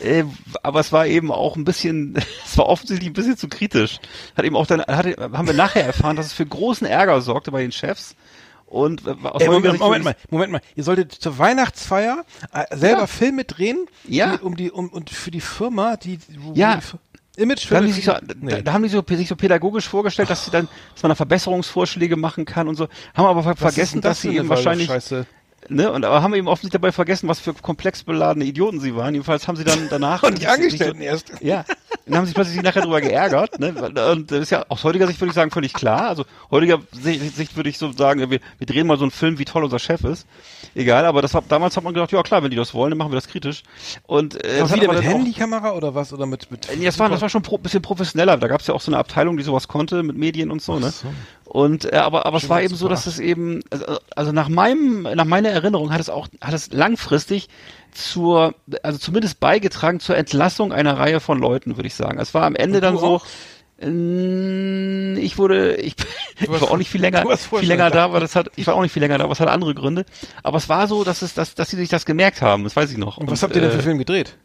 [0.01, 0.23] Äh,
[0.63, 3.99] aber es war eben auch ein bisschen, es war offensichtlich ein bisschen zu kritisch.
[4.35, 7.51] Hat eben auch dann, hatte, haben wir nachher erfahren, dass es für großen Ärger sorgte
[7.51, 8.15] bei den Chefs.
[8.65, 10.61] Und äh, aus Ey, Moment, Moment würde mal, Moment mal.
[10.75, 13.07] Ihr solltet zur Weihnachtsfeier äh, selber Ja.
[13.07, 14.37] Filme drehen, Ja.
[14.37, 16.17] die, um die um und für die Firma, die
[16.55, 16.77] Ja.
[16.77, 16.81] die
[17.37, 18.51] Image Da haben, die sich so, Nee.
[18.51, 21.15] da, da haben die so, sich so pädagogisch vorgestellt, dass sie dann, dass man da
[21.15, 25.25] Verbesserungsvorschläge machen kann und so, haben aber ver- vergessen, das dass sie eben wahrscheinlich, Scheiße.
[25.69, 29.13] ne, und aber haben eben offensichtlich dabei vergessen, was für komplex beladene Idioten sie waren.
[29.13, 31.31] Jedenfalls haben sie dann danach Und die Angestellten so, erst.
[31.41, 31.65] Ja,
[32.05, 33.59] dann haben sie sich plötzlich nachher darüber geärgert.
[33.59, 33.73] Ne?
[34.11, 36.07] Und das ist ja aus heutiger Sicht würde ich sagen völlig klar.
[36.09, 39.39] Also heutiger Sicht, Sicht würde ich so sagen, wir, wir drehen mal so einen Film,
[39.39, 40.27] wie toll unser Chef ist.
[40.75, 42.97] Egal, aber das war damals hat man gedacht, ja klar, wenn die das wollen, dann
[42.97, 43.63] machen wir das kritisch.
[44.03, 46.11] Und äh, es hat wieder mit Handykamera oder was?
[46.11, 48.35] Oder mit, mit Nee, das war, das war schon ein bisschen professioneller.
[48.35, 50.77] Da gab es ja auch so eine Abteilung, die sowas konnte mit Medien und so,
[50.77, 50.91] ne?
[50.91, 51.07] so.
[51.45, 53.15] Und äh, aber aber es Schon war was eben so, dass super.
[53.15, 53.85] es eben also,
[54.17, 57.47] also nach meinem nach meiner Erinnerung hat es auch hat es langfristig
[57.93, 58.53] zur
[58.83, 62.19] also zumindest beigetragen zur Entlassung einer Reihe von Leuten, würde ich sagen.
[62.19, 63.25] Es war am Ende dann so auch?
[63.79, 65.95] Ähm, ich wurde, ich,
[66.39, 68.05] ich war auch nicht viel länger, viel länger da.
[68.05, 70.05] aber das hat, ich war auch nicht viel länger da, aber es hat andere Gründe.
[70.43, 72.91] Aber es war so, dass es, dass, dass sie sich das gemerkt haben, das weiß
[72.91, 73.17] ich noch.
[73.17, 74.37] Und was habt ihr denn für äh, Film gedreht?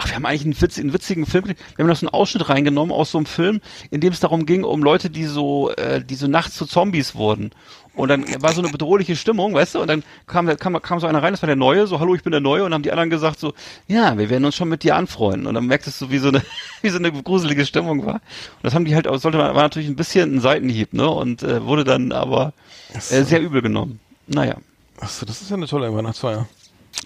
[0.00, 1.46] Ach, wir haben eigentlich einen, witz, einen witzigen Film.
[1.46, 4.46] Wir haben noch so einen Ausschnitt reingenommen aus so einem Film, in dem es darum
[4.46, 7.50] ging, um Leute, die so, äh, die so nachts zu Zombies wurden.
[7.98, 9.80] Und dann war so eine bedrohliche Stimmung, weißt du?
[9.80, 12.22] Und dann kam, kam, kam so einer rein, das war der Neue, so, hallo, ich
[12.22, 12.64] bin der Neue.
[12.64, 13.52] Und haben die anderen gesagt so,
[13.86, 15.46] ja, wir werden uns schon mit dir anfreunden.
[15.46, 16.42] Und dann merktest du, wie so eine,
[16.82, 18.14] wie so eine gruselige Stimmung war.
[18.14, 18.20] Und
[18.62, 21.08] das haben die halt, auch- sollte man, war natürlich ein bisschen ein Seitenhieb, ne?
[21.10, 22.52] Und äh, wurde dann aber
[22.94, 24.00] äh, sehr übel genommen.
[24.26, 24.56] Naja.
[25.00, 26.46] Achso, das ist ja eine tolle Weihnachtsfeier.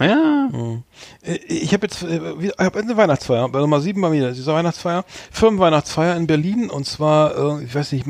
[0.00, 0.48] Ja.
[1.22, 4.52] Äh, Ich habe jetzt, äh, ich habe eine Weihnachtsfeier, bei Nummer 7 bei mir, diese
[4.52, 8.06] Weihnachtsfeier, Firmenweihnachtsfeier in Berlin und zwar, äh, ich weiß nicht,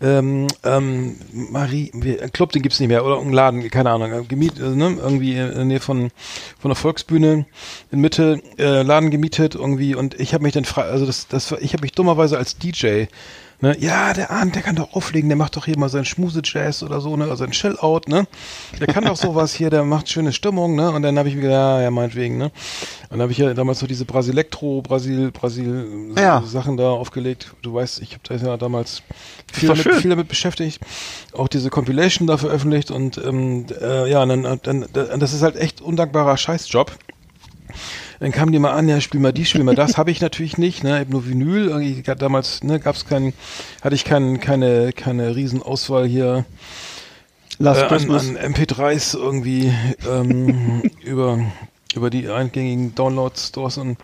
[0.00, 1.90] ähm, ähm, Marie,
[2.32, 5.36] Club, den gibt's nicht mehr, oder ein Laden, keine Ahnung, äh, gemietet, äh, ne, irgendwie
[5.36, 6.10] in der Nähe von,
[6.58, 7.44] von der Volksbühne
[7.90, 11.50] in Mitte, äh, Laden gemietet irgendwie und ich habe mich dann frei, also das, das
[11.50, 13.04] war, ich habe mich dummerweise als DJ
[13.62, 13.76] Ne?
[13.78, 17.00] Ja, der Arndt, der kann doch auflegen, der macht doch hier mal seinen Schmuse-Jazz oder
[17.02, 17.26] so, ne?
[17.28, 18.26] Also ein Chill-Out, ne?
[18.78, 20.90] Der kann doch sowas hier, der macht schöne Stimmung, ne?
[20.90, 22.44] Und dann habe ich mir gedacht, ja, ja, meinetwegen, ne?
[22.44, 22.52] Und
[23.10, 26.42] dann habe ich ja damals so diese Brasilektro, Brasil, Brasil Ja.
[26.46, 27.54] Sachen da aufgelegt.
[27.60, 29.02] Du weißt, ich habe da ja damals
[29.52, 30.80] viel damit, viel damit beschäftigt,
[31.34, 35.56] auch diese Compilation da veröffentlicht und ähm, äh, ja, und dann, dann das ist halt
[35.56, 36.92] echt undankbarer Scheißjob.
[38.20, 39.96] Dann kamen die mal an, ja, spiel mal die, spiel mal das.
[39.96, 40.96] Habe ich natürlich nicht, ne?
[40.96, 41.68] Ich hab nur Vinyl.
[41.68, 43.32] Irgendwie damals, ne, gab's keinen,
[43.82, 46.44] hatte ich kein, keine, keine Riesenauswahl hier
[47.58, 48.28] Last äh, an, Christmas.
[48.28, 49.72] an MP3s irgendwie
[50.08, 51.40] ähm, über,
[51.94, 53.98] über die eingängigen Download-Stores und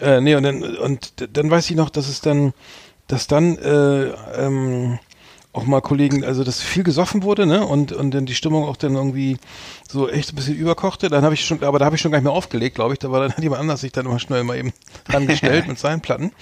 [0.00, 2.52] Äh, nee, und dann, und dann weiß ich noch, dass es dann,
[3.08, 4.98] dass dann äh, ähm,
[5.58, 7.66] auch mal Kollegen, also dass viel gesoffen wurde, ne?
[7.66, 9.36] Und und dann die Stimmung auch dann irgendwie
[9.90, 11.08] so echt ein bisschen überkochte.
[11.08, 12.98] Dann habe ich schon, aber da habe ich schon gar nicht mehr aufgelegt, glaube ich.
[12.98, 14.72] Da war dann hat jemand anders sich dann immer schnell mal eben
[15.08, 16.32] rangestellt mit seinen Platten.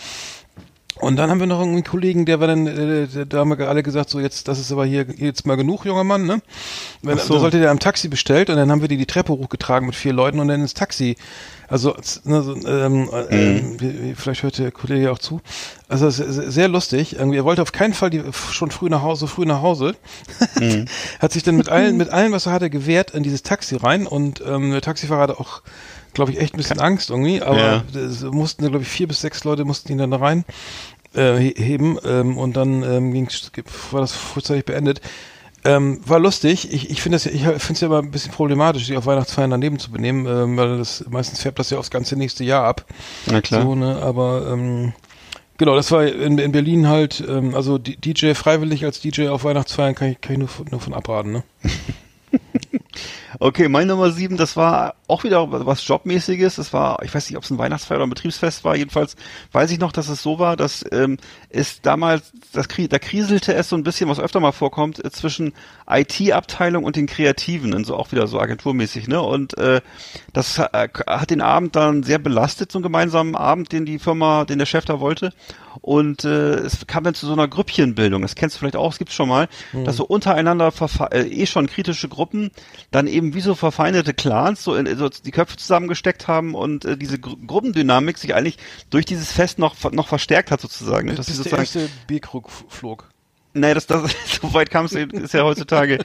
[0.99, 3.83] Und dann haben wir noch einen Kollegen, der war dann, äh, da haben wir alle
[3.83, 6.41] gesagt, so jetzt, das ist aber hier jetzt mal genug, junger Mann, ne?
[7.03, 7.35] Wenn, so.
[7.35, 9.95] Da sollte der am Taxi bestellt und dann haben wir die die Treppe hochgetragen mit
[9.95, 11.17] vier Leuten und dann ins Taxi.
[11.69, 15.41] Also, z- ne, so, ähm, äh, ähm, wie- wie- vielleicht hört der Kollege auch zu.
[15.89, 17.17] Also es ist sehr lustig.
[17.17, 19.95] Irgendwie, er wollte auf keinen Fall die, schon früh nach Hause, früh nach Hause.
[21.21, 24.07] Hat sich dann mit allen, mit allem, was er hatte, gewehrt in dieses Taxi rein
[24.07, 25.62] und ähm, der Taxifahrer hatte auch,
[26.14, 27.85] glaube ich, echt ein bisschen Angst irgendwie, aber Ja.
[28.01, 30.45] es mussten, glaube ich, vier bis sechs Leute mussten ihn dann da rein
[31.14, 33.51] äh, he- heben ähm, und dann ähm, ging's,
[33.91, 35.01] war das frühzeitig beendet.
[35.67, 36.73] Ähm, war lustig.
[36.73, 39.51] Ich, ich finde ja- ich finde es ja immer ein bisschen problematisch, sich auf Weihnachtsfeiern
[39.51, 42.85] daneben zu benehmen, ähm, weil das meistens färbt das ja aufs ganze nächste Jahr ab.
[43.31, 43.62] Na klar.
[43.62, 44.93] So, ne, aber ähm,
[45.59, 49.95] genau, das war in, in Berlin halt, ähm, also DJ freiwillig als DJ auf Weihnachtsfeiern
[49.95, 51.43] kann ich, kann ich nur, von- nur von abraten, ne?
[53.39, 56.57] Okay, mein Nummer sieben, das war auch wieder was Jobmäßiges.
[56.57, 58.77] Das war, ich weiß nicht, ob es ein Weihnachtsfeier oder ein Betriebsfest war.
[58.77, 59.14] Jedenfalls
[59.53, 61.18] weiß ich noch, dass es so war, dass ähm,
[61.51, 65.53] es damals, das, da kriselte es so ein bisschen, was öfter mal vorkommt, äh, zwischen
[65.87, 69.20] IT-Abteilung und den Kreativen, also auch wieder so agenturmäßig, ne?
[69.20, 69.83] Und äh,
[70.33, 74.47] das äh, hat den Abend dann sehr belastet, so einen gemeinsamen Abend, den die Firma,
[74.47, 75.33] den der Chef da wollte.
[75.81, 78.22] Und äh, es kam dann zu so einer Grüppchenbildung.
[78.22, 79.49] Das kennst du vielleicht auch, es gibt's schon mal,
[79.85, 80.72] dass so untereinander
[81.12, 82.51] äh, eh schon kritische Gruppen
[82.91, 86.97] dann eben wie so verfeindete Clans so, in, so die Köpfe zusammengesteckt haben und äh,
[86.97, 88.59] diese Gru Gruppendynamik sich eigentlich
[88.91, 91.14] durch dieses Fest noch noch verstärkt hat sozusagen.
[91.14, 93.09] Dass sie Bis der sozusagen erste Bierkrug flog.
[93.57, 95.99] Naja, das, das, so weit kam es ist ja heutzutage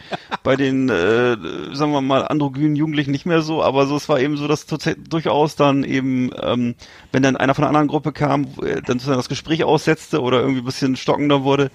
[0.44, 1.36] bei den, äh,
[1.74, 4.66] sagen wir mal, androgynen Jugendlichen nicht mehr so, aber so, es war eben so, dass
[4.66, 6.76] durchaus dann eben, ähm,
[7.12, 10.62] wenn dann einer von einer anderen Gruppe kam, dann sozusagen das Gespräch aussetzte oder irgendwie
[10.62, 11.72] ein bisschen stockender wurde.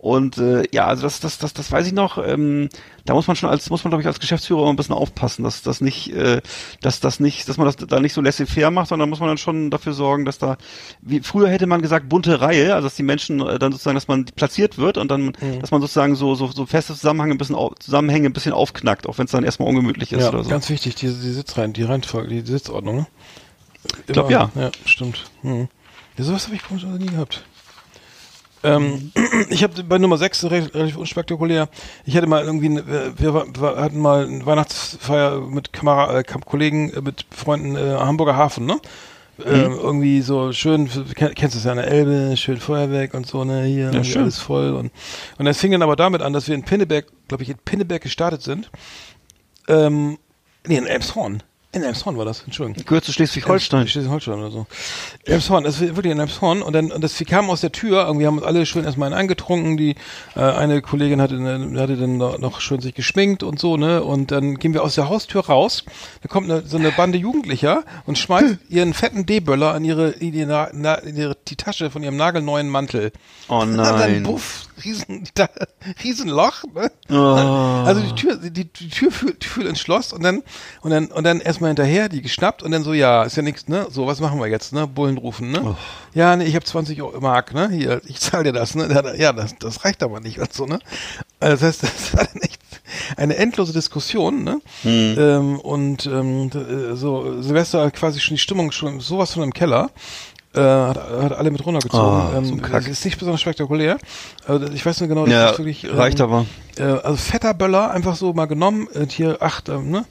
[0.00, 2.18] Und äh, ja, also das, das, das, das weiß ich noch.
[2.24, 2.68] Ähm,
[3.04, 5.42] da muss man schon als, muss man glaube ich als Geschäftsführer immer ein bisschen aufpassen,
[5.42, 6.40] dass das nicht, äh,
[6.80, 9.38] dass das nicht, dass man das da nicht so laissez-faire macht, sondern muss man dann
[9.38, 10.56] schon dafür sorgen, dass da,
[11.00, 14.06] wie früher hätte man gesagt bunte Reihe, also dass die Menschen äh, dann sozusagen, dass
[14.06, 17.56] man platziert wird und dann, dass man sozusagen so so so feste Zusammenhänge ein bisschen
[17.56, 20.50] au Zusammenhänge ein bisschen aufknackt, auch wenn es dann erstmal ungemütlich ist Ja, oder so.
[20.50, 23.06] ganz wichtig, die, die Sitzreihen, die Reihenfolge, die Sitzordnung, ne?
[24.06, 24.50] Ich glaub, Immer.
[24.54, 24.62] ja.
[24.62, 25.24] Ja, stimmt.
[25.42, 25.68] Hm.
[26.16, 27.44] Ja, sowas habe ich bei uns noch nie gehabt.
[28.64, 29.12] Ähm,
[29.50, 31.68] ich habe bei Nummer 6 recht, relativ unspektakulär.
[32.04, 37.00] Ich hatte mal irgendwie, eine- wir, hatten mal eine Weihnachtsfeier mit Kamera, äh, Kollegen, äh,
[37.00, 38.80] mit Freunden äh, Hamburger Hafen, ne?
[39.46, 43.24] Ähm, irgendwie so schön, kenn- kennst du es ja an der Elbe, schön Feuerwerk und
[43.24, 44.22] so, ne, hier irgendwie schön.
[44.22, 44.90] alles voll und
[45.38, 48.02] und das fing dann aber damit an, dass wir in Pinneberg, glaube ich, in Pinneberg
[48.02, 48.68] gestartet sind.
[49.68, 50.18] Ähm,
[50.66, 51.44] nee, in Elmshorn.
[51.70, 52.82] In Elmshorn war das, Entschuldigung.
[52.86, 53.86] Gehört zu Schleswig-Holstein.
[53.86, 54.66] Schleswig-Holstein oder so.
[55.24, 56.62] Elmshorn, das ist wirklich in Elmshorn.
[56.62, 59.08] Und dann, und das, wir kamen aus der Tür, irgendwie haben uns alle schön erstmal
[59.08, 59.76] einen eingetrunken.
[59.76, 59.94] Die,
[60.34, 64.02] äh, eine Kollegin hatte, hatte dann noch, schön sich geschminkt und so, ne.
[64.02, 65.84] Und dann gehen wir aus der Haustür raus.
[66.22, 70.32] Da kommt eine, so eine Bande Jugendlicher und schmeißt ihren fetten D-Böller in ihre, in
[70.32, 73.12] ihre, in ihre, die Tasche von ihrem nagelneuen Mantel.
[73.48, 74.22] Oh Und dann nein.
[74.22, 75.48] buff, riesen, da,
[76.02, 76.90] Riesenloch, ne?
[77.10, 77.14] Oh.
[77.14, 80.42] Also die Tür, die, die Tür führt, führt ins Schloss und dann
[80.82, 83.68] und dann und dann erstmal hinterher, die geschnappt und dann so, ja, ist ja nichts,
[83.68, 83.86] ne?
[83.90, 84.86] So, was machen wir jetzt, ne?
[84.86, 85.76] Bullen rufen, ne?
[86.14, 87.68] Ja, ne, ich habe 20 Euro Mark, ne?
[87.70, 88.88] Hier, ich zahle dir das, ne?
[89.18, 90.78] Ja, das, das reicht aber nicht und so, ne?
[91.40, 92.60] Also das heißt, das war dann echt
[93.16, 94.60] eine endlose Diskussion, ne?
[94.84, 99.90] Ähm, und ähm, äh, so Silvester quasi schon die Stimmung schon sowas von im Keller.
[100.58, 102.04] Äh, hat, hat alle mit runtergezogen.
[102.04, 103.98] Oh, ähm, das ist nicht besonders spektakulär.
[104.44, 106.46] Also ich weiß nur genau, das ja, ist wirklich ähm, reicht aber.
[106.78, 110.04] äh, also fetter Böller einfach so mal genommen, äh, hier acht, ähm, ne?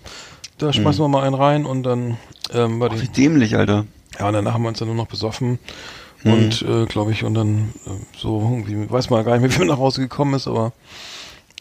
[0.57, 2.17] Da schmeißen wir mal einen rein und dann
[2.53, 3.85] ähm, war Wie die, dämlich, Alter.
[4.17, 5.59] ja und danach haben wir uns dann nur noch besoffen
[6.23, 9.59] und äh, glaube ich und dann äh, so irgendwie weiß man gar nicht mehr, wie
[9.59, 10.71] man nach Hause gekommen ist, aber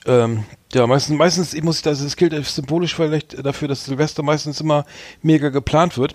[0.06, 4.22] ähm, ja meistens meistens ich muss ich das das gilt symbolisch vielleicht dafür, dass Silvester
[4.22, 4.86] meistens immer
[5.22, 6.14] mega geplant wird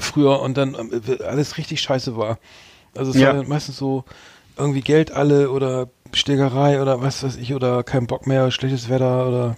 [0.00, 2.38] früher und dann ähm, alles richtig scheiße war.
[2.96, 3.28] Also es Ja.
[3.28, 4.04] war dann meistens so
[4.56, 9.28] irgendwie Geld alle oder Schlägerei oder was weiß ich oder kein Bock mehr, schlechtes Wetter
[9.28, 9.56] oder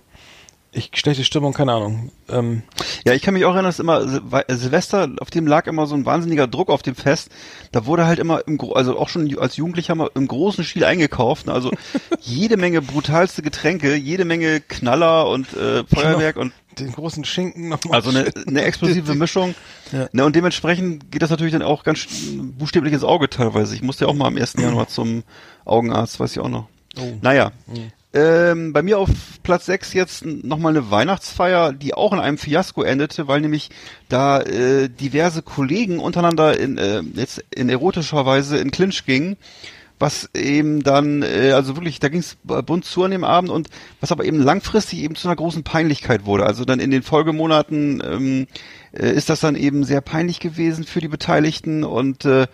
[0.73, 2.13] ich schlechte Stimmung, keine Ahnung.
[2.29, 2.63] Ähm,
[3.05, 5.87] Ja, ich kann mich auch erinnern, dass immer Sil- Wei- Silvester, auf dem lag immer
[5.89, 7.29] so ein wahnsinniger Druck auf dem Fest.
[7.73, 11.47] Da wurde halt immer im, also auch schon als Jugendlicher mal im großen Stil eingekauft.
[11.47, 11.53] ne?
[11.55, 11.73] Also
[12.21, 17.97] jede Menge brutalste Getränke, jede Menge Knaller und äh, Feuerwerk und den großen Schinken nochmal.
[17.97, 19.55] also eine, eine explosive Mischung.
[19.93, 20.09] Ja.
[20.13, 22.07] Ne, und dementsprechend geht das natürlich dann auch ganz
[22.59, 23.75] buchstäblich ins Auge teilweise.
[23.75, 24.55] Ich musste ja auch mal am 1.
[24.59, 25.25] Januar zum
[25.65, 26.69] Augenarzt, weiß ich auch noch.
[26.99, 27.13] Oh.
[27.21, 27.53] Naja.
[28.13, 29.09] Ähm, bei mir auf
[29.45, 33.71] Platz 6 jetzt nochmal eine Weihnachtsfeier, die auch in einem Fiasko endete, weil nämlich
[34.09, 39.37] da äh, diverse Kollegen untereinander in, äh, jetzt in erotischer Weise in Clinch gingen,
[40.01, 43.69] was eben dann, äh, also wirklich, da ging es bunt zu an dem Abend und
[44.01, 46.47] was aber eben langfristig eben zu einer großen Peinlichkeit wurde.
[46.47, 48.47] Also dann in den Folgemonaten ähm,
[48.93, 52.47] äh, ist das dann eben sehr peinlich gewesen für die Beteiligten und äh,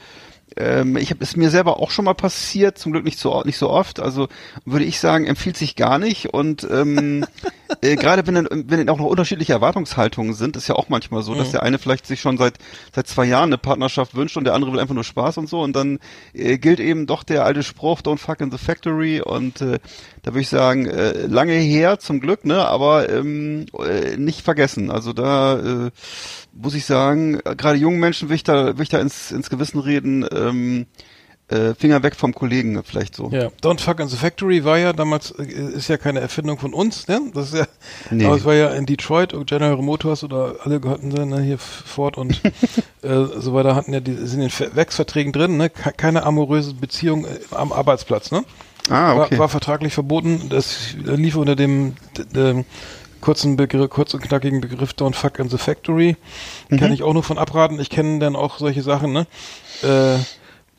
[0.57, 3.59] ähm, ich habe es mir selber auch schon mal passiert, zum Glück nicht so nicht
[3.59, 4.01] so oft.
[4.01, 4.28] Also
[4.65, 6.33] würde ich sagen, empfiehlt sich gar nicht.
[6.33, 7.27] Und ähm,
[7.83, 11.23] äh, gerade wenn dann, wenn dann auch noch unterschiedliche Erwartungshaltungen sind, ist ja auch manchmal
[11.23, 12.55] so, dass der eine vielleicht sich schon seit
[12.95, 15.61] seit zwei Jahren eine Partnerschaft wünscht und der andere will einfach nur Spaß und so.
[15.61, 15.99] Und dann
[16.33, 19.20] äh, gilt eben doch der alte Spruch, don't fuck in the factory.
[19.20, 19.78] Und äh,
[20.27, 24.90] da würde ich sagen, äh, lange her zum Glück, ne, aber ähm, äh, nicht vergessen.
[24.90, 25.90] Also da äh,
[26.53, 29.78] muss ich sagen, gerade jungen Menschen will ich da, will ich da ins, ins Gewissen
[29.78, 30.86] reden, ähm,
[31.48, 33.31] äh, Finger weg vom Kollegen vielleicht so.
[33.31, 36.74] Ja, Don't Fuck in the Factory war ja damals, äh, ist ja keine Erfindung von
[36.74, 37.20] uns, ne?
[37.32, 37.66] Das ist ja,
[38.11, 38.24] Nee.
[38.27, 42.19] aber es war ja in Detroit, General Motors oder alle hatten sie, ne, hier Ford
[42.19, 42.43] und
[43.03, 45.70] äh, so weiter hatten ja die, sind in Ver- Werksverträgen drin, ne?
[45.70, 48.43] Ke- Keine amoröse Beziehung äh, am Arbeitsplatz, ne?
[48.91, 49.33] Ah, okay.
[49.33, 50.49] War, war vertraglich verboten.
[50.49, 51.95] Das lief unter dem,
[52.35, 52.65] dem
[53.21, 56.17] kurzen Begriff, kurz und knackigen Begriff Don't Fuck in the Factory.
[56.69, 56.77] Mhm.
[56.79, 57.81] Kann ich auch nur von abraten.
[57.81, 59.27] Ich kenne dann auch solche Sachen, ne?
[59.83, 60.19] Äh,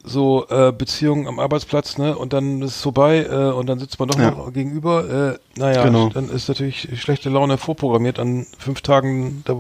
[0.04, 2.18] so äh, Beziehungen am Arbeitsplatz, ne?
[2.18, 4.32] Und dann ist es vorbei äh, und dann sitzt man doch Ja.
[4.32, 5.38] noch gegenüber.
[5.56, 6.08] Äh, naja, Genau.
[6.10, 9.58] dann ist natürlich schlechte Laune vorprogrammiert an fünf Tagen der,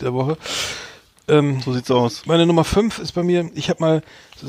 [0.00, 0.38] der Woche.
[1.28, 2.24] Ähm, so sieht's aus.
[2.24, 4.02] meine Nummer fünf ist bei mir, ich habe mal,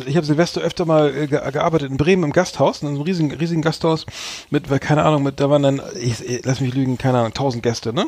[0.05, 3.31] ich habe Silvester öfter mal äh, ge gearbeitet in Bremen im Gasthaus, in einem riesigen,
[3.33, 4.05] riesigen Gasthaus
[4.49, 7.63] mit, keine Ahnung, mit, da waren dann, ich, ich, lass mich lügen, keine Ahnung, tausend
[7.63, 8.05] Gäste, ne?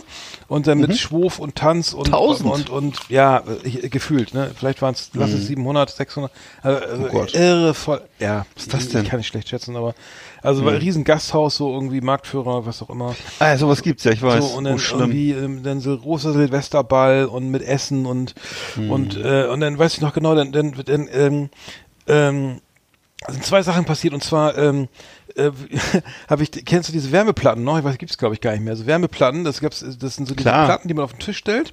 [0.48, 2.12] Und dann mit Schwof und Tanz und, Mhm.
[2.12, 2.50] Tausend?
[2.52, 4.52] und, und, ja, ich, gefühlt, ne?
[4.58, 6.32] Vielleicht waren es, lass es 700, 600,
[6.62, 7.04] also, Mhm.
[7.06, 7.34] Oh Gott.
[7.36, 8.46] irre voll, ja.
[8.56, 9.00] Was ist das Ich, denn?
[9.00, 9.04] Mhm.
[9.06, 9.96] ich kann nicht schlecht schätzen, aber,
[10.42, 13.16] also, war ein riesen Gasthaus, so irgendwie Marktführer, was auch immer.
[13.40, 14.52] Ah, sowas gibt's ja, ich weiß.
[14.52, 18.36] So, und dann oh, irgendwie ähm, dann so großer Silvesterball und mit Essen und
[18.76, 18.92] Hm.
[18.92, 21.50] und äh, und dann weiß ich noch genau, dann dann, dann ähm,
[22.08, 22.62] ähm,
[23.28, 24.88] sind zwei Sachen passiert und zwar ähm,
[25.36, 25.52] äh,
[26.30, 27.78] habe ich kennst du diese Wärmeplatten noch?
[27.78, 28.76] Ich weiß, gibt's glaube ich gar nicht mehr.
[28.76, 30.66] So Wärmeplatten, das gibt's das sind so diese Klar.
[30.66, 31.72] Platten, die man auf den Tisch stellt,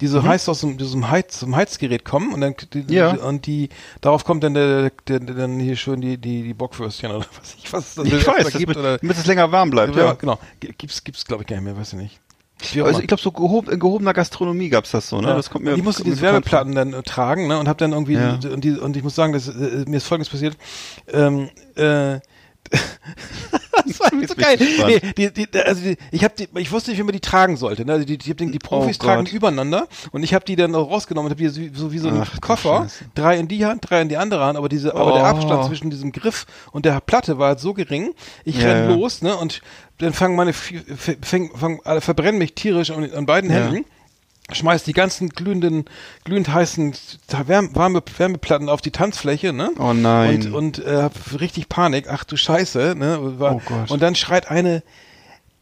[0.00, 3.10] die so heiß aus dem diesem Heiz, zum Heizgerät kommen und dann die, Ja.
[3.10, 3.68] und die
[4.00, 7.54] darauf kommt dann der, der, der dann hier schön die die die Bockwürstchen oder was
[7.62, 9.96] ich was es da ich weiß, das gibt mit, oder damit es länger warm bleibt,
[9.96, 10.38] ja, genau.
[10.60, 12.20] Gibt's gibt's glaube ich gar nicht mehr, weiß ich nicht.
[12.84, 15.28] Also ich glaube, so gehob, in gehobener Gastronomie gab's das so, ne?
[15.28, 15.34] Ja.
[15.34, 15.74] Das kommt mir.
[15.74, 16.20] ich musste diese.
[16.20, 18.38] Wärmeplatten dann äh, tragen, ne, und habe dann irgendwie Ja.
[18.52, 20.58] und, die, und ich muss sagen, dass, äh, mir ist Folgendes passiert.
[21.10, 22.20] Ähm, äh,
[23.86, 24.58] das war so geil.
[24.86, 27.56] Nee, die, die, also die, ich habe die, ich wusste nicht, wie man die tragen
[27.56, 27.84] sollte.
[27.84, 28.04] Ne?
[28.04, 30.90] Die, die, die, die Profis Oh tragen die übereinander und ich habe die dann auch
[30.90, 33.88] rausgenommen und habe die so, so wie so einen Ach Koffer, drei in die Hand,
[33.88, 35.26] drei in die andere Hand, aber diese, aber der Oh.
[35.26, 38.14] Abstand zwischen diesem Griff und der Platte war halt so gering.
[38.44, 38.94] Ich Ja, renn ja.
[38.96, 39.62] los, ne, und
[39.98, 43.56] dann fangen meine, fang, alle verbrennen mich tierisch an, an beiden Ja.
[43.56, 43.84] Händen
[44.54, 45.84] schmeißt die ganzen glühenden,
[46.24, 46.94] glühend heißen
[47.46, 49.70] Wärme, warme Wärmeplatten auf die Tanzfläche, ne?
[49.78, 50.46] Oh nein.
[50.52, 53.38] Und, und äh, hab richtig Panik, ach du Scheiße, ne?
[53.38, 53.90] War, Oh Gott.
[53.90, 54.82] Und dann schreit eine,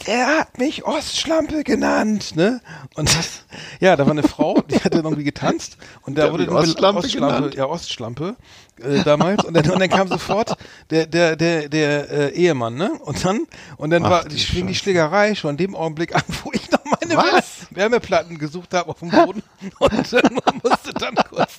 [0.07, 2.61] der hat mich Ostschlampe genannt, ne?
[2.95, 3.45] Und das,
[3.81, 7.01] ja, da war eine Frau, die hat dann irgendwie getanzt und da Der wurde Ostschlampe
[7.01, 7.55] Ostschlampe genannt?
[7.57, 8.37] ja Ostschlampe
[8.81, 10.57] äh, damals und dann, und dann kam sofort
[10.91, 12.93] der der der der äh, Ehemann, ne?
[13.05, 13.47] Und dann
[13.77, 14.75] und dann Ach, war die, fing die.
[14.75, 17.27] Schlägerei schon in dem Augenblick an, wo ich noch meine Was?
[17.71, 19.43] Wär- Wärmeplatten gesucht habe auf dem Boden
[19.81, 21.59] und äh, man musste dann kurz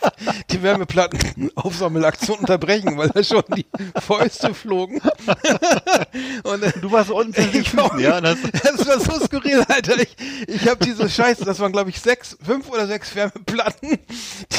[0.50, 3.66] die Wärmeplatten Aufsammelaktion unterbrechen, weil da schon die
[4.00, 5.02] Fäuste flogen.
[6.44, 8.20] und äh, Du warst unten ich war, ja?
[8.36, 10.00] Das, das war so skurril, Alter.
[10.00, 10.16] Ich,
[10.48, 13.98] ich habe diese Scheiße, das waren glaube ich sechs, fünf oder sechs Wärmeplatten,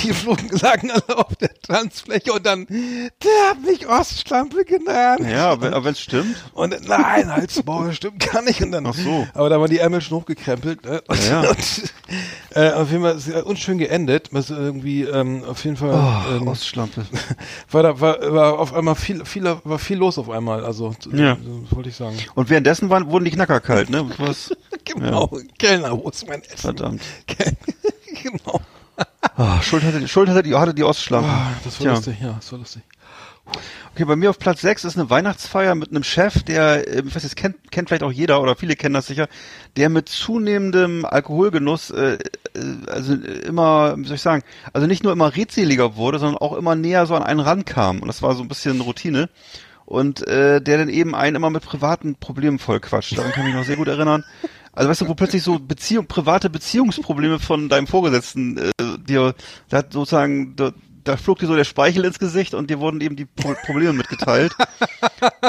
[0.03, 5.21] die flogen, lagen alle auf der Tanzfläche und dann, der hat mich Ostschlampe genannt.
[5.29, 6.37] ja, aber wenn es stimmt.
[6.53, 8.63] Und nein, halt's Maul, stimmt gar nicht.
[8.63, 9.27] Und dann, Ach so.
[9.35, 10.85] Aber da waren die Ärmel schon hochgekrempelt.
[10.85, 11.03] Ne?
[11.07, 11.41] Und, Ja.
[11.51, 11.93] und,
[12.55, 14.29] äh, auf jeden Fall ist es unschön geendet.
[14.33, 17.05] Was irgendwie ähm, auf jeden Fall Oh, ähm, Ostschlampe.
[17.71, 20.65] war da war, war auf einmal viel viel war viel los auf einmal.
[20.65, 21.37] Also Ja.
[21.71, 22.17] wollte ich sagen.
[22.35, 24.09] Und währenddessen waren, wurden die Knacker kalt, ne?
[24.19, 24.51] Was?
[24.83, 25.31] Genau.
[25.59, 26.57] Kellner, wo ist mein Essen?
[26.57, 27.03] Verdammt.
[28.23, 28.61] genau.
[29.37, 31.29] Ah, Schuld hatte, Schuld hatte die, hatte die Ostschlampe.
[31.29, 31.95] Ah, das war Tja.
[31.95, 32.17] lustig.
[32.21, 32.83] Ja, das war lustig.
[33.95, 37.15] Okay, bei mir auf Platz 6 ist eine Weihnachtsfeier mit einem Chef, der, äh, ich
[37.15, 39.29] weiß, das kennt, kennt vielleicht auch jeder oder viele kennen das sicher,
[39.77, 42.19] der mit zunehmendem Alkoholgenuss, äh, äh,
[42.87, 44.43] also immer, wie soll ich sagen,
[44.73, 48.01] also nicht nur immer redseliger wurde, sondern auch immer näher so an einen rankam.
[48.01, 49.29] Und das war so ein bisschen Routine.
[49.91, 53.19] Und äh, der dann eben einen immer mit privaten Problemen vollquatscht.
[53.19, 54.25] Daran kann ich mich noch sehr gut erinnern.
[54.73, 58.71] Also weißt du, wo plötzlich so Beziehung, private Beziehungsprobleme von deinem Vorgesetzten äh,
[59.09, 59.35] dir,
[59.69, 60.75] der hat sozusagen, der,
[61.05, 63.93] da flog dir so der Speichel ins Gesicht und dir wurden eben die Pro Probleme
[63.93, 64.53] mitgeteilt,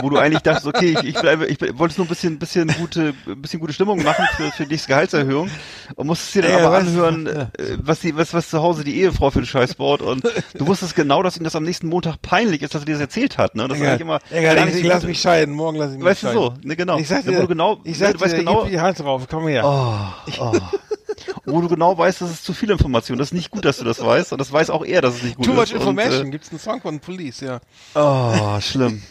[0.02, 3.14] wo du eigentlich dachtest, okay, ich, ich bleibe, ich wollte nur ein bisschen, bisschen gute,
[3.28, 5.50] ein bisschen gute Stimmung machen für, für die Gehaltserhöhung
[5.96, 7.42] und musstest dir dann Ja, aber was- anhören, ja.
[7.64, 10.24] äh, was die, was, was zu Hause die Ehefrau für den Scheiß baut und
[10.54, 13.02] du wusstest genau, dass ihm das am nächsten Montag peinlich ist, dass er dir das
[13.02, 13.68] erzählt hat, ne?
[13.68, 16.24] Das ist eigentlich immer, Egal, ich, ich lass mich scheiden, morgen lass ich mich Weißt
[16.24, 16.42] du scheiden.
[16.42, 16.98] so, ne, genau.
[16.98, 19.48] Ich sag dir, du genau, ich sag du weißt dir, genau, die Hand drauf, komm
[19.48, 19.64] her.
[19.66, 20.52] Oh, oh.
[21.46, 23.18] Wo du genau weißt, das ist zu viel Information.
[23.18, 24.32] Das ist nicht gut, dass du das weißt.
[24.32, 25.58] Und das weiß auch er, dass es nicht gut Too ist.
[25.58, 26.26] much information.
[26.26, 27.56] Und, Gibt's einen Song von Police, ja.
[27.56, 27.60] äh,
[27.96, 29.02] oh, schlimm.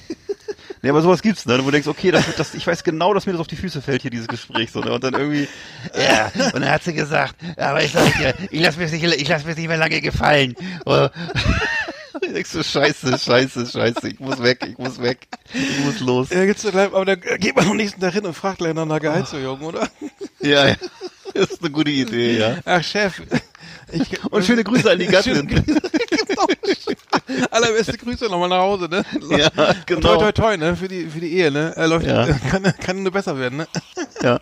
[0.83, 1.59] Nee, aber sowas gibt's, ne?
[1.59, 3.83] Wo du denkst, okay, das, das, ich weiß genau, dass mir das auf die Füße
[3.83, 4.93] fällt hier, dieses Gespräch, so, ne?
[4.93, 5.47] Und dann irgendwie,
[5.95, 9.29] ja, und dann hat sie gesagt, aber ich sag dir, ich lass mir's nicht, ich
[9.29, 10.55] lass mir's nicht mehr lange gefallen.
[10.87, 11.09] Oh.
[12.23, 16.29] Ich denkst so, scheiße, scheiße, scheiße, ich muss weg, ich muss weg, ich muss los.
[16.31, 19.01] Ja, gibt's aber da geht man am nächsten Tag hin und fragt gleich nach einer
[19.01, 19.89] Gehaltserhöhung, oder?
[20.41, 20.77] Ja, ja.
[21.35, 22.59] Das ist eine gute Idee, ja.
[22.65, 23.21] Ach, Chef.
[23.93, 25.47] Ich, Und schöne Grüße an die Gattin.
[25.47, 26.47] Genau.
[27.51, 29.05] Allerbeste Grüße nochmal nach Hause, ne?
[29.31, 29.51] Ja,
[29.87, 30.17] genau.
[30.17, 30.77] Toi, toi, toi, ne?
[30.77, 31.73] Für die, für die Ehe, ne?
[31.77, 32.27] Er läuft, Ja.
[32.51, 33.69] kann, kann nur besser werden, ne?
[34.23, 34.41] Ja.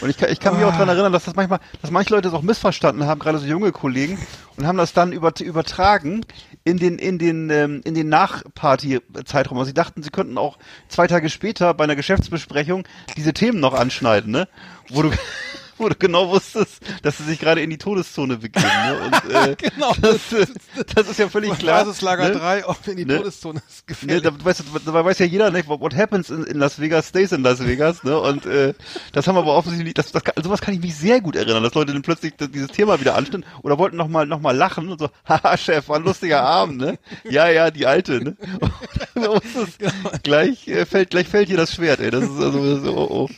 [0.00, 2.28] Und ich kann, ich kann mich auch daran erinnern, dass das manchmal, dass manche Leute
[2.28, 4.18] das auch missverstanden haben, gerade so junge Kollegen,
[4.56, 6.26] und haben das dann über, übertragen
[6.64, 9.58] in den, in den, ähm, in den Nachparty-Zeitraum.
[9.58, 10.58] Also sie dachten, sie könnten auch
[10.88, 12.84] zwei Tage später bei einer Geschäftsbesprechung
[13.16, 14.48] diese Themen noch anschneiden, ne?
[14.90, 15.10] Wo du,
[15.82, 18.98] wo du genau wusstest, dass sie sich gerade in die Todeszone begeben, ne?
[19.04, 19.92] Und, äh, Genau.
[20.00, 20.46] Das, äh,
[20.94, 21.84] das ist ja völlig klar.
[21.84, 22.34] Basislager ne?
[22.36, 23.18] 3, auch in die Ne?
[23.18, 24.22] Todeszone ist Ne, gefährlich.
[24.22, 27.32] da, weißt du, da weiß ja jeder, ne, what happens in, in Las Vegas stays
[27.32, 28.18] in Las Vegas, ne?
[28.18, 28.74] Und äh,
[29.12, 31.62] das haben wir aber offensichtlich, das, das, kann- sowas kann ich mich sehr gut erinnern,
[31.62, 34.88] dass Leute dann plötzlich dieses Thema wieder anschnitten oder wollten noch mal, noch mal lachen
[34.88, 36.98] und so, haha, Chef, war ein lustiger Abend, ne?
[37.24, 38.36] Ja, ja, die alte, ne?
[39.14, 42.10] Es, gleich äh, fällt, gleich fällt hier das Schwert, ey.
[42.10, 43.28] Das ist also so, oh, oh.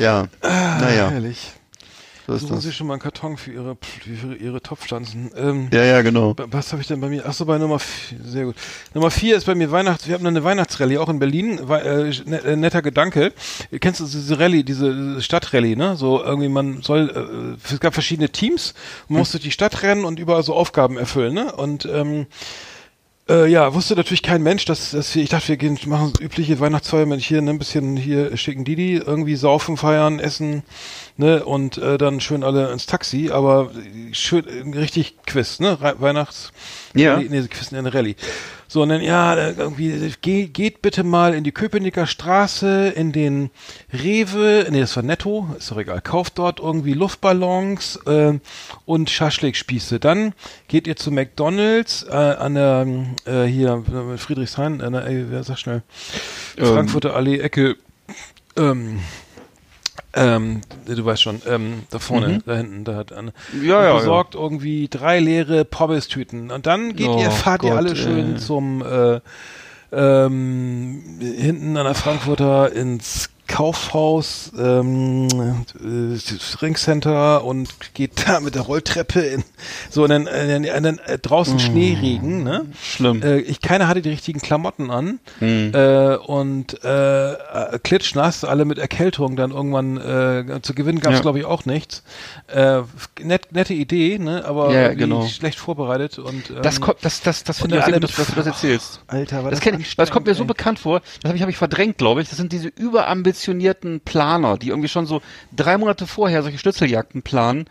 [0.00, 1.52] Ja, naja, Herrlich.
[2.26, 2.76] So ist Suchen Sie das.
[2.76, 3.76] schon mal einen Karton für Ihre,
[4.20, 5.30] für Ihre Topfstanzen.
[5.36, 6.34] Ähm, Ja, ja, genau.
[6.50, 7.26] Was habe ich denn bei mir?
[7.26, 8.56] Achso, bei Nummer vier, sehr gut.
[8.94, 10.06] Nummer vier ist bei mir Weihnachts.
[10.06, 11.58] Wir haben eine Weihnachtsrallye auch in Berlin.
[11.68, 13.32] Äh, ne- äh, netter Gedanke.
[13.80, 15.96] Kennst du diese Rallye, diese Stadtrallye, ne?
[15.96, 17.56] So irgendwie man soll.
[17.68, 18.74] Äh, es gab verschiedene Teams.
[19.08, 21.52] Man muss durch die Stadt rennen und überall so Aufgaben erfüllen, ne?
[21.52, 22.26] Und ähm,
[23.28, 26.20] äh, ja, wusste natürlich kein Mensch, dass, dass wir, ich dachte, wir gehen, machen so
[26.22, 30.64] übliche Weihnachtsfeier mit hier, ne, ein bisschen hier schicken Didi, irgendwie saufen, feiern, essen,
[31.16, 33.70] ne, und äh, dann schön alle ins Taxi, aber
[34.12, 36.52] schön, äh, richtig Quiz, ne, Re Weihnachts,
[36.94, 37.16] Ja.
[37.18, 38.16] nee, nee, Quiz in eine Rallye.
[38.68, 43.12] So, und dann, ja, äh, irgendwie, geh, geht bitte mal in die Köpenicker Straße, in
[43.12, 43.50] den
[43.92, 48.38] Rewe, nee, das war Netto, ist doch egal, kauft dort irgendwie Luftballons äh,
[48.86, 50.00] und Schaschlikspieße.
[50.00, 50.32] Dann
[50.68, 52.86] geht ihr zu McDonalds äh, an der,
[53.26, 53.84] äh, hier,
[54.14, 55.82] äh, Friedrichshain, an der, ey, wer sagt schnell,
[56.56, 57.76] Frankfurter Allee, Ecke,
[58.56, 59.00] ähm,
[60.14, 63.32] ähm, du weißt schon, ähm, da vorne, da hinten, da hat Mhm.
[63.64, 67.78] Ja, ja, besorgt irgendwie drei leere Pommestüten und dann geht ihr, Oh fahrt ihr Gott,
[67.78, 68.38] alle schön ey.
[68.38, 69.20] zum äh,
[69.92, 78.54] ähm, hinten an der Frankfurter ins Kaufhaus, ähm, äh, das Ringcenter und geht da mit
[78.54, 79.44] der Rolltreppe in
[79.90, 82.66] so dann, äh, dann, dann äh, draußen Schneeregen, ne?
[82.82, 83.22] Schlimm.
[83.22, 85.72] Äh, ich keiner hatte die richtigen Klamotten an Hm.
[85.74, 91.18] äh, und äh, äh, klitschnass, alle mit Erkältung dann irgendwann äh, zu gewinnen gab es
[91.18, 91.22] Ja.
[91.22, 92.02] glaube ich auch nichts.
[92.48, 92.82] Äh,
[93.20, 94.44] net, nette Idee, ne?
[94.44, 95.26] Aber Ja, genau.
[95.26, 98.34] schlecht vorbereitet und ähm, Das kommt, das, das, das finde ich alle gut, dass, du
[98.34, 99.00] das erzählst.
[99.08, 101.42] Alter, war Das, kenn ich, das kommt mir so anstrengend, bekannt vor, das habe ich,
[101.42, 102.28] hab ich verdrängt, glaube ich.
[102.28, 102.68] Das sind diese
[103.32, 105.22] überambitionierten Planer, die irgendwie schon so
[105.54, 107.66] drei Monate vorher solche Schnitzeljagden planen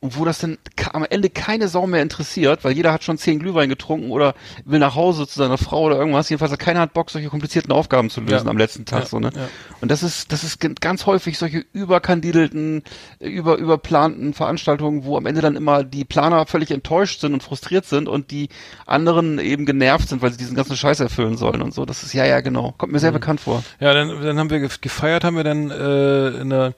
[0.00, 0.58] und wo das dann
[0.92, 4.34] am Ende keine Sau mehr interessiert, weil jeder hat schon zehn Glühwein getrunken oder
[4.64, 6.28] will nach Hause zu seiner Frau oder irgendwas.
[6.28, 8.50] Jedenfalls hat keiner hat Bock, solche komplizierten Aufgaben zu lösen Ja.
[8.50, 9.00] am letzten Tag.
[9.00, 9.30] Ja, so, ne?
[9.34, 9.48] ja.
[9.80, 12.82] Und das ist, das ist ganz häufig solche überkandidelten,
[13.18, 17.84] über, überplanten Veranstaltungen, wo am Ende dann immer die Planer völlig enttäuscht sind und frustriert
[17.86, 18.48] sind und die
[18.86, 21.84] anderen eben genervt sind, weil sie diesen ganzen Scheiß erfüllen sollen und so.
[21.84, 22.74] Das ist, ja, ja, genau.
[22.78, 23.62] Kommt mir sehr bekannt vor.
[23.80, 26.74] Ja, dann, dann haben wir gef- gefeiert, haben wir dann äh, in der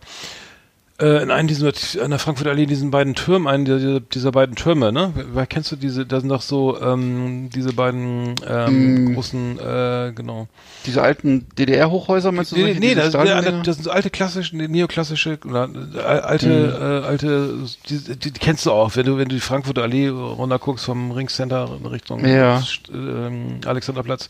[1.23, 1.73] in einem dieser
[2.03, 5.13] an der Frankfurter Allee diesen beiden Türmen, einen dieser, dieser beiden Türme, ne?
[5.33, 6.07] Wer kennst du diese?
[6.07, 9.15] Da sind doch so ähm, diese beiden ähm, Mm.
[9.15, 10.49] großen, äh, genau.
[10.87, 12.57] Diese alten DDR-Hochhäuser, meinst du?
[12.57, 13.63] Nee, solche, nee, das, Stahldinger?
[13.63, 17.55] das sind so alte klassische, nee, neoklassische, oder äh, alte, äh, alte,
[17.89, 20.85] die, die, die kennst du auch, wenn du, wenn du die Frankfurter Allee runter guckst
[20.85, 22.63] vom Ringcenter in Richtung Ja.
[22.93, 24.29] Ähm, Alexanderplatz.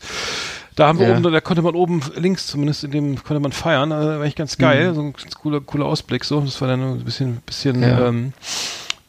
[0.75, 1.13] Da haben wir Ja.
[1.17, 4.37] oben, da konnte man oben links zumindest in dem konnte man feiern, äh, war echt
[4.37, 4.95] ganz geil, Mhm.
[4.95, 8.07] so ein cooler, cooler Ausblick, so, das war dann ein bisschen, bisschen, Ja.
[8.07, 8.33] ähm,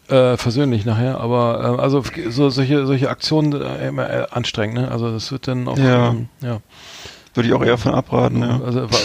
[0.09, 4.91] äh, versöhnlich nachher, aber äh, also so solche solche Aktionen äh, immer äh, anstrengend, ne?
[4.91, 6.11] Also das wird dann auch Ja.
[6.11, 6.59] ähm, ja.
[7.33, 8.61] Würde ich auch eher von abraten, ja.
[8.65, 8.97] Also Wa-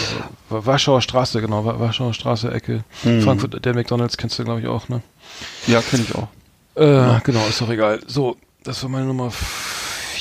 [0.50, 2.84] Wa- Warschauer Straße, genau, Wa- Warschauer Straße, Ecke.
[3.02, 3.22] Mhm.
[3.22, 5.00] Frankfurt, der McDonalds kennst du, glaube ich, auch, ne?
[5.66, 6.28] Ja, kenne ich auch.
[6.76, 8.00] Äh, Genau, ist doch egal.
[8.06, 9.32] So, Das war meine Nummer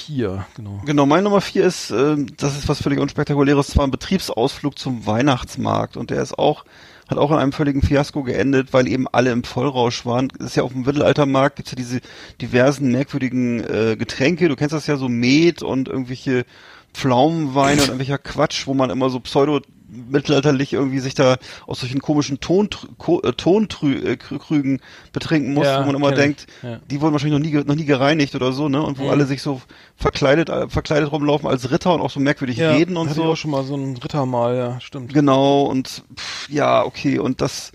[0.10, 0.82] vier, genau.
[0.86, 5.06] Genau, meine Nummer vier ist, äh, das ist was völlig unspektakuläres, zwar ein Betriebsausflug zum
[5.06, 6.66] Weihnachtsmarkt und der ist auch,
[7.08, 10.30] hat auch in einem völligen Fiasko geendet, weil eben alle im Vollrausch waren.
[10.40, 12.02] Das ist ja auf dem Mittelaltermarkt, gibt's ja diese
[12.42, 16.46] diversen merkwürdigen äh, Getränke, du kennst das ja so Met und irgendwelche
[16.94, 21.38] Pflaumenweine und irgendwelcher Quatsch, wo man immer so pseudo mittelalterlich irgendwie sich da
[21.68, 24.80] aus solchen komischen Tonkrügen äh, äh,
[25.12, 26.16] betrinken muss, Ja, wo man immer ich.
[26.16, 26.80] denkt, Ja.
[26.90, 28.82] die wurden wahrscheinlich noch nie, noch nie gereinigt oder so, ne?
[28.82, 29.10] Und wo Mhm.
[29.10, 29.62] alle sich so
[29.96, 33.32] verkleidet, äh, verkleidet rumlaufen als Ritter und auch so merkwürdig reden und hatte ich so.
[33.32, 35.14] auch schon mal so ein Rittermal, ja, stimmt.
[35.14, 37.72] Genau, und pff, ja, okay, und das,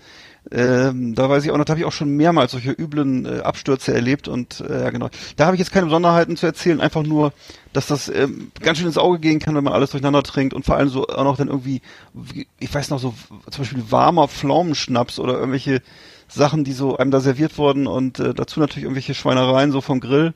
[0.51, 3.39] ähm, da weiß ich auch noch, da habe ich auch schon mehrmals solche üblen äh,
[3.39, 5.09] Abstürze erlebt und äh, ja genau.
[5.37, 7.33] Da habe ich jetzt keine Besonderheiten zu erzählen, einfach nur,
[7.73, 10.65] dass das ähm, ganz schön ins Auge gehen kann, wenn man alles durcheinander trinkt und
[10.65, 11.81] vor allem so auch noch dann irgendwie,
[12.13, 13.13] wie- ich weiß noch so,
[13.49, 15.81] zum Beispiel warmer Pflaumenschnaps oder irgendwelche
[16.27, 19.99] Sachen, die so einem da serviert wurden und äh, dazu natürlich irgendwelche Schweinereien so vom
[19.99, 20.33] Grill.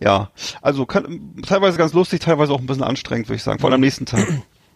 [0.00, 3.68] Ja, also kann, teilweise ganz lustig, teilweise auch ein bisschen anstrengend, würde ich sagen, vor
[3.70, 4.26] allem am nächsten Tag.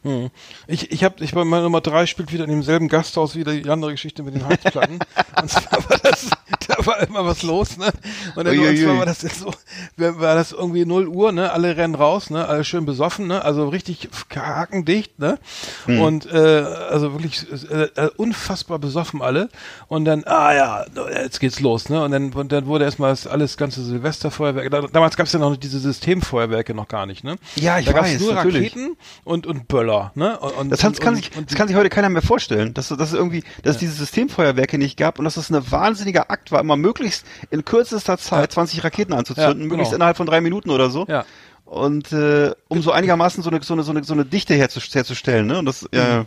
[0.03, 0.31] Hm.
[0.67, 3.69] Ich, ich habe, ich bei meiner Nummer drei spielt wieder in demselben Gasthaus wie die
[3.69, 4.99] andere Geschichte mit den Heizplatten.
[5.43, 6.31] und zwar war das,
[6.67, 7.91] da war immer was los, ne?
[8.37, 9.53] Und, dann, und zwar war das jetzt so,
[9.97, 11.53] war das irgendwie 0 Uhr, ne?
[11.53, 12.47] Alle rennen raus, ne?
[12.47, 13.45] Alle schön besoffen, ne?
[13.45, 15.39] Also richtig hakendicht, ne?
[15.87, 19.49] Und äh, also wirklich äh, äh, unfassbar besoffen alle.
[19.89, 20.87] Und dann, ah ja,
[21.23, 22.03] jetzt geht's los, ne?
[22.03, 24.71] Und dann, und dann wurde erstmal das alles ganze Silvesterfeuerwerk.
[24.71, 27.37] Da, damals gab's ja noch diese Systemfeuerwerke noch gar nicht, ne?
[27.57, 28.73] Ja, ich da weiß, nur natürlich.
[28.73, 30.39] Raketen und, und Böller, ne?
[30.39, 32.75] Und, und, Das, kann, und, das, kann sich, das kann sich heute keiner mehr vorstellen,
[32.75, 36.31] dass, dass es irgendwie, dass es diese Systemfeuerwerke nicht gab und dass es eine wahnsinniger
[36.31, 39.69] Akt war, immer möglichst in kürzester Zeit 20 Raketen anzuzünden, Ja, genau.
[39.75, 41.07] möglichst innerhalb von drei Minuten oder so.
[41.09, 41.25] Ja.
[41.65, 44.95] Und äh, um so einigermaßen so eine, so eine, so eine, so eine Dichte herzust-
[44.95, 45.59] herzustellen, ne?
[45.59, 46.25] Und das, Mhm.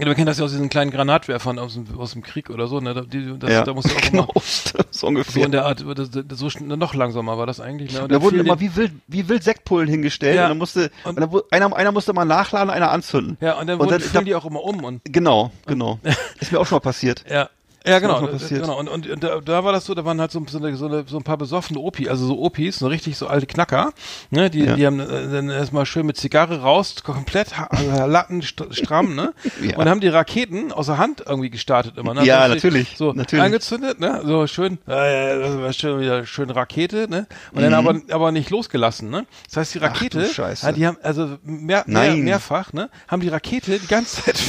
[0.00, 2.66] Ja, wir kennen das ja aus diesen kleinen Granatwerfern aus dem, aus dem Krieg oder
[2.66, 2.94] so, ne?
[2.94, 5.44] Da, die, das, ja, da musst du auch genau, immer so so ungefähr.
[5.46, 8.02] in der Art, das, das, so noch langsamer war das eigentlich, ne?
[8.02, 10.44] Und da dann wurden immer wie wild, wie wild Sektpullen hingestellt Ja.
[10.44, 13.36] und dann musste, Und- und dann, einer, einer musste mal nachladen, einer anzünden.
[13.40, 15.98] ja, und dann, und dann- fielen die auch immer um und Genau, genau.
[16.40, 17.24] Ist mir auch schon mal passiert.
[17.30, 17.48] Ja.
[17.86, 18.26] Ja, genau.
[18.48, 18.78] genau.
[18.78, 20.86] Und, und, und da, da war das so, da waren halt so, so, eine, so,
[20.86, 23.92] eine, so ein paar besoffene Opi, also so Opis, so richtig so alte Knacker,
[24.30, 24.50] ne?
[24.50, 24.74] Die, Ja.
[24.74, 29.32] die haben äh, dann erstmal schön mit Zigarre raus, komplett äh, Latten st stramm, ne?
[29.62, 29.76] Ja.
[29.78, 32.24] Und haben die Raketen aus der Hand irgendwie gestartet immer, ne?
[32.24, 33.44] Ja, Also natürlich, So natürlich.
[33.44, 34.20] angezündet, ne?
[34.24, 37.26] So schön, äh, das war schön wieder schön Rakete, ne?
[37.52, 39.26] Und dann aber, aber nicht losgelassen, ne?
[39.48, 39.84] Das heißt, die Mhm.
[39.84, 40.30] Ach Rakete,
[40.62, 42.90] ja, die haben, also mehr, mehr, mehrfach, ne?
[43.08, 44.36] Haben die Rakete die ganze Zeit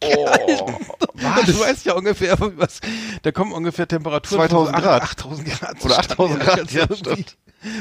[0.00, 0.86] Oh, festgehalten.
[1.12, 2.80] Und du weißt ja ungefähr, was,
[3.22, 5.02] da kommen ungefähr Temperaturen 2000 von so Grad.
[5.02, 5.84] 8000 Grad.
[5.84, 6.12] Oder zustande.
[6.12, 7.36] 8000 Grad, ja, stimmt.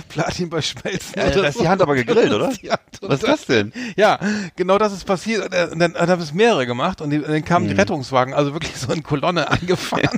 [0.09, 1.13] Platin bei Schmelzen.
[1.15, 1.61] Ja, da ist so.
[1.61, 2.51] die Hand aber gegrillt, oder?
[3.01, 3.71] Was ist das denn?
[3.95, 4.19] Ja,
[4.55, 5.43] genau das ist passiert.
[5.71, 7.69] Und dann, dann, haben es mehrere gemacht und, die, und dann kamen Mhm.
[7.69, 10.17] die Rettungswagen, also wirklich so in Kolonne angefahren.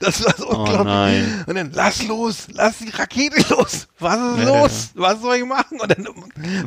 [0.00, 0.80] Das war so unglaublich.
[0.80, 1.44] Oh nein.
[1.46, 3.88] Und dann, lass los, lass die Rakete los.
[3.98, 4.90] Was ist los?
[4.94, 5.80] Was soll ich machen?
[5.80, 6.08] Und dann,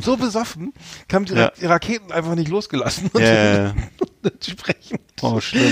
[0.01, 0.73] so besoffen,
[1.07, 1.51] kamen die, Ra Ja.
[1.59, 3.09] die Raketen einfach nicht losgelassen.
[3.13, 3.73] Und ja.
[4.23, 5.63] entsprechend, Oh, schlimm.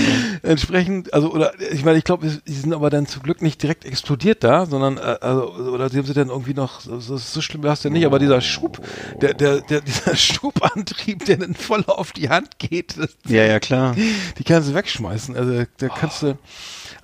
[0.42, 3.84] entsprechend, also, oder, ich meine, ich glaube, die sind aber dann zum Glück nicht direkt
[3.84, 7.62] explodiert da, sondern, äh, also, oder sie haben sie dann irgendwie noch, so, so schlimm
[7.62, 8.80] war es ja nicht, aber dieser Schub,
[9.20, 13.60] der, der, der, dieser Schubantrieb, der dann voll auf die Hand geht, das, Ja, ja,
[13.60, 13.94] klar.
[14.38, 15.36] die kannst du wegschmeißen.
[15.36, 16.38] Also da kannst du,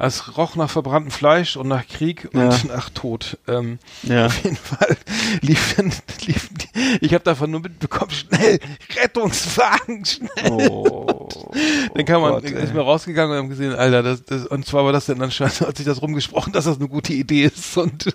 [0.06, 2.56] es roch nach verbranntem Fleisch und nach Krieg und Ja.
[2.68, 3.36] nach Tod.
[3.48, 4.26] Ähm, Ja.
[4.26, 4.96] Auf jeden Fall
[5.40, 5.92] lief dann,
[6.24, 8.60] liefen die, ich habe davon nur mitbekommen, schnell,
[9.02, 10.50] Rettungswagen, schnell.
[10.50, 11.28] Oh.
[11.94, 14.84] Dann kam man, Gott, ist mir rausgegangen und haben gesehen, Alter, das, das, und zwar
[14.84, 18.12] war das dann anscheinend, hat sich das rumgesprochen, dass das eine gute Idee ist und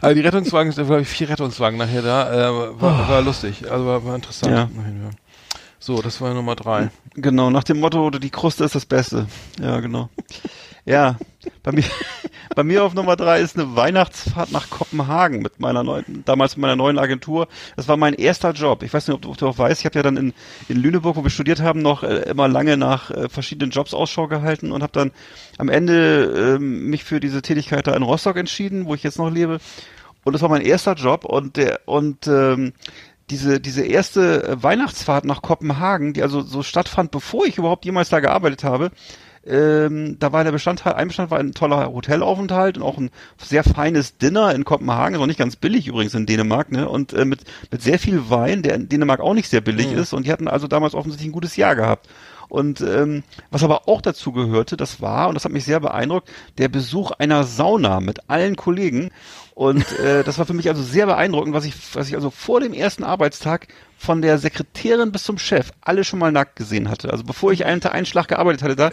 [0.00, 3.86] aber die Rettungswagen, da glaube ich vier Rettungswagen nachher da, äh, war, war lustig, also
[3.86, 4.52] war, war interessant.
[4.52, 4.68] Ja.
[5.84, 6.88] So, das war Nummer drei.
[7.12, 9.26] Genau, nach dem Motto, die Kruste ist das Beste.
[9.60, 10.08] Ja, genau.
[10.86, 11.18] Ja,
[11.62, 11.84] bei mir,
[12.56, 16.62] bei mir auf Nummer drei ist eine Weihnachtsfahrt nach Kopenhagen mit meiner neuen, damals mit
[16.62, 17.48] meiner neuen Agentur.
[17.76, 18.82] Das war mein erster Job.
[18.82, 20.32] Ich weiß nicht, ob du, ob du auch weißt, ich habe ja dann in,
[20.70, 24.26] in Lüneburg, wo wir studiert haben, noch äh, immer lange nach äh, verschiedenen Jobs Ausschau
[24.26, 25.10] gehalten und habe dann
[25.58, 29.28] am Ende ähm, mich für diese Tätigkeit da in Rostock entschieden, wo ich jetzt noch
[29.28, 29.58] lebe.
[30.24, 32.72] Und das war mein erster Job und der und ähm,
[33.30, 38.08] diese diese erste äh, Weihnachtsfahrt nach Kopenhagen, die also so stattfand, bevor ich überhaupt jemals
[38.10, 38.90] da gearbeitet habe,
[39.46, 43.62] ähm, da war der Bestandteil, ein Bestandteil war ein toller Hotelaufenthalt und auch ein sehr
[43.62, 46.88] feines Dinner in Kopenhagen, ist auch nicht ganz billig übrigens in Dänemark, ne?
[46.88, 47.40] Und äh, mit
[47.70, 50.12] mit sehr viel Wein, der in Dänemark auch nicht sehr billig ist.
[50.14, 52.08] Und die hatten also damals offensichtlich ein gutes Jahr gehabt.
[52.48, 56.30] Und ähm, was aber auch dazu gehörte, das war, und das hat mich sehr beeindruckt,
[56.58, 59.10] der Besuch einer Sauna mit allen Kollegen.
[59.54, 62.58] Und äh, das war für mich also sehr beeindruckend, was ich, was ich also vor
[62.58, 67.10] dem ersten Arbeitstag von der Sekretärin bis zum Chef alle schon mal nackt gesehen hatte.
[67.10, 68.90] Also bevor ich einen, einen Schlag gearbeitet hatte, da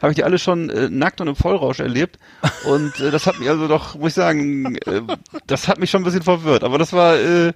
[0.00, 2.20] habe ich die alle schon äh, nackt und im Vollrausch erlebt.
[2.64, 5.02] Und äh, das hat mich also doch, muss ich sagen, äh,
[5.48, 6.62] das hat mich schon ein bisschen verwirrt.
[6.62, 7.52] Aber das war äh,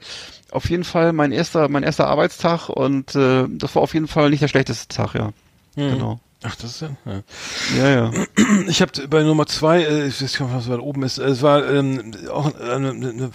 [0.51, 4.31] auf jeden Fall mein erster, mein erster Arbeitstag und äh, das war auf jeden Fall
[4.31, 5.31] nicht der schlechteste Tag, ja.
[5.77, 6.19] Genau.
[6.45, 6.89] Ach, das ist ja.
[7.05, 7.23] ja.
[7.79, 8.11] Ja, ja.
[8.69, 11.43] Ich habe bei Nummer zwei, äh, ich weiß gar nicht, was da oben ist, es
[11.43, 13.31] war ähm, auch eine, eine, eine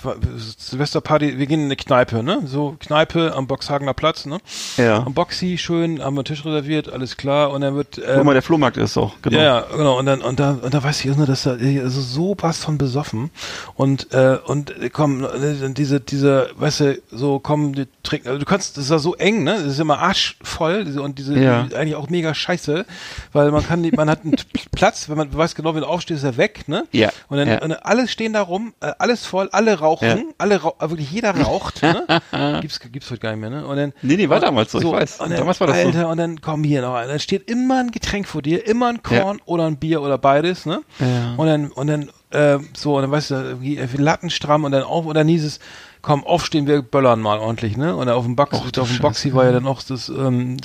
[0.58, 2.42] Silvesterparty, wir gehen in eine Kneipe, ne?
[2.46, 4.38] So Kneipe am Boxhagener Platz, ne?
[4.78, 5.04] Ja.
[5.06, 7.52] Am Boxy, schön, haben wir einen Tisch reserviert, alles klar.
[7.52, 7.98] Und dann wird.
[7.98, 9.38] Wo Ähm, mal der Flohmarkt ist auch, genau.
[9.40, 10.00] Ja, genau.
[10.00, 12.78] Und dann, und da, und da weiß ich nur, dass da also so was von
[12.78, 13.32] besoffen.
[13.76, 18.28] Und, äh, und äh, komm, äh, diese, diese, weißt du, so kommen die trinken.
[18.30, 19.56] Also du kannst, das ist ja so eng, ne?
[19.56, 21.64] Das ist immer arschvoll diese- und diese Ja.
[21.64, 22.86] die, eigentlich auch mega scheiße,
[23.32, 24.36] weil man kann, man hat einen
[24.72, 26.86] Platz, wenn man weiß genau, wenn du aufstehst, ist er weg, ne?
[26.92, 27.62] Ja, Und dann, ja.
[27.62, 30.18] und alle stehen da rum, äh, alles voll, alle rauchen, Ja.
[30.38, 32.06] alle rau äh, wirklich jeder raucht, ne?
[32.62, 33.66] Gibt's, gibt's heute gar nicht mehr, ne?
[33.68, 35.20] Und dann, Nee, nee, war damals so, ich weiß.
[35.22, 35.88] Und dann, Damals war das so.
[35.88, 37.08] Alter, und dann komm hier noch ein.
[37.08, 40.66] Dann steht immer ein Getränk vor dir, immer ein Korn oder ein Bier oder beides,
[40.66, 40.82] ne?
[41.00, 41.34] Ja.
[41.38, 44.84] Und dann, und dann, äh, so, und dann weißt du, irgendwie Latten stramm und dann
[44.84, 45.60] auf, und dann hieß es,
[46.02, 47.96] komm, aufstehen, wir böllern mal ordentlich, ne?
[47.96, 49.00] Und auf dem Box, Och, auf dem.
[49.00, 50.58] Boxy war ja dann auch das, ähm,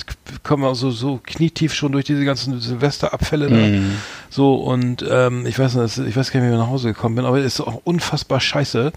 [0.43, 3.79] kommen wir so, so knietief schon durch diese ganzen Silvesterabfälle, ne?
[3.79, 3.91] Mhm.
[4.29, 7.15] So, und ähm, ich weiß nicht, ich weiß gar nicht, wie ich nach Hause gekommen
[7.15, 8.91] bin, aber es ist auch unfassbar scheiße.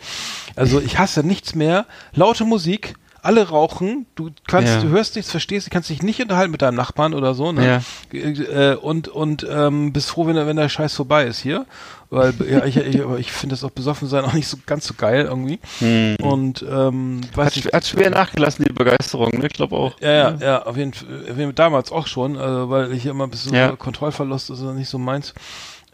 [0.57, 1.87] Also ich hasse nichts mehr.
[2.13, 4.81] Laute Musik, alle rauchen, du kannst, Ja.
[4.81, 7.83] du hörst nichts, verstehst, du kannst dich nicht unterhalten mit deinem Nachbarn oder so, ne?
[8.13, 11.67] Äh, und und ähm, bist froh, wenn, wenn der Scheiß vorbei ist hier.
[12.13, 14.87] Weil ja, ich, ich, aber ich finde das auch besoffen sein auch nicht so ganz
[14.87, 15.59] so geil irgendwie.
[16.21, 19.47] Und ähm, weiß Hat, ich, hat schwer nachgelassen, die Begeisterung, ne?
[19.47, 19.99] Ich glaube auch.
[19.99, 23.55] ja, ja, ja, auf jeden Fall, damals auch schon, also, weil ich immer ein bisschen
[23.55, 23.75] Ja.
[23.77, 25.33] Kontrollverlust ist ja nicht so meins.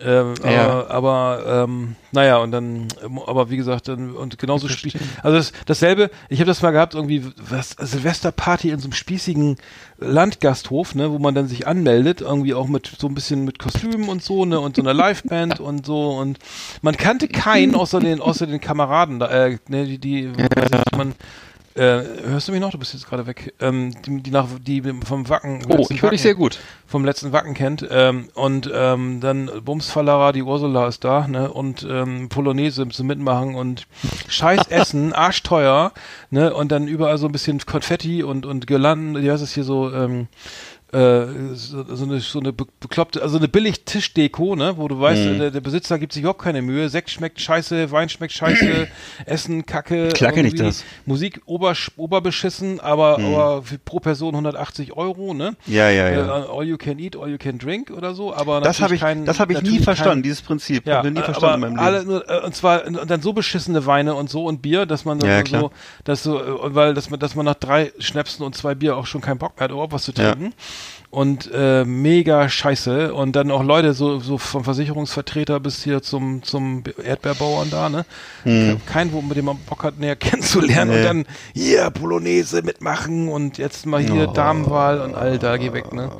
[0.01, 0.87] Ähm, Ja.
[0.87, 4.93] Aber, aber ähm, naja, und dann, ähm, aber wie gesagt, dann, und genauso spiel.
[5.23, 9.57] Also das, dasselbe, ich habe das mal gehabt, irgendwie was Silvesterparty in so einem spießigen
[9.99, 14.09] Landgasthof, ne, wo man dann sich anmeldet, irgendwie auch mit so ein bisschen mit Kostümen
[14.09, 16.39] und so, ne, und so einer Liveband und so und
[16.81, 20.33] man kannte keinen außer den außer den Kameraden da, äh, ne, die, die
[20.97, 21.15] man
[21.79, 22.71] äh, hörst du mich noch?
[22.71, 23.55] Du bist jetzt gerade weg.
[23.61, 25.65] Ähm, die, die nach die vom Wacken.
[25.69, 26.59] Oh, ich höre dich sehr gut.
[26.87, 27.87] vom letzten Wacken kennt.
[27.91, 31.51] Ähm, und ähm, dann Bumsfallerer, die Ursula ist da, ne?
[31.53, 33.87] Und ähm, Polonaise zum Mitmachen und
[34.29, 35.93] scheiß Essen, arschteuer,
[36.31, 36.53] ne?
[36.53, 39.93] Und dann überall so ein bisschen Konfetti und, und Girlanden, wie heißt es hier so,
[39.93, 40.27] ähm,
[40.93, 44.98] äh, so, so eine so eine be- bekloppte, also eine billig Tischdeko, ne, wo du
[44.98, 45.39] weißt, Mhm.
[45.39, 46.89] der, der Besitzer gibt sich überhaupt keine Mühe.
[46.89, 48.89] Sekt schmeckt scheiße, Wein schmeckt scheiße,
[49.27, 50.85] Essen kacke, Klar kenn ich das.
[51.05, 53.24] Musik ober, oberbeschissen, aber, Mhm.
[53.27, 55.55] aber pro Person 180 Euro, ne?
[55.66, 56.47] Ja, ja, Äh, ja.
[56.48, 59.24] all you can eat, all you can drink oder so, aber Das habe ich, kein,
[59.24, 60.86] das habe ich nie verstanden, kein, dieses Prinzip.
[60.86, 62.10] ja, habe nie äh, verstanden in meinem alle Leben.
[62.10, 65.20] nur, äh, und zwar und dann so beschissene Weine und so und Bier, dass man
[65.20, 65.70] Ja, so,
[66.05, 69.06] dass so, äh, weil dass man, dass man nach drei Schnäpsen und zwei Bier auch
[69.06, 70.35] schon keinen Bock mehr hat, überhaupt was zu Ja.
[71.10, 73.14] Und äh, mega scheiße.
[73.14, 78.05] Und dann auch Leute, so, so vom Versicherungsvertreter bis hier zum, zum Erdbeerbauern da, ne?
[78.86, 80.90] Kein, wo mit dem man Bock hat, näher kennenzulernen.
[80.93, 81.01] Hm.
[81.01, 81.09] Nee.
[81.09, 84.32] Und dann hier Polonaise mitmachen und jetzt mal hier Oh.
[84.32, 86.10] Damenwahl und Alter, geh weg, ne?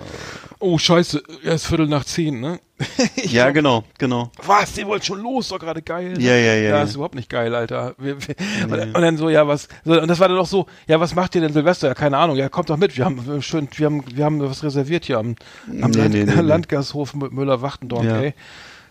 [0.61, 2.59] Oh, scheiße, erst Viertel nach zehn, ne?
[3.25, 4.31] Ja, glaub, genau, genau.
[4.45, 6.15] was, die wollt schon los, doch gerade geil.
[6.15, 6.21] ne?
[6.21, 6.83] Ja, ja, ja, Ja, ja.
[6.83, 7.95] ist überhaupt nicht geil, Alter.
[7.99, 10.67] Wir, wir, und, und dann so, ja, was, so, und das war dann auch so,
[10.87, 11.89] ja, was macht ihr denn Silvester?
[11.89, 14.63] Ja, keine Ahnung, ja, kommt doch mit, wir haben schön, wir haben, wir haben was
[14.65, 15.37] reserviert hier am,
[15.81, 16.41] am Nee, Land, nee, nee, nee.
[16.41, 18.21] Landgashof Müller-Wachtendorf, Ja.
[18.21, 18.35] ey.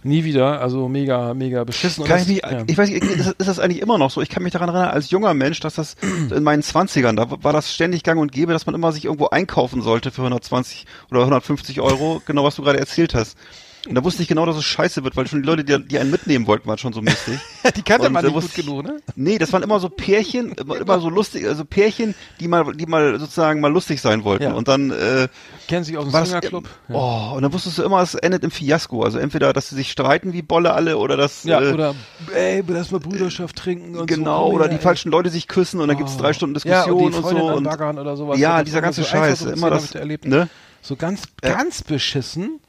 [0.08, 2.06] Nie wieder, also mega, mega beschissen.
[2.06, 2.64] Kann das- ich, mich, ja.
[2.66, 4.22] ich weiß nicht, ist, ist das eigentlich immer noch so?
[4.22, 7.54] Ich kann mich daran erinnern, als junger Mensch, dass das in meinen Zwanzigern, da war
[7.54, 11.20] das ständig gang und gäbe, dass man immer sich irgendwo einkaufen sollte für 120 oder
[11.22, 13.38] 150 Euro, genau was du gerade erzählt hast.
[13.88, 16.00] Und da wusste ich genau, dass es scheiße wird, weil schon die Leute, die, die
[16.00, 17.40] einen mitnehmen wollten, waren schon so mäßig.
[17.76, 18.98] die kannte Und man nicht gut genug, ne?
[19.16, 22.86] Nee, das waren immer so Pärchen, immer, immer so lustig, also Pärchen, die mal, die
[22.86, 24.44] mal sozusagen mal lustig sein wollten.
[24.44, 24.54] Ja.
[24.54, 25.28] Und dann äh,
[25.68, 26.68] Kennen sich aus dem Swingerclub.
[26.90, 29.04] oh, und dann wusstest du immer, es endet im Fiasko.
[29.04, 31.96] Also entweder, dass sie sich streiten wie Bolle alle oder dass Ja, äh, oder,
[32.34, 34.56] ey, lass mal Brüderschaft trinken und genau so.
[34.56, 34.82] oder die ey.
[34.82, 37.44] falschen Leute sich küssen und dann gibt's drei Stunden Diskussion ja, und, und, die Freundin
[37.44, 37.54] so.
[37.54, 38.40] Und, oder sowas.
[38.40, 40.26] ja, Das dieser ganze so Scheiß, immer das, erlebt.
[40.26, 40.50] ne?
[40.82, 42.60] So ganz, ganz beschissen.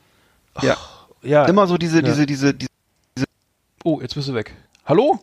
[0.63, 0.77] Ja.
[1.23, 1.45] Ja.
[1.47, 2.03] Immer so diese, Ja.
[2.03, 2.69] diese, diese, diese,
[3.85, 4.55] Oh, jetzt bist du weg.
[4.85, 5.19] Hallo?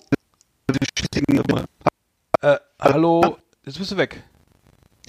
[2.42, 3.38] Äh, hallo?
[3.66, 4.24] Jetzt bist du weg.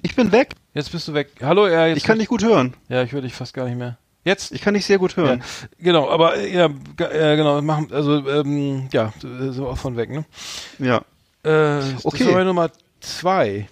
[0.02, 0.50] ich bin weg.
[0.74, 1.30] Jetzt bist du weg.
[1.42, 1.98] Hallo, ja, jetzt.
[1.98, 2.74] Ich kann dich gut hören.
[2.88, 3.98] Ja, ich höre dich fast gar nicht mehr.
[4.24, 4.52] Jetzt?
[4.52, 5.40] Ich kann dich sehr gut hören.
[5.40, 9.12] Ja, genau, aber ja, äh, genau, machen, also ähm, ja,
[9.50, 10.24] so auch von weg, ne?
[10.78, 10.98] Ja.
[11.44, 12.24] Äh, Okay.
[12.24, 13.68] Das war Nummer zwei.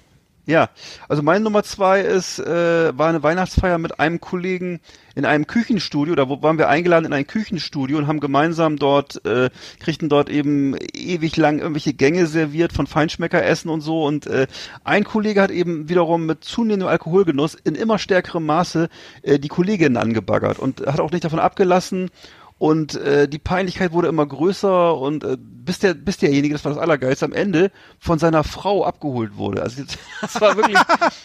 [0.47, 0.69] Ja,
[1.09, 4.81] also meine Nummer zwei ist, äh, war eine Weihnachtsfeier mit einem Kollegen
[5.15, 9.49] in einem Küchenstudio, da waren wir eingeladen in ein Küchenstudio und haben gemeinsam dort, äh,
[9.81, 14.05] kriegten dort eben ewig lang irgendwelche Gänge serviert von Feinschmeckeressen und so.
[14.05, 14.47] Und äh,
[14.83, 18.91] ein Kollege hat eben wiederum mit zunehmendem Alkoholgenuss in immer stärkerem Maße
[19.23, 22.11] äh, die Kolleginnen angebaggert und hat auch nicht davon abgelassen
[22.57, 26.73] und äh, die Peinlichkeit wurde immer größer und äh, bis der bis derjenige, das war
[26.73, 29.63] das Allergeilste, am Ende von seiner Frau abgeholt wurde.
[29.63, 29.83] Also
[30.21, 30.79] das war wirklich,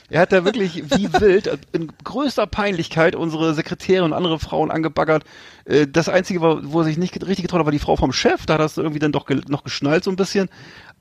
[0.10, 4.72] er hat da wirklich wie wild äh, in größter Peinlichkeit unsere Sekretäre und andere Frauen
[4.72, 5.24] angebaggert.
[5.66, 8.12] Äh, das einzige, war, wo er sich nicht richtig getraut hat, war die Frau vom
[8.12, 8.48] Chef.
[8.48, 10.50] Da hat er es irgendwie dann doch noch geschnallt so ein bisschen.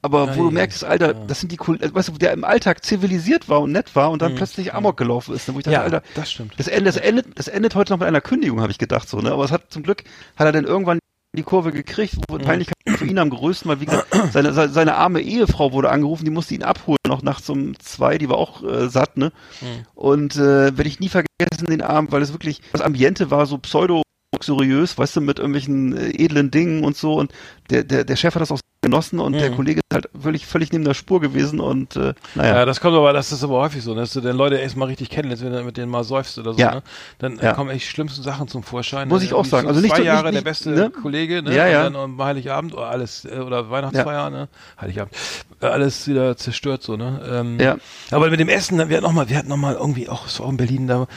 [0.02, 2.84] Aber wo du merkst, Alter, das sind die Koll- äh, weißt du, der im Alltag
[2.84, 5.74] zivilisiert war und nett war und dann plötzlich Amok gelaufen ist, ne, wo ich dachte,
[5.74, 6.54] Ja, Alter, das stimmt.
[6.56, 9.18] das endet, das endet, das endet heute noch mit einer Kündigung, habe ich gedacht so,
[9.20, 9.32] ne?
[9.32, 10.04] Aber es hat zum Glück
[10.36, 10.98] hat er dann irgendwann
[11.36, 12.22] die Kurve gekriegt, Mhm.
[12.28, 15.90] wo Peinlichkeit für ihn am größten, weil wie gesagt, seine, seine, seine arme Ehefrau wurde
[15.90, 19.32] angerufen, die musste ihn abholen, noch nachts um zwei, die war auch äh, satt, ne?
[19.60, 19.66] Mhm.
[19.94, 23.58] Und äh, werde ich nie vergessen den Abend, weil es wirklich, das Ambiente war so
[23.58, 24.02] pseudo
[24.38, 27.32] luxuriös, weißt du, mit irgendwelchen äh, edlen Dingen und so und
[27.70, 29.56] der, der, der Chef hat das auch genossen und der Mhm.
[29.56, 32.58] Kollege ist halt völlig, völlig neben der Spur gewesen und äh, naja.
[32.58, 34.84] Ja, das kommt aber, das ist aber häufig so, dass du den Leute erst mal
[34.86, 36.76] richtig kennenlernst, wenn du mit denen mal säufst oder so, Ja.
[36.76, 36.82] ne?
[37.18, 37.52] Dann Ja.
[37.54, 39.08] kommen echt schlimmsten Sachen zum Vorschein.
[39.08, 39.64] Muss ich auch sagen.
[39.64, 40.90] so Also nicht zwei so- Jahre nicht- der beste ne?
[40.90, 41.54] Kollege, ne?
[41.54, 41.86] Ja, ja.
[41.88, 44.48] Und dann Heiligabend oder alles, äh, oder Weihnachtsfeier, ne?
[44.80, 45.12] Heiligabend.
[45.60, 47.20] Äh, alles wieder zerstört so, ne?
[47.28, 47.76] Ähm, Ja.
[48.12, 50.38] Aber mit dem Essen, wir hatten noch mal, wir hatten noch mal irgendwie auch, es
[50.38, 51.08] war auch in Berlin, da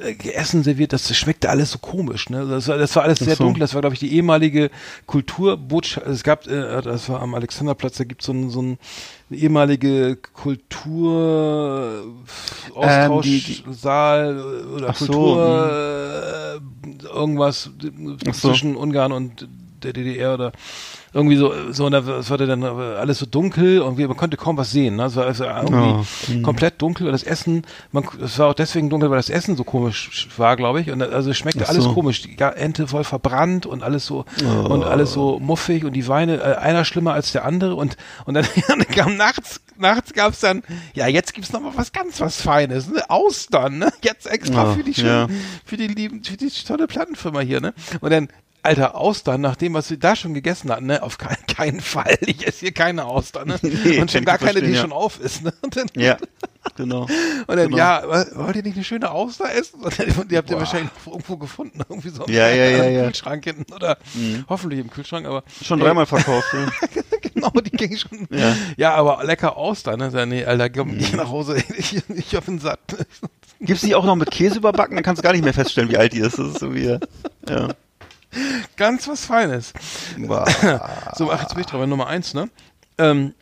[0.00, 2.46] äh, Essen serviert, das schmeckte alles so komisch, ne?
[2.46, 3.44] Das war, das war alles sehr so.
[3.44, 4.70] dunkel, das war, glaube ich, die ehemalige
[5.06, 8.78] Kulturbotschaft, es gab, äh, das war am Alexanderplatz, da gibt es so ein, so ein
[9.30, 12.02] eine ehemalige Kultur
[12.76, 16.60] Ähm, die- Austauschsaal oder Ach so, Kultur
[17.02, 17.70] äh, irgendwas
[18.28, 18.48] Ach so.
[18.50, 19.48] zwischen Ungarn und
[19.82, 20.52] der DDR oder
[21.14, 24.36] irgendwie so, so und da es war dann alles so dunkel und wir, man konnte
[24.36, 24.96] kaum was sehen.
[24.96, 25.04] Ne?
[25.04, 26.42] Es war also irgendwie Ja.
[26.42, 27.62] komplett dunkel und das Essen,
[27.92, 30.90] man, es war auch deswegen dunkel, weil das Essen so komisch war, glaube ich.
[30.90, 31.94] Und also es schmeckte Ach alles so.
[31.94, 32.22] komisch.
[32.22, 34.24] Die Ente voll verbrannt und alles so
[34.68, 37.96] und alles so muffig und die Weine, äh, einer schlimmer als der andere und
[38.26, 40.62] und dann, dann kam nachts, nachts gab's dann,
[40.94, 43.08] ja jetzt gibt's noch mal was ganz was Feines, ne?
[43.08, 43.92] Austern, ne?
[44.02, 45.26] Jetzt extra Ja, für die ja.
[45.28, 47.72] schönen, für die lieben, für die tolle Plattenfirma hier, ne?
[48.00, 48.28] Und dann
[48.64, 51.02] Alter, Austern, nach dem, was wir da schon gegessen hatten, ne?
[51.02, 52.16] Auf keinen, keinen Fall.
[52.22, 53.58] Ich esse hier keine Austern, ne?
[53.62, 54.80] Nee, und schon gar keine, die ja.
[54.80, 55.52] schon auf ist, ne?
[55.70, 56.16] Dann, Ja,
[56.76, 57.02] genau.
[57.46, 57.76] und dann Genau.
[57.76, 59.80] ja, wa- wollt ihr nicht eine schöne Auster essen?
[59.82, 62.94] Und dann, die habt ihr wahrscheinlich noch irgendwo gefunden, irgendwie so Ja, ja, ja, im
[62.94, 63.04] ja.
[63.04, 63.98] Kühlschrank hinten oder
[64.48, 66.48] hoffentlich im Kühlschrank, aber Schon ey, dreimal verkauft.
[66.54, 67.00] Ja.
[67.34, 68.26] genau, die ging schon.
[68.30, 68.56] Ja.
[68.76, 70.26] Ja, aber lecker Austern, ne?
[70.26, 72.80] Nee, Alter, komm, geh nach Hause, ich, ich hab den satt.
[73.60, 74.94] Gibt's die auch noch mit Käse überbacken?
[74.96, 76.38] Dann kannst du gar nicht mehr feststellen, wie alt die ist.
[76.38, 76.98] Das ist so wie,
[77.48, 77.68] ja.
[78.76, 79.72] Ganz was Feines.
[80.18, 80.44] Wow.
[81.16, 82.48] So, ach, jetzt bin ich dran, Nummer eins, ne?
[82.98, 83.34] Ähm,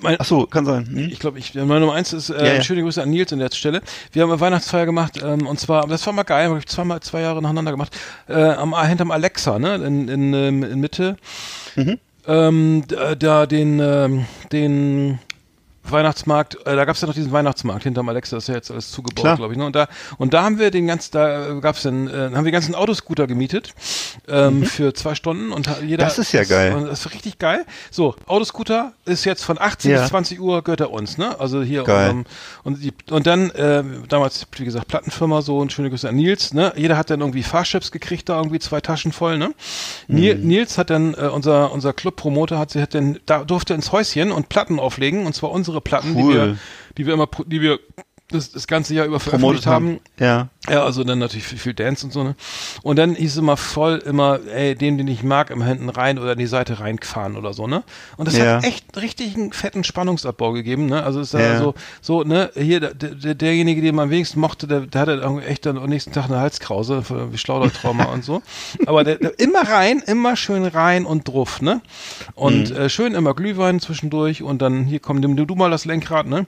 [0.00, 0.86] mein- Ach so, kann sein.
[0.86, 1.08] Hm?
[1.10, 2.62] Ich glaube, ich, meine Nummer eins ist, äh, Ja, ja.
[2.62, 3.82] schöne Grüße an Nils an der Stelle.
[4.12, 7.00] Wir haben eine Weihnachtsfeier gemacht, ähm, und zwar, das war mal geil, habe ich zweimal,
[7.00, 7.94] zwei Jahre nacheinander gemacht,
[8.28, 11.16] äh, am, hinterm Alexa, ne, in, in, ähm, in Mitte.
[11.76, 11.98] Mhm.
[12.26, 15.18] Ähm, da, da den, ähm, den
[15.86, 18.90] Weihnachtsmarkt, äh, da gab's ja noch diesen Weihnachtsmarkt hinterm Alexa, das ist ja jetzt alles
[18.90, 19.58] zugebaut, glaube ich.
[19.58, 19.66] Ne?
[19.66, 19.88] Und da
[20.18, 23.26] und da haben wir den ganzen, da gab's dann, äh, haben wir den ganzen Autoscooter
[23.26, 23.74] gemietet
[24.28, 26.04] ähm, für zwei Stunden und jeder.
[26.04, 26.08] Mhm.
[26.08, 26.74] Das ist ja geil.
[26.74, 27.64] Und das ist richtig geil.
[27.90, 30.00] So, Autoscooter ist jetzt von 18 Ja.
[30.00, 31.38] bis 20 Uhr gehört er uns, ne?
[31.38, 32.10] Also hier Geil.
[32.10, 32.24] ähm,
[32.62, 36.54] und die, und dann äh, damals wie gesagt Plattenfirma so und schöne Grüße an Nils,
[36.54, 36.72] ne?
[36.76, 39.52] Jeder hat dann irgendwie Fahrchips gekriegt, da irgendwie zwei Taschen voll, ne?
[40.08, 40.40] Mhm.
[40.46, 44.32] Nils hat dann äh, unser unser Club-Promoter hat sie hat dann da durfte ins Häuschen
[44.32, 46.34] und Platten auflegen und zwar unsere Platten, die Cool.
[46.34, 46.56] wir
[46.96, 47.78] die wir immer die wir
[48.30, 50.00] das, das ganze Jahr über veröffentlicht haben.
[50.18, 50.48] Ja.
[50.70, 52.34] Ja, also dann natürlich viel, viel Dance und so, ne?
[52.82, 56.18] Und dann hieß es immer voll immer, ey, den, den ich mag, immer hinten rein
[56.18, 57.82] oder in die Seite reingefahren oder so, ne?
[58.16, 58.56] Und das Ja.
[58.56, 61.02] hat echt richtig einen fetten Spannungsabbau gegeben, ne?
[61.02, 61.40] Also es ist Ja.
[61.52, 61.58] ja.
[61.58, 65.12] so, so, ne, hier, der, der, derjenige, den man am wenigsten mochte, der, der hatte
[65.22, 68.40] irgendwie echt dann am nächsten Tag eine Halskrause, wie Schlaudertrauma und so.
[68.86, 71.82] Aber der, der, immer rein, immer schön rein und druff, ne?
[72.34, 72.76] Und Mhm.
[72.76, 76.46] äh, schön immer Glühwein zwischendurch und dann hier komm, nimm du mal das Lenkrad, ne?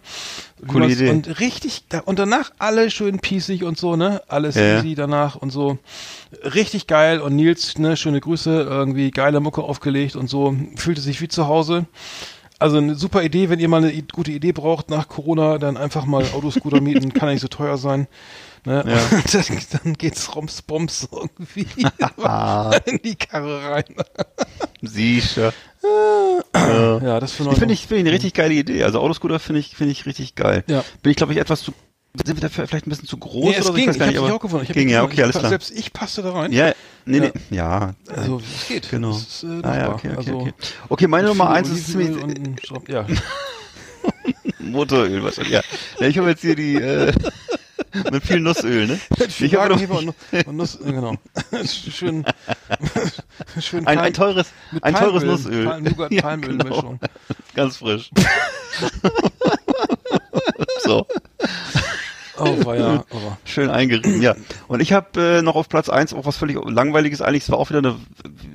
[0.66, 1.10] Coole Idee.
[1.10, 4.22] Und richtig, da, und danach alle schön pießig und so, ne?
[4.28, 4.78] Alles Ja.
[4.78, 5.78] easy danach und so.
[6.42, 10.56] Richtig geil und Nils, ne, schöne Grüße, irgendwie geile Mucke aufgelegt und so.
[10.76, 11.86] Fühlte sich wie zu Hause.
[12.58, 16.06] Also eine super Idee, wenn ihr mal eine gute Idee braucht nach Corona, dann einfach
[16.06, 18.06] mal Autoscooter mieten, kann ja nicht so teuer sein.
[18.66, 18.82] Ne?
[18.82, 21.66] Und dann, dann geht's rums, bums irgendwie
[22.86, 23.84] in die Karre rein.
[24.82, 25.52] Sicher.
[26.52, 28.82] Ja, das finde Ich finde ich, finde ich eine richtig geile Idee.
[28.82, 30.64] Also Autoscooter finde ich, finde ich richtig geil.
[30.66, 30.84] Ja.
[31.00, 31.72] Bin ich, glaube ich, etwas zu,
[32.24, 33.72] sind wir da vielleicht ein bisschen zu groß Nee, oder es so?
[33.72, 34.66] ging, ich ich habe mich auch gefunden.
[34.68, 35.48] Ich ging, ja, okay, alles klar.
[35.48, 36.50] Selbst ich passte da rein.
[36.50, 36.72] Ja,
[37.04, 37.22] nee, Ja.
[37.22, 37.94] nee, ja.
[38.08, 38.90] Also, es geht.
[38.90, 39.12] Genau.
[39.12, 40.54] Ist, äh, ah, ja, okay, okay, also, okay.
[40.88, 42.10] Okay, meine Nummer eins ist ziemlich,
[42.88, 43.06] ja.
[44.58, 45.62] Motoröl, was ja.
[46.00, 47.12] ja ich habe jetzt hier die äh,
[48.12, 49.00] mit viel Nussöl, ne?
[49.38, 50.14] Ich habe noch Wagenheber und,
[50.46, 51.14] und Nuss, genau.
[51.66, 52.24] schön,
[53.60, 54.46] schön ein, Palm- ein teures,
[54.82, 55.64] ein teures Palmöl, Nussöl.
[55.66, 56.98] Palm, Nougat, Ja, Palmölmischung.
[57.00, 57.12] genau.
[57.54, 58.10] Ganz frisch.
[60.84, 61.06] so.
[62.38, 63.38] Oh, war ja, aber.
[63.44, 64.34] Schön eingerieben, ja.
[64.68, 67.44] Und ich habe äh, noch auf Platz eins auch was völlig langweiliges eigentlich.
[67.44, 67.96] Es war auch wieder eine,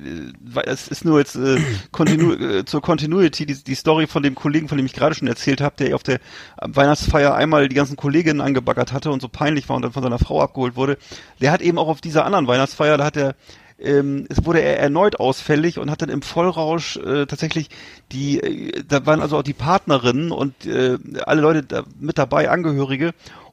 [0.04, 1.58] äh, es ist nur jetzt äh,
[1.90, 5.28] Continu äh, zur Continuity die, die Story von dem Kollegen, von dem ich gerade schon
[5.28, 6.20] erzählt habe, der auf der
[6.60, 10.18] Weihnachtsfeier einmal die ganzen Kolleginnen angebaggert hatte und so peinlich war und dann von seiner
[10.18, 10.98] Frau abgeholt wurde.
[11.40, 13.34] Der hat eben auch auf dieser anderen Weihnachtsfeier, da hat er
[13.82, 17.68] ähm, es wurde er erneut ausfällig und hat dann im Vollrausch äh, tatsächlich
[18.12, 22.50] die, äh, da waren also auch die Partnerinnen und äh, alle Leute da mit dabei,
[22.50, 23.12] Angehörige.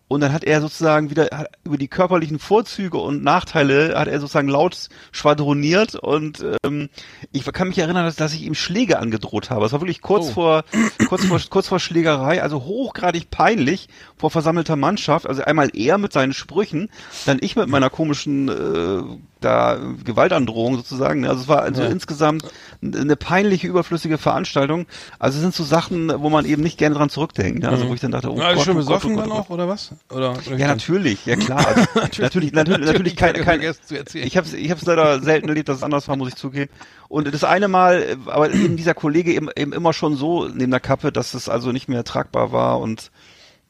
[0.10, 4.20] Und dann hat er sozusagen wieder hat über die körperlichen Vorzüge und Nachteile hat er
[4.20, 6.90] sozusagen laut schwadroniert und ähm,
[7.32, 9.66] ich kann mich erinnern, dass, dass ich ihm Schläge angedroht habe.
[9.66, 10.32] Es war wirklich kurz Oh.
[10.32, 10.64] vor
[11.08, 13.88] kurz vor kurz vor Schlägerei, also hochgradig peinlich
[14.18, 15.28] vor versammelter Mannschaft.
[15.28, 16.90] Also einmal er mit seinen Sprüchen,
[17.28, 19.04] dann ich mit meiner komischen äh,
[19.42, 21.26] da Gewaltandrohung sozusagen.
[21.26, 21.90] Also es war also Ja.
[21.90, 22.44] insgesamt
[22.82, 24.86] eine peinliche überflüssige Veranstaltung.
[25.18, 27.64] Also es sind so Sachen, wo man eben nicht gerne dran zurückdenkt.
[27.64, 27.70] Ne?
[27.70, 29.32] Also wo ich dann dachte, oh Also Gott, schon oh Gott, besoffen oh Gott, dann
[29.32, 29.92] oh auch, oder was?
[30.10, 31.60] Oder, oder Ja, natürlich, ja klar.
[31.68, 34.26] Also, natürlich, natürlich, natürlich, vergessen zu erzählen.
[34.28, 36.72] ich habe ich hab's leider selten erlebt, dass es anders war, muss ich zugeben.
[37.08, 40.72] Und das eine Mal, äh, aber eben dieser Kollege eben, eben immer schon so neben
[40.72, 43.12] der Kappe, dass es also nicht mehr tragbar war und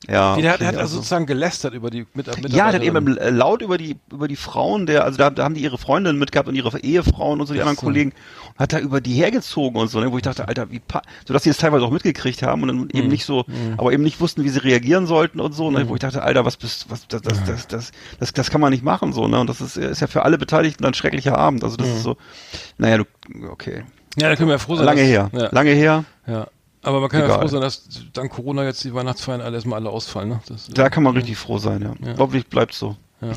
[0.08, 0.38] ja.
[0.38, 2.56] Wie, der hat, okay, hat also sozusagen gelästert über die Mit Mitarbeiter.
[2.56, 5.44] ja, der hat eben äh, laut über die über die Frauen, der also da, da
[5.44, 7.86] haben die ihre Freundinnen mitgehabt und ihre Ehefrauen und so die anderen so.
[7.86, 8.14] Kollegen
[8.54, 10.82] und hat da über die hergezogen und so, ne, wo ich dachte, Alter, wie
[11.26, 12.90] so dass sie es teilweise auch mitgekriegt haben und dann Mhm.
[12.94, 13.46] eben nicht so,
[13.78, 16.46] aber eben nicht wussten, wie sie reagieren sollten und so, ne, wo ich dachte, Alter,
[16.46, 19.40] was bist was das das das das das, das kann man nicht machen so, ne,
[19.40, 21.94] und das ist ist ja für alle Beteiligten ein schrecklicher Abend, also das Mhm.
[21.96, 22.18] ist so
[22.78, 23.04] naja, du
[23.52, 23.84] okay.
[24.18, 24.86] Ja, da können wir ja froh sein.
[24.86, 25.30] Lange dass, her.
[25.34, 26.06] Ja, Lange her.
[26.26, 26.48] ja.
[26.81, 27.39] Aber man kann ja Egal.
[27.41, 30.30] froh sein, dass dank Corona jetzt die Weihnachtsfeiern alle erstmal alle ausfallen.
[30.30, 30.41] Ne?
[30.47, 32.07] Das, Da kann man richtig froh sein, ja.
[32.07, 32.18] Ja.
[32.18, 32.95] Hoffentlich bleibt so.
[33.22, 33.31] Ja.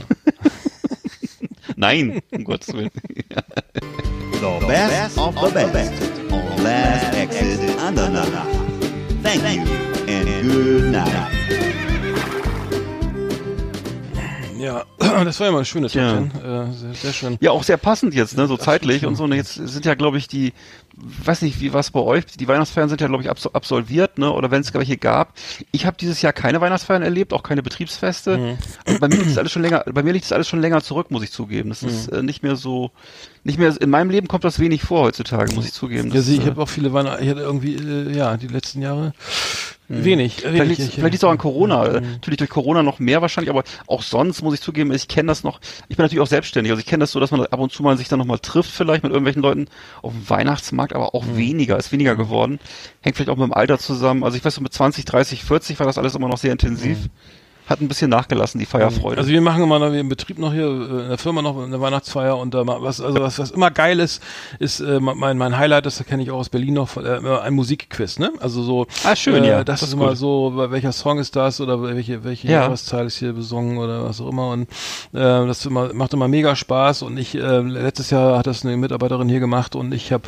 [1.77, 2.91] Nein, um Gottes Willen.
[4.41, 5.93] The best of the best
[6.31, 8.27] on Last Exit Andernach.
[9.23, 9.63] Thank you
[10.09, 11.42] and good night.
[14.63, 14.85] Ja,
[15.25, 16.13] das war ja mal eine schöne Top Ja.
[16.19, 16.31] 10.
[16.31, 17.37] Äh, sehr, sehr schön.
[17.41, 19.11] Ja, auch sehr passend jetzt, ne, so zeitlich stimmt.
[19.11, 19.25] und so.
[19.25, 20.53] Und jetzt sind ja, glaube ich, die,
[21.25, 24.31] weiß nicht, wie was bei euch, die Weihnachtsfeiern sind ja, glaube ich, abso absolviert, ne,
[24.33, 25.35] oder wenn es welche gab.
[25.73, 28.39] Ich habe dieses Jahr keine Weihnachtsfeiern erlebt, auch keine Betriebsfeste.
[28.39, 28.59] Mhm.
[28.87, 30.81] Und bei mir liegt es alles schon länger, bei mir liegt es alles schon länger
[30.83, 31.69] zurück, muss ich zugeben.
[31.71, 32.19] Das ist Mhm.
[32.19, 32.91] äh, nicht mehr so,
[33.45, 36.09] nicht mehr, in meinem Leben kommt das wenig vor heutzutage, muss ich zugeben.
[36.09, 38.83] Ja, Das, ich äh, habe auch viele Weihnachten, ich hatte irgendwie, äh, ja, die letzten
[38.83, 39.13] Jahre
[39.93, 40.05] wenig.
[40.05, 40.35] wenig.
[40.41, 42.01] Vielleicht liegt Ich- vielleicht liegt's auch an Corona.
[42.01, 42.13] Mhm.
[42.13, 45.45] Natürlich durch Corona noch mehr wahrscheinlich, aber auch sonst muss ich zugeben, ich kenne das
[45.45, 45.61] noch.
[45.89, 46.71] Ich bin natürlich auch selbstständig.
[46.73, 48.71] Also ich kenne das so, dass man ab und zu mal sich dann nochmal trifft,
[48.71, 49.67] vielleicht mit irgendwelchen Leuten
[50.03, 51.11] auf dem Weihnachtsmarkt, aber Mhm.
[51.13, 52.59] auch weniger, ist weniger geworden.
[53.01, 54.25] Hängt vielleicht auch mit dem Alter zusammen.
[54.25, 56.99] Also ich weiß so mit 20, 30, 40 war das alles immer noch sehr intensiv.
[57.67, 59.19] Hat ein bisschen nachgelassen, die Feierfreude.
[59.19, 61.63] Also wir machen immer noch, wir im Betrieb noch hier, äh, in der Firma noch
[61.63, 64.21] eine Weihnachtsfeier und da was, also was, was immer geil ist,
[64.59, 68.19] ist äh, mein, mein Highlight, das kenne ich auch aus Berlin noch, äh, ein Musikquiz,
[68.19, 68.33] ne?
[68.41, 69.57] Also so, Ah, schön, äh, ja.
[69.65, 72.63] Das, Das ist ist immer so, welcher Song ist das oder welche, welche Ja.
[72.63, 74.67] Jahreszahl ist hier besungen oder was auch immer und äh,
[75.13, 79.29] das immer, macht immer mega Spaß und ich, äh, letztes Jahr hat das eine Mitarbeiterin
[79.29, 80.25] hier gemacht und ich habe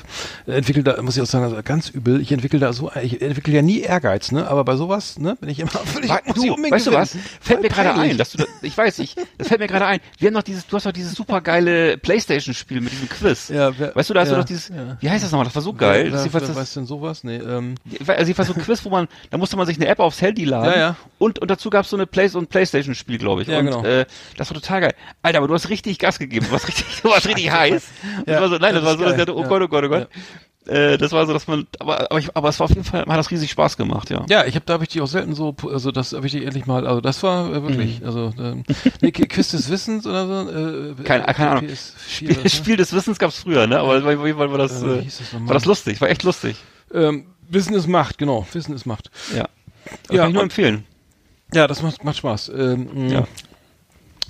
[0.46, 3.54] entwickelt da, muss ich auch sagen, also ganz übel, ich entwickle da so, ich entwickle
[3.54, 4.46] ja nie Ehrgeiz, ne?
[4.48, 5.70] Aber bei sowas, ne, bin ich immer,
[6.02, 7.16] ich, Wa- muss ich du, unbedingt weißt du was?
[7.40, 10.00] Fällt mir gerade ein, dass du, ich weiß, ich, das fällt mir gerade ein.
[10.18, 13.48] Wir haben noch dieses, du hast doch dieses super geile Playstation-Spiel mit diesem Quiz.
[13.48, 14.96] Ja, wer- weißt du, da hast ja, du doch dieses, ja.
[15.00, 15.44] wie heißt das nochmal?
[15.46, 16.04] Das war so geil.
[16.04, 17.24] Wer, Das wer, wer das, weiß denn sowas?
[17.24, 17.74] Nee, ähm,
[18.06, 20.44] also jedenfalls so ein Quiz, wo man, da musste man sich eine App aufs Handy
[20.44, 20.72] laden.
[20.72, 20.96] Ja, ja.
[21.18, 23.48] Und, und dazu gab es so eine Play ein Playstation-Spiel, glaube ich.
[23.48, 23.84] Ja, und genau.
[23.84, 24.06] äh,
[24.36, 24.94] das war total geil.
[25.22, 26.46] Alter, aber du hast richtig Gas gegeben.
[26.46, 27.84] Du warst richtig, du warst richtig heiß.
[28.26, 29.30] Das Ja, war so, nein, das das, war so, ich geil.
[29.30, 29.42] oh.
[29.44, 30.08] Gott, oh Gott, oh Gott.
[30.66, 33.00] Äh, das war so, dass man, aber, aber, ich, aber es war auf jeden Fall,
[33.04, 34.24] hat das riesig Spaß gemacht, ja.
[34.30, 36.42] Ja, ich habe da habe ich die auch selten so, also das habe ich die
[36.44, 38.64] endlich mal, also das war äh, wirklich, also ähm,
[39.02, 40.50] nee, Qu- Quiz des Wissens oder so.
[40.50, 41.66] Äh, Keine- keine Ahnung.
[41.66, 42.48] PS4 Spiel, so.
[42.48, 43.78] Spiel des Wissens gab's früher, ne?
[43.78, 46.56] Aber auf jeden Fall war das, Äh, äh, das war das lustig, war echt lustig.
[46.92, 48.46] Ähm, Wissen ist Macht, genau.
[48.52, 49.10] Wissen ist Macht.
[49.36, 49.46] Ja.
[50.10, 50.86] Ja, kann ich nur empfehlen.
[51.52, 52.48] Ja, das macht, macht Spaß.
[52.56, 53.26] Ähm, Ja.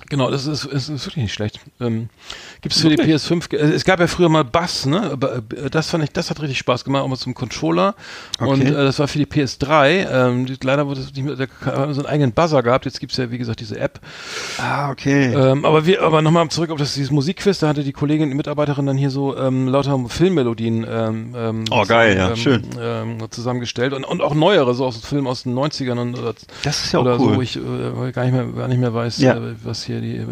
[0.09, 1.59] Genau, das ist, ist, ist wirklich nicht schlecht.
[1.81, 2.09] Ähm,
[2.61, 5.01] Gibt es für die PS5, ge- äh, es gab ja früher mal Bass, ne?
[5.11, 7.95] Aber, äh, Das fand ich, das hat richtig Spaß gemacht, auch mal zum Controller.
[8.39, 8.67] Und Okay.
[8.69, 10.07] äh, das war für die PS3.
[10.11, 12.85] Ähm, die, leider wurde es nicht mehr, da haben wir so einen eigenen Buzzer gehabt.
[12.85, 13.99] Jetzt gibt's ja, wie gesagt, diese App.
[14.59, 15.33] Ah, okay.
[15.33, 18.35] Ähm, aber wir, aber nochmal zurück auf das dieses Musikquiz, da hatte die Kollegin, die
[18.35, 22.63] Mitarbeiterin dann hier so ähm, lauter Filmmelodien ähm, ähm, Oh, geil, ja, ähm, schön.
[22.79, 26.33] Ähm, zusammengestellt und, und auch neuere, so aus Filmen aus den 90ern und oder,
[26.63, 27.31] Das ist ja auch oder cool.
[27.31, 29.35] so, wo ich äh, gar nicht mehr gar nicht mehr weiß, Ja.
[29.35, 30.25] äh, was hier die äh,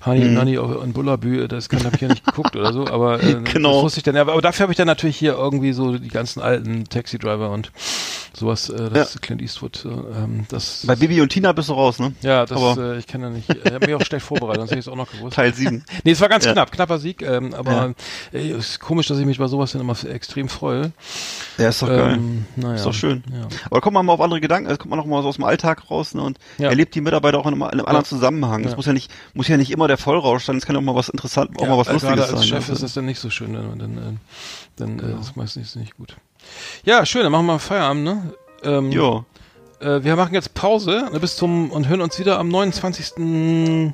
[0.00, 0.34] Hani Mhm.
[0.34, 3.36] Nani auf- in Bullabü, das kann habe ich ja nicht geguckt oder so, aber äh,
[3.52, 3.74] Genau.
[3.74, 4.16] das wusste ich dann.
[4.16, 7.50] Aber, aber dafür habe ich dann natürlich hier irgendwie so die ganzen alten Taxi Driver
[7.50, 7.72] und
[8.36, 11.98] sowas, äh, das Clint Eastwood, äh, ähm, das Bei Bibi und Tina bist du raus,
[12.00, 12.12] ne?
[12.22, 13.48] ja, das aber- äh, ich kenne ja nicht.
[13.64, 15.36] Ich habe mich auch schlecht vorbereitet, sonst hätte ich es auch noch gewusst.
[15.36, 15.84] Teil 7.
[16.04, 16.52] Nee, es war ganz Ja.
[16.52, 17.94] knapp, knapper Sieg, ähm, aber
[18.32, 20.92] äh, es ist komisch, dass ich mich bei sowas dann immer extrem freue.
[21.58, 22.14] Ja, ist doch geil.
[22.16, 22.74] Ähm, naja.
[22.74, 23.22] Ist doch schön.
[23.32, 23.46] Ja.
[23.66, 25.36] Aber da kommt man mal auf andere Gedanken, da kommt man noch mal so aus
[25.36, 26.68] dem Alltag raus ne, und Ja.
[26.70, 28.64] erlebt die Mitarbeiter auch in einem, in einem anderen Zusammenhang.
[28.76, 28.76] Das Ja.
[28.76, 30.94] muss ja nicht, muss ja nicht immer der Vollrausch sein, es kann ja auch mal
[30.94, 32.48] was interessant, auch Ja, mal was äh, Lustiges gerade als sein.
[32.48, 32.74] Chef ne?
[32.74, 34.00] ist das dann nicht so schön, dann, dann, äh,
[34.76, 35.16] dann Genau.
[35.16, 36.16] äh, ist meistens nicht gut.
[36.84, 38.34] Ja, schön, dann machen wir Feierabend, ne?
[38.62, 39.24] Ähm, Jo.
[39.80, 43.92] äh, wir machen jetzt Pause ne, bis zum und hören uns wieder am 29.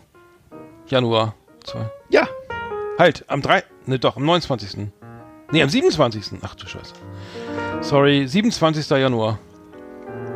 [0.89, 1.35] Januar.
[1.65, 1.91] Zwei.
[2.11, 2.27] Ja.
[2.99, 3.63] Halt, am 3.
[3.87, 4.89] Ne, doch, am 29.
[5.53, 6.39] Nee, am 27.
[6.43, 6.93] Ach du Scheiße.
[7.81, 8.89] Sorry, 27.
[8.91, 9.39] Januar.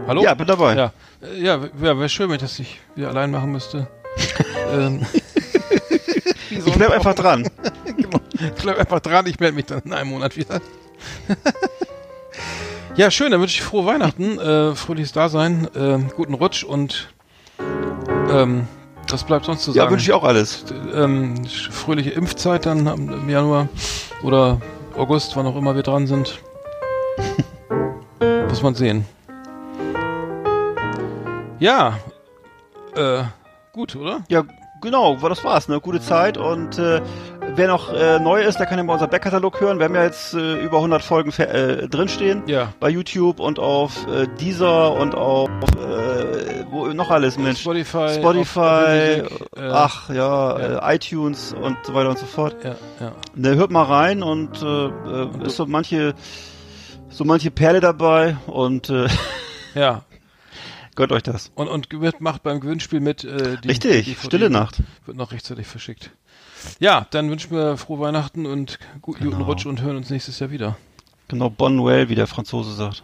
[0.07, 0.23] Hallo?
[0.23, 0.75] Ja, bin dabei.
[0.75, 0.93] Ja,
[1.23, 3.87] äh, ja wäre wär schön, wenn ich das nicht wieder allein machen müsste.
[4.73, 5.05] Ähm,
[6.51, 7.49] Ich bleib einfach dran.
[7.85, 8.21] genau.
[8.33, 10.61] Ich bleib einfach dran, ich melde mich dann in einem Monat wieder.
[12.97, 17.09] ja, schön, dann wünsche ich frohe Weihnachten, äh, fröhliches Dasein, äh, guten Rutsch und
[18.31, 18.67] ähm,
[19.11, 19.93] was bleibt sonst zu Ja, sagen?
[19.93, 20.65] wünsche ich auch alles.
[20.95, 23.69] ähm, fröhliche Impfzeit dann im Januar
[24.23, 24.61] oder
[24.97, 26.39] August, wann auch immer wir dran sind.
[28.49, 29.05] Muss man sehen.
[31.59, 31.99] Ja,
[32.97, 33.25] äh,
[33.75, 34.23] gut, oder?
[34.29, 34.45] Ja,
[34.81, 35.81] genau, das war's, ne?
[35.81, 37.03] Gute Zeit und äh,
[37.57, 39.79] wer noch äh, neu ist, der kann ja mal unser Backkatalog hören.
[39.79, 42.45] Wir haben ja jetzt äh, über 100 Folgen äh, drinstehen.
[42.47, 42.73] Ja.
[42.81, 47.61] Bei YouTube und auf äh, Deezer und auf äh, wo noch alles, Mensch.
[47.61, 50.91] Spotify, Spotify, auf äh, ach ja, ja.
[50.91, 52.57] Äh, iTunes und so weiter und so fort.
[52.63, 53.13] Ja, ja.
[53.35, 56.15] Ne, hört mal rein und äh, äh, ist so manche
[57.09, 59.09] so manche Perle dabei und äh,
[59.75, 60.03] Ja,
[60.97, 61.53] gönnt euch das.
[61.55, 63.23] und, und wird- macht beim Gewinnspiel mit.
[63.25, 64.83] Äh, die, Richtig, die Stille Nacht.
[65.07, 66.11] Wird noch rechtzeitig verschickt.
[66.81, 69.45] Ja, dann wünschen wir frohe Weihnachten und gu- guten Genau.
[69.45, 70.77] Rutsch und hören uns nächstes Jahr wieder.
[71.29, 73.03] Genau, Bonne wie der Franzose sagt.